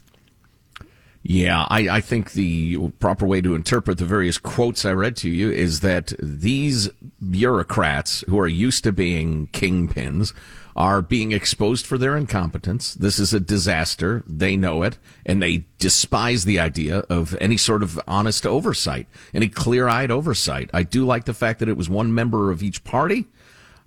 Yeah, 1.30 1.66
I, 1.68 1.80
I 1.90 2.00
think 2.00 2.32
the 2.32 2.88
proper 3.00 3.26
way 3.26 3.42
to 3.42 3.54
interpret 3.54 3.98
the 3.98 4.06
various 4.06 4.38
quotes 4.38 4.86
I 4.86 4.92
read 4.92 5.14
to 5.16 5.28
you 5.28 5.50
is 5.50 5.80
that 5.80 6.14
these 6.18 6.88
bureaucrats 7.20 8.24
who 8.28 8.40
are 8.40 8.48
used 8.48 8.82
to 8.84 8.92
being 8.92 9.48
kingpins 9.48 10.32
are 10.74 11.02
being 11.02 11.32
exposed 11.32 11.84
for 11.84 11.98
their 11.98 12.16
incompetence. 12.16 12.94
This 12.94 13.18
is 13.18 13.34
a 13.34 13.40
disaster. 13.40 14.24
They 14.26 14.56
know 14.56 14.82
it, 14.82 14.96
and 15.26 15.42
they 15.42 15.66
despise 15.78 16.46
the 16.46 16.58
idea 16.58 17.00
of 17.10 17.36
any 17.42 17.58
sort 17.58 17.82
of 17.82 18.00
honest 18.08 18.46
oversight, 18.46 19.06
any 19.34 19.50
clear-eyed 19.50 20.10
oversight. 20.10 20.70
I 20.72 20.82
do 20.82 21.04
like 21.04 21.26
the 21.26 21.34
fact 21.34 21.58
that 21.58 21.68
it 21.68 21.76
was 21.76 21.90
one 21.90 22.14
member 22.14 22.50
of 22.50 22.62
each 22.62 22.84
party. 22.84 23.26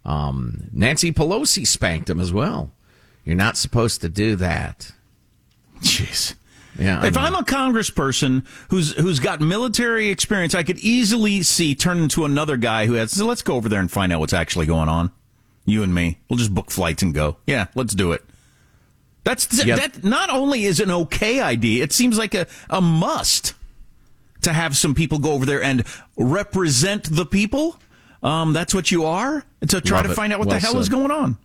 Um, 0.06 0.70
Nancy 0.72 1.12
Pelosi 1.12 1.66
spanked 1.66 2.08
him 2.08 2.20
as 2.20 2.32
well. 2.32 2.72
You're 3.26 3.36
not 3.36 3.58
supposed 3.58 4.00
to 4.02 4.10
do 4.10 4.36
that. 4.36 4.92
Jeez. 5.80 6.36
Yeah. 6.82 7.06
If. 7.06 7.16
I'm 7.18 7.36
a 7.36 7.44
congressperson 7.44 8.46
who's 8.70 8.94
who's 8.94 9.20
got 9.20 9.40
military 9.42 10.10
experience, 10.10 10.56
I 10.56 10.64
could 10.64 10.80
easily 10.80 11.44
see 11.44 11.76
turn 11.76 12.00
into 12.00 12.26
another 12.26 12.58
guy 12.58 12.86
who 12.88 12.94
has. 12.94 13.12
So 13.12 13.26
let's 13.26 13.42
go 13.42 13.56
over 13.56 13.70
there 13.70 13.80
and 13.80 13.90
find 13.92 14.12
out 14.12 14.20
what's 14.20 14.34
actually 14.34 14.66
going 14.66 14.90
on. 14.90 15.12
You 15.66 15.84
and 15.84 15.94
me, 15.94 16.18
we'll 16.30 16.38
just 16.38 16.54
book 16.54 16.72
flights 16.72 17.04
and 17.04 17.14
go. 17.14 17.38
Yeah, 17.46 17.68
let's 17.76 17.94
do 17.94 18.12
it. 18.14 18.24
That's 19.24 19.64
Yeah. 19.64 19.76
that. 19.76 20.04
Not 20.04 20.30
only 20.32 20.64
is 20.66 20.80
an 20.80 20.90
okay 20.90 21.40
idea, 21.40 21.84
it 21.84 21.94
seems 21.94 22.18
like 22.18 22.34
a 22.34 22.48
a 22.70 22.82
must 22.82 23.54
to 24.42 24.52
have 24.52 24.76
some 24.76 24.96
people 24.96 25.20
go 25.20 25.34
over 25.34 25.46
there 25.46 25.62
and 25.62 25.84
represent 26.18 27.04
the 27.16 27.26
people. 27.28 27.80
Um, 28.24 28.54
that's 28.54 28.74
what 28.74 28.90
you 28.92 29.06
are 29.06 29.44
to 29.68 29.82
try 29.82 29.98
Love 29.98 30.06
to 30.08 30.12
it. 30.14 30.16
find 30.16 30.34
out 30.34 30.40
what 30.40 30.48
Well 30.48 30.60
the 30.60 30.66
hell 30.66 30.78
is 30.80 30.90
going 30.90 31.12
on. 31.12 31.38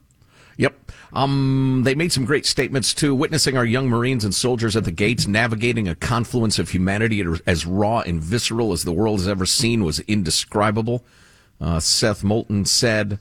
Um, 1.13 1.83
they 1.85 1.95
made 1.95 2.13
some 2.13 2.25
great 2.25 2.47
statements 2.47 2.93
too. 2.93 3.15
Witnessing 3.15 3.57
our 3.57 3.65
young 3.65 3.89
Marines 3.89 4.25
and 4.25 4.35
soldiers 4.35 4.77
at 4.77 4.85
the 4.85 4.91
gates 4.91 5.27
navigating 5.27 5.89
a 5.89 5.95
confluence 5.95 6.59
of 6.59 6.71
humanity 6.71 7.25
as 7.47 7.65
raw 7.67 8.01
and 8.01 8.21
visceral 8.21 8.73
as 8.73 8.85
the 8.85 8.93
world 8.93 9.21
has 9.21 9.29
ever 9.29 9.47
seen 9.47 9.85
was 9.85 10.01
indescribable. 10.01 11.05
Uh, 11.61 11.81
Seth 11.81 12.23
Moulton 12.23 12.65
said, 12.65 13.19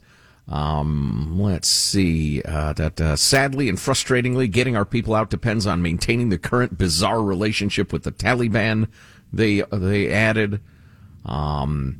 um, 0.48 1.39
let's 1.39 1.67
see, 1.67 2.41
uh, 2.43 2.74
that, 2.74 3.00
uh, 3.02 3.15
sadly 3.15 3.69
and 3.69 3.78
frustratingly, 3.78 4.52
getting 4.52 4.76
our 4.76 4.86
people 4.86 5.15
out 5.15 5.30
depends 5.30 5.65
on 5.65 5.82
maintaining 5.82 6.30
the 6.30 6.38
current 6.38 6.78
bizarre 6.78 7.24
relationship 7.24 7.91
with 7.91 8.04
the 8.04 8.12
Taliban. 8.12 8.88
They, 9.34 9.62
they 9.71 10.12
added, 10.12 10.62
um, 11.26 12.00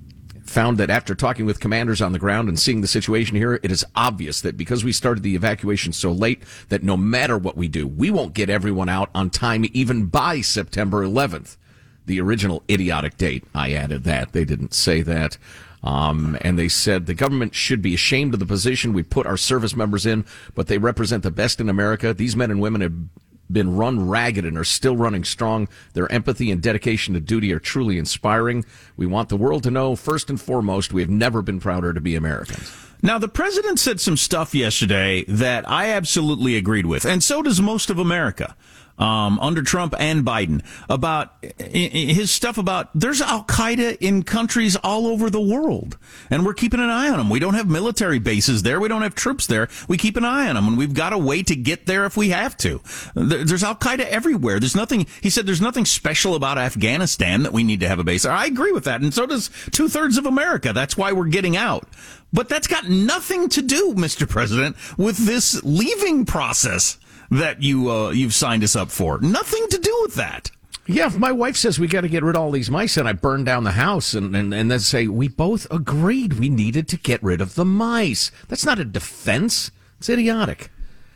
found 0.56 0.78
that 0.78 0.90
after 0.90 1.14
talking 1.14 1.46
with 1.46 1.60
commanders 1.60 2.02
on 2.02 2.14
the 2.14 2.20
ground 2.20 2.48
and 2.48 2.58
seeing 2.58 2.80
the 2.80 2.88
situation 2.88 3.36
here, 3.36 3.60
it 3.62 3.74
is 3.74 3.84
obvious 3.94 4.40
that 4.40 4.56
because 4.56 4.86
we 4.86 4.94
started 4.94 5.22
the 5.22 5.36
evacuation 5.36 5.92
so 5.92 6.14
late, 6.14 6.42
that 6.70 6.82
no 6.82 6.96
matter 6.96 7.38
what 7.38 7.58
we 7.58 7.68
do, 7.68 7.86
we 7.86 8.10
won't 8.10 8.34
get 8.34 8.50
everyone 8.50 8.88
out 8.88 9.10
on 9.14 9.30
time 9.30 9.66
even 9.74 10.06
by 10.06 10.40
September 10.40 11.06
11th. 11.06 11.58
The 12.06 12.22
original 12.22 12.64
idiotic 12.70 13.18
date. 13.18 13.44
I 13.54 13.74
added 13.74 14.06
that. 14.06 14.32
They 14.32 14.46
didn't 14.46 14.74
say 14.74 15.02
that. 15.02 15.38
Um, 15.84 16.38
and 16.40 16.58
they 16.58 16.70
said 16.70 17.06
the 17.06 17.14
government 17.14 17.54
should 17.54 17.82
be 17.82 17.94
ashamed 17.94 18.34
of 18.34 18.40
the 18.40 18.46
position 18.46 18.94
we 18.94 19.04
put 19.04 19.28
our 19.28 19.38
service 19.38 19.76
members 19.76 20.06
in, 20.06 20.24
but 20.54 20.68
they 20.68 20.78
represent 20.78 21.24
the 21.24 21.32
best 21.32 21.60
in 21.60 21.68
America. 21.68 22.14
These 22.14 22.38
men 22.38 22.50
and 22.50 22.62
women 22.62 22.80
have 22.80 22.94
been 23.52 23.76
run 23.76 24.08
ragged 24.08 24.46
and 24.46 24.58
are 24.58 24.64
still 24.64 24.96
running 24.96 25.24
strong. 25.24 25.68
Their 25.94 26.12
empathy 26.12 26.52
and 26.52 26.62
dedication 26.62 27.14
to 27.14 27.20
duty 27.20 27.54
are 27.54 27.60
truly 27.60 27.98
inspiring. 27.98 28.66
We 28.98 29.06
want 29.06 29.30
the 29.30 29.38
world 29.38 29.64
to 29.64 29.72
know, 29.72 29.96
first 29.96 30.30
and 30.30 30.40
foremost, 30.40 30.94
we 30.94 31.02
have 31.02 31.10
never 31.10 31.42
been 31.42 31.60
prouder 31.60 31.94
to 31.94 32.02
be 32.02 32.16
Americans. 32.16 32.72
Now, 33.02 33.20
the 33.20 33.28
president 33.28 33.80
said 33.80 34.00
some 34.00 34.18
stuff 34.18 34.56
yesterday 34.56 35.26
that 35.28 35.70
I 35.70 35.90
absolutely 35.90 36.56
agreed 36.56 36.86
with, 36.88 37.06
and 37.06 37.24
so 37.24 37.44
does 37.44 37.62
most 37.62 37.90
of 37.90 38.00
America. 38.00 38.56
Um, 38.98 39.40
under 39.40 39.62
Trump 39.62 39.94
and 40.00 40.26
Biden 40.26 40.64
about 40.90 41.34
his 41.60 42.32
stuff 42.32 42.58
about 42.58 42.90
there's 42.94 43.22
Al 43.22 43.44
Qaeda 43.44 43.98
in 44.00 44.24
countries 44.24 44.76
all 44.78 45.08
over 45.08 45.30
the 45.30 45.42
world, 45.42 45.98
and 46.30 46.46
we're 46.46 46.54
keeping 46.54 46.80
an 46.80 46.90
eye 46.90 47.10
on 47.10 47.18
them. 47.18 47.30
We 47.30 47.40
don't 47.40 47.56
have 47.56 47.70
military 47.70 48.20
bases 48.20 48.64
there. 48.64 48.80
We 48.80 48.88
don't 48.88 49.02
have 49.02 49.16
troops 49.16 49.48
there. 49.48 49.68
We 49.88 49.98
keep 49.98 50.18
an 50.18 50.26
eye 50.26 50.48
on 50.48 50.56
them, 50.56 50.68
and 50.68 50.78
we've 50.78 50.94
got 50.94 51.14
a 51.14 51.18
way 51.18 51.44
to 51.44 51.56
get 51.56 51.86
there 51.86 52.06
if 52.06 52.16
we 52.18 52.30
have 52.30 52.56
to. 52.58 52.82
There's 53.16 53.64
Al 53.64 53.76
Qaeda 53.76 54.06
everywhere. 54.06 54.60
There's 54.60 54.76
nothing. 54.76 55.08
He 55.22 55.30
said 55.30 55.46
there's 55.46 55.62
nothing 55.62 55.86
special 55.86 56.36
about 56.36 56.58
Afghanistan 56.58 57.44
that 57.44 57.54
we 57.54 57.64
need 57.64 57.82
to 57.82 57.88
have 57.88 58.00
a 58.00 58.04
base. 58.04 58.26
I 58.26 58.46
agree 58.46 58.72
with 58.72 58.86
that, 58.86 59.02
and 59.02 59.14
so 59.14 59.26
does 59.26 59.50
two 59.72 59.90
thirds 59.90 60.18
of 60.18 60.26
America. 60.26 60.74
That's 60.74 60.98
why 60.98 61.12
we're 61.12 61.26
getting 61.26 61.58
out. 61.58 61.88
But 62.34 62.50
that's 62.50 62.68
got 62.68 62.90
nothing 62.90 63.48
to 63.50 63.62
do, 63.62 63.94
Mr. 63.94 64.28
President, 64.28 64.76
with 64.98 65.18
this 65.18 65.64
leaving 65.64 66.26
process 66.26 66.98
that 67.32 67.62
you 67.62 67.92
uh, 67.92 68.10
you've 68.12 68.34
signed 68.34 68.64
us 68.64 68.76
up 68.76 68.92
for. 68.92 69.20
Nothing 69.20 69.68
to 69.70 69.78
do 69.78 70.00
with 70.04 70.16
that. 70.16 70.52
Yeah, 70.88 71.08
if 71.08 71.18
my 71.18 71.32
wife 71.32 71.56
says 71.58 71.80
we 71.80 71.88
got 71.88 72.02
to 72.02 72.08
get 72.08 72.24
rid 72.24 72.36
of 72.36 72.42
all 72.44 72.52
these 72.52 72.70
mice 72.70 72.96
and 72.96 73.08
I 73.08 73.14
burn 73.14 73.44
down 73.44 73.64
the 73.64 73.72
house 73.72 74.14
and, 74.14 74.36
and, 74.36 74.54
and 74.54 74.70
then 74.70 74.80
say 74.80 75.08
we 75.08 75.28
both 75.28 75.66
agreed 75.72 76.34
we 76.34 76.48
needed 76.48 76.88
to 76.90 76.98
get 76.98 77.24
rid 77.24 77.42
of 77.42 77.56
the 77.56 77.66
mice. 77.66 78.32
That's 78.50 78.66
not 78.66 78.78
a 78.78 78.86
defense. 78.86 79.72
It's 79.98 80.10
idiotic. 80.10 80.70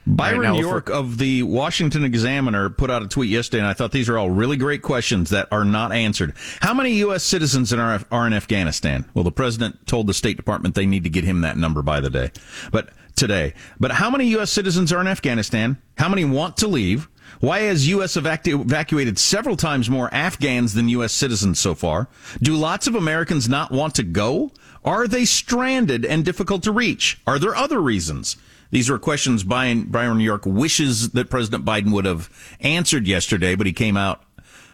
Byron 0.07 0.41
right, 0.41 0.59
York 0.59 0.89
of 0.89 1.19
the 1.19 1.43
Washington 1.43 2.03
Examiner 2.03 2.69
put 2.71 2.89
out 2.89 3.03
a 3.03 3.07
tweet 3.07 3.29
yesterday, 3.29 3.59
and 3.59 3.67
I 3.67 3.73
thought 3.73 3.91
these 3.91 4.09
are 4.09 4.17
all 4.17 4.31
really 4.31 4.57
great 4.57 4.81
questions 4.81 5.29
that 5.29 5.47
are 5.51 5.65
not 5.65 5.91
answered. 5.91 6.33
How 6.61 6.73
many 6.73 6.93
U.S. 6.93 7.23
citizens 7.23 7.71
are, 7.71 8.03
are 8.11 8.25
in 8.25 8.33
Afghanistan? 8.33 9.05
Well, 9.13 9.23
the 9.23 9.31
president 9.31 9.85
told 9.85 10.07
the 10.07 10.15
State 10.15 10.37
Department 10.37 10.73
they 10.73 10.87
need 10.87 11.03
to 11.03 11.11
get 11.11 11.25
him 11.25 11.41
that 11.41 11.57
number 11.57 11.83
by 11.83 11.99
the 11.99 12.09
day. 12.09 12.31
But 12.71 12.89
today. 13.19 13.53
But 13.79 13.91
how 13.91 14.09
many 14.09 14.25
U.S. 14.29 14.51
citizens 14.51 14.91
are 14.91 15.01
in 15.01 15.07
Afghanistan? 15.07 15.77
How 15.97 16.09
many 16.09 16.25
want 16.25 16.57
to 16.57 16.67
leave? 16.67 17.07
Why 17.39 17.59
has 17.59 17.87
U.S. 17.89 18.15
Evacu- 18.15 18.61
evacuated 18.61 19.19
several 19.19 19.55
times 19.55 19.89
more 19.89 20.11
Afghans 20.13 20.73
than 20.73 20.89
U.S. 20.89 21.13
citizens 21.13 21.59
so 21.59 21.75
far? 21.75 22.07
Do 22.41 22.55
lots 22.55 22.87
of 22.87 22.95
Americans 22.95 23.47
not 23.47 23.71
want 23.71 23.93
to 23.95 24.03
go? 24.03 24.51
Are 24.83 25.07
they 25.07 25.25
stranded 25.25 26.05
and 26.05 26.25
difficult 26.25 26.63
to 26.63 26.71
reach? 26.71 27.21
Are 27.27 27.37
there 27.37 27.55
other 27.55 27.79
reasons? 27.81 28.37
These 28.71 28.89
are 28.89 28.97
questions 28.97 29.43
Byron, 29.43 29.83
Byron 29.85 30.19
York 30.19 30.45
wishes 30.45 31.09
that 31.09 31.29
President 31.29 31.65
Biden 31.65 31.91
would 31.91 32.05
have 32.05 32.29
answered 32.61 33.07
yesterday, 33.07 33.55
but 33.55 33.67
he 33.67 33.73
came 33.73 33.97
out, 33.97 34.23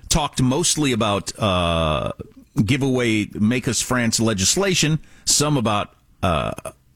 talked 0.09 0.41
mostly 0.41 0.91
about 0.91 1.37
uh, 1.39 2.11
giveaway 2.63 3.27
Make 3.33 3.67
Us 3.67 3.81
France 3.81 4.19
legislation, 4.19 4.99
some 5.25 5.57
about 5.57 5.93
uh, 6.21 6.51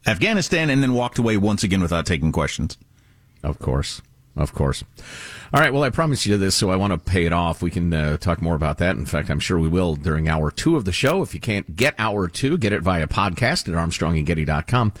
Afghanistan, 0.06 0.70
and 0.70 0.82
then 0.82 0.94
walked 0.94 1.18
away 1.18 1.36
once 1.36 1.62
again 1.62 1.82
without 1.82 2.06
taking 2.06 2.32
questions. 2.32 2.78
Of 3.42 3.58
course. 3.58 4.02
Of 4.36 4.54
course. 4.54 4.84
All 5.52 5.60
right. 5.60 5.72
Well, 5.72 5.82
I 5.82 5.90
promised 5.90 6.24
you 6.24 6.36
this, 6.36 6.54
so 6.54 6.70
I 6.70 6.76
want 6.76 6.92
to 6.92 6.98
pay 6.98 7.26
it 7.26 7.32
off. 7.32 7.62
We 7.62 7.70
can 7.70 7.92
uh, 7.92 8.16
talk 8.16 8.40
more 8.40 8.54
about 8.54 8.78
that. 8.78 8.96
In 8.96 9.04
fact, 9.04 9.28
I'm 9.28 9.40
sure 9.40 9.58
we 9.58 9.68
will 9.68 9.96
during 9.96 10.28
hour 10.28 10.52
two 10.52 10.76
of 10.76 10.84
the 10.84 10.92
show. 10.92 11.20
If 11.22 11.34
you 11.34 11.40
can't 11.40 11.74
get 11.74 11.94
hour 11.98 12.28
two, 12.28 12.56
get 12.56 12.72
it 12.72 12.82
via 12.82 13.08
podcast 13.08 13.68
at 13.68 13.74
armstrongandgetty.com. 13.74 14.92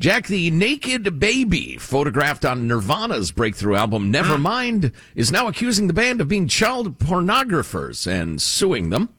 Jack, 0.00 0.26
the 0.26 0.50
naked 0.50 1.20
baby 1.20 1.76
photographed 1.78 2.44
on 2.44 2.66
Nirvana's 2.66 3.30
breakthrough 3.30 3.76
album 3.76 4.12
Nevermind 4.12 4.92
is 5.14 5.30
now 5.30 5.46
accusing 5.46 5.86
the 5.86 5.92
band 5.92 6.20
of 6.20 6.26
being 6.28 6.48
child 6.48 6.98
pornographers 6.98 8.06
and 8.06 8.42
suing 8.42 8.90
them. 8.90 9.10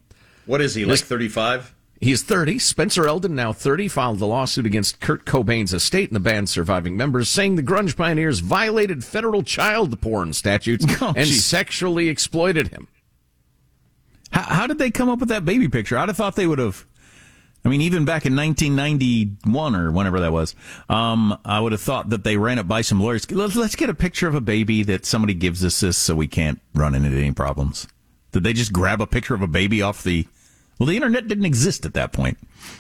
What 0.46 0.60
is 0.60 0.76
he, 0.76 0.84
like 0.84 1.00
35? 1.00 1.73
He 2.04 2.12
is 2.12 2.22
30. 2.22 2.60
Spencer 2.60 3.08
Elden, 3.08 3.34
now 3.34 3.54
30, 3.54 3.88
filed 3.88 4.20
the 4.20 4.28
lawsuit 4.28 4.66
against 4.66 5.00
Kurt 5.00 5.26
Cobain's 5.26 5.74
estate 5.74 6.10
and 6.10 6.16
the 6.18 6.20
band's 6.20 6.52
surviving 6.52 6.98
members, 6.98 7.30
saying 7.30 7.56
the 7.56 7.64
grunge 7.64 7.96
pioneers 7.96 8.40
violated 8.40 9.06
federal 9.06 9.42
child 9.42 10.02
porn 10.02 10.34
statutes 10.34 10.86
oh, 11.02 11.14
and 11.16 11.28
geez. 11.28 11.46
sexually 11.46 12.10
exploited 12.10 12.68
him. 12.68 12.90
How, 14.32 14.42
how, 14.42 14.68
did 14.68 14.80
they 14.80 14.92
come 14.92 15.08
up 15.08 15.20
with 15.20 15.30
that 15.30 15.46
baby 15.46 15.70
picture? 15.70 15.98
I'd 15.98 16.10
have 16.10 16.18
thought 16.18 16.36
they 16.36 16.46
would 16.46 16.60
have. 16.60 16.86
I 17.64 17.70
mean, 17.70 17.80
even 17.80 18.04
back 18.04 18.26
in 18.26 18.36
1991 18.36 19.74
or 19.74 19.90
whenever 19.90 20.20
that 20.20 20.34
was, 20.34 20.56
um, 20.90 21.40
I 21.46 21.62
would 21.62 21.72
have 21.72 21.80
thought 21.80 22.10
that 22.10 22.26
they 22.26 22.36
ran 22.36 22.60
it 22.60 22.68
by 22.68 22.82
some 22.82 23.00
lawyers. 23.00 23.32
Let's, 23.32 23.56
let's 23.56 23.78
get 23.78 23.90
a 23.90 23.94
picture 23.94 24.28
of 24.28 24.36
a 24.36 24.42
baby 24.42 24.84
that 24.84 25.06
somebody 25.06 25.34
gives 25.34 25.64
us 25.64 25.80
this 25.80 25.98
so 25.98 26.16
we 26.16 26.28
can't 26.28 26.60
run 26.74 26.96
into 26.96 27.08
any 27.18 27.32
problems. 27.32 27.88
Did 28.34 28.44
they 28.44 28.52
just 28.52 28.74
grab 28.74 29.00
a 29.00 29.08
picture 29.08 29.36
of 29.36 29.42
a 29.42 29.48
baby 29.48 29.82
off 29.82 30.04
the 30.04 30.28
well, 30.80 30.88
the 30.88 30.96
internet 30.96 31.28
didn't 31.28 31.46
exist 31.46 31.86
at 31.86 31.94
that 31.94 32.12
point. 32.12 32.38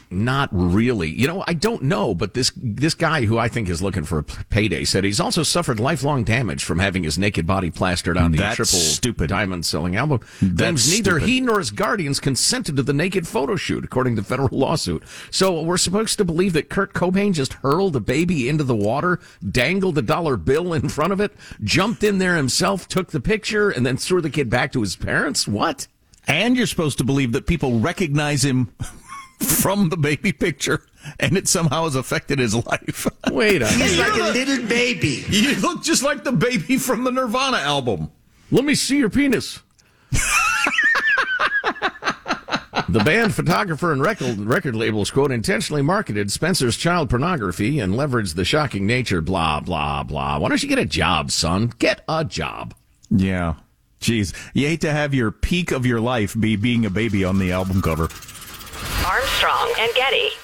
Not 0.10 0.50
really. 0.52 1.10
You 1.10 1.28
know, 1.28 1.44
I 1.48 1.54
don't 1.54 1.84
know, 1.84 2.14
but 2.16 2.34
this 2.34 2.52
this 2.56 2.94
guy 2.94 3.26
who 3.26 3.38
I 3.38 3.48
think 3.48 3.68
is 3.68 3.82
looking 3.82 4.04
for 4.04 4.20
a 4.20 4.24
payday 4.24 4.84
said 4.86 5.04
he's 5.04 5.20
also 5.20 5.44
suffered 5.44 5.80
lifelong 5.80 6.24
damage 6.24 6.64
from 6.64 6.80
having 6.80 7.04
his 7.04 7.18
naked 7.18 7.46
body 7.48 7.70
plastered 7.72 8.18
on 8.18 8.32
the 8.32 8.38
That's 8.38 8.56
triple 8.56 8.80
stupid. 8.80 9.30
diamond 9.30 9.66
selling 9.66 9.96
album. 9.96 10.22
That's 10.42 10.90
neither 10.90 11.12
stupid. 11.20 11.28
he 11.28 11.42
nor 11.42 11.60
his 11.60 11.72
guardians 11.72 12.20
consented 12.20 12.76
to 12.78 12.84
the 12.84 12.94
naked 12.94 13.28
photo 13.28 13.56
shoot, 13.56 13.84
according 13.84 14.16
to 14.18 14.24
federal 14.24 14.50
lawsuit. 14.58 15.04
So 15.32 15.62
we're 15.62 15.78
supposed 15.78 16.18
to 16.20 16.26
believe 16.26 16.54
that 16.54 16.70
Kurt 16.70 16.94
Cobain 16.94 17.34
just 17.34 17.54
hurled 17.54 17.96
a 17.96 18.00
baby 18.00 18.48
into 18.48 18.64
the 18.64 18.76
water, 18.76 19.20
dangled 19.50 19.98
a 19.98 20.02
dollar 20.04 20.38
bill 20.38 20.74
in 20.74 20.88
front 20.90 21.12
of 21.14 21.20
it, 21.20 21.34
jumped 21.64 22.04
in 22.04 22.20
there 22.20 22.38
himself, 22.38 22.88
took 22.88 23.12
the 23.12 23.20
picture, 23.22 23.70
and 23.70 23.86
then 23.86 23.98
threw 23.98 24.22
the 24.22 24.30
kid 24.30 24.50
back 24.50 24.72
to 24.74 24.82
his 24.82 24.96
parents? 24.96 25.48
What? 25.48 25.88
And 26.28 26.56
you're 26.56 26.68
supposed 26.68 26.98
to 27.00 27.04
believe 27.04 27.32
that 27.34 27.48
people 27.48 27.80
recognize 27.80 28.44
him 28.44 28.74
from 29.40 29.90
the 29.90 29.98
baby 29.98 30.32
picture 30.32 30.86
and 31.20 31.38
it 31.38 31.48
somehow 31.48 31.84
has 31.84 31.96
affected 31.96 32.40
his 32.40 32.56
life. 32.56 33.08
Wait 33.32 33.62
a 33.62 33.66
minute. 33.66 33.82
He's 33.82 34.00
like 34.00 34.14
a 34.14 34.32
little 34.32 34.66
baby. 34.68 35.26
You 35.30 35.56
look 35.56 35.84
just 35.84 36.04
like 36.04 36.24
the 36.24 36.32
baby 36.32 36.78
from 36.78 37.04
the 37.04 37.12
Nirvana 37.12 37.58
album. 37.58 38.12
Let 38.52 38.66
me 38.66 38.76
see 38.76 38.98
your 38.98 39.10
penis. 39.10 39.60
the 42.90 43.00
band 43.04 43.34
photographer 43.34 43.92
and 43.92 44.02
record, 44.02 44.40
record 44.40 44.76
labels, 44.76 45.12
quote, 45.12 45.32
intentionally 45.32 45.82
marketed 45.82 46.32
Spencer's 46.32 46.78
child 46.78 47.10
pornography 47.10 47.80
and 47.80 47.96
leveraged 47.96 48.36
the 48.36 48.46
shocking 48.46 48.86
nature, 48.86 49.22
blah, 49.22 49.60
blah, 49.60 50.04
blah. 50.04 50.38
Why 50.38 50.50
don't 50.50 50.62
you 50.62 50.70
get 50.70 50.80
a 50.80 50.86
job, 50.86 51.32
son? 51.32 51.74
Get 51.80 52.04
a 52.08 52.24
job. 52.24 52.76
Yeah. 53.10 53.56
Jeez, 54.04 54.34
you 54.54 54.68
hate 54.68 54.82
to 54.82 54.92
have 54.92 55.14
your 55.14 55.32
peak 55.32 55.72
of 55.72 55.86
your 55.86 56.02
life 56.02 56.38
be 56.38 56.58
being 56.58 56.86
a 56.86 56.90
baby 56.90 57.24
on 57.24 57.40
the 57.40 57.54
album 57.54 57.82
cover. 57.82 58.10
Armstrong 59.06 59.74
and 59.80 59.94
Getty. 59.96 60.43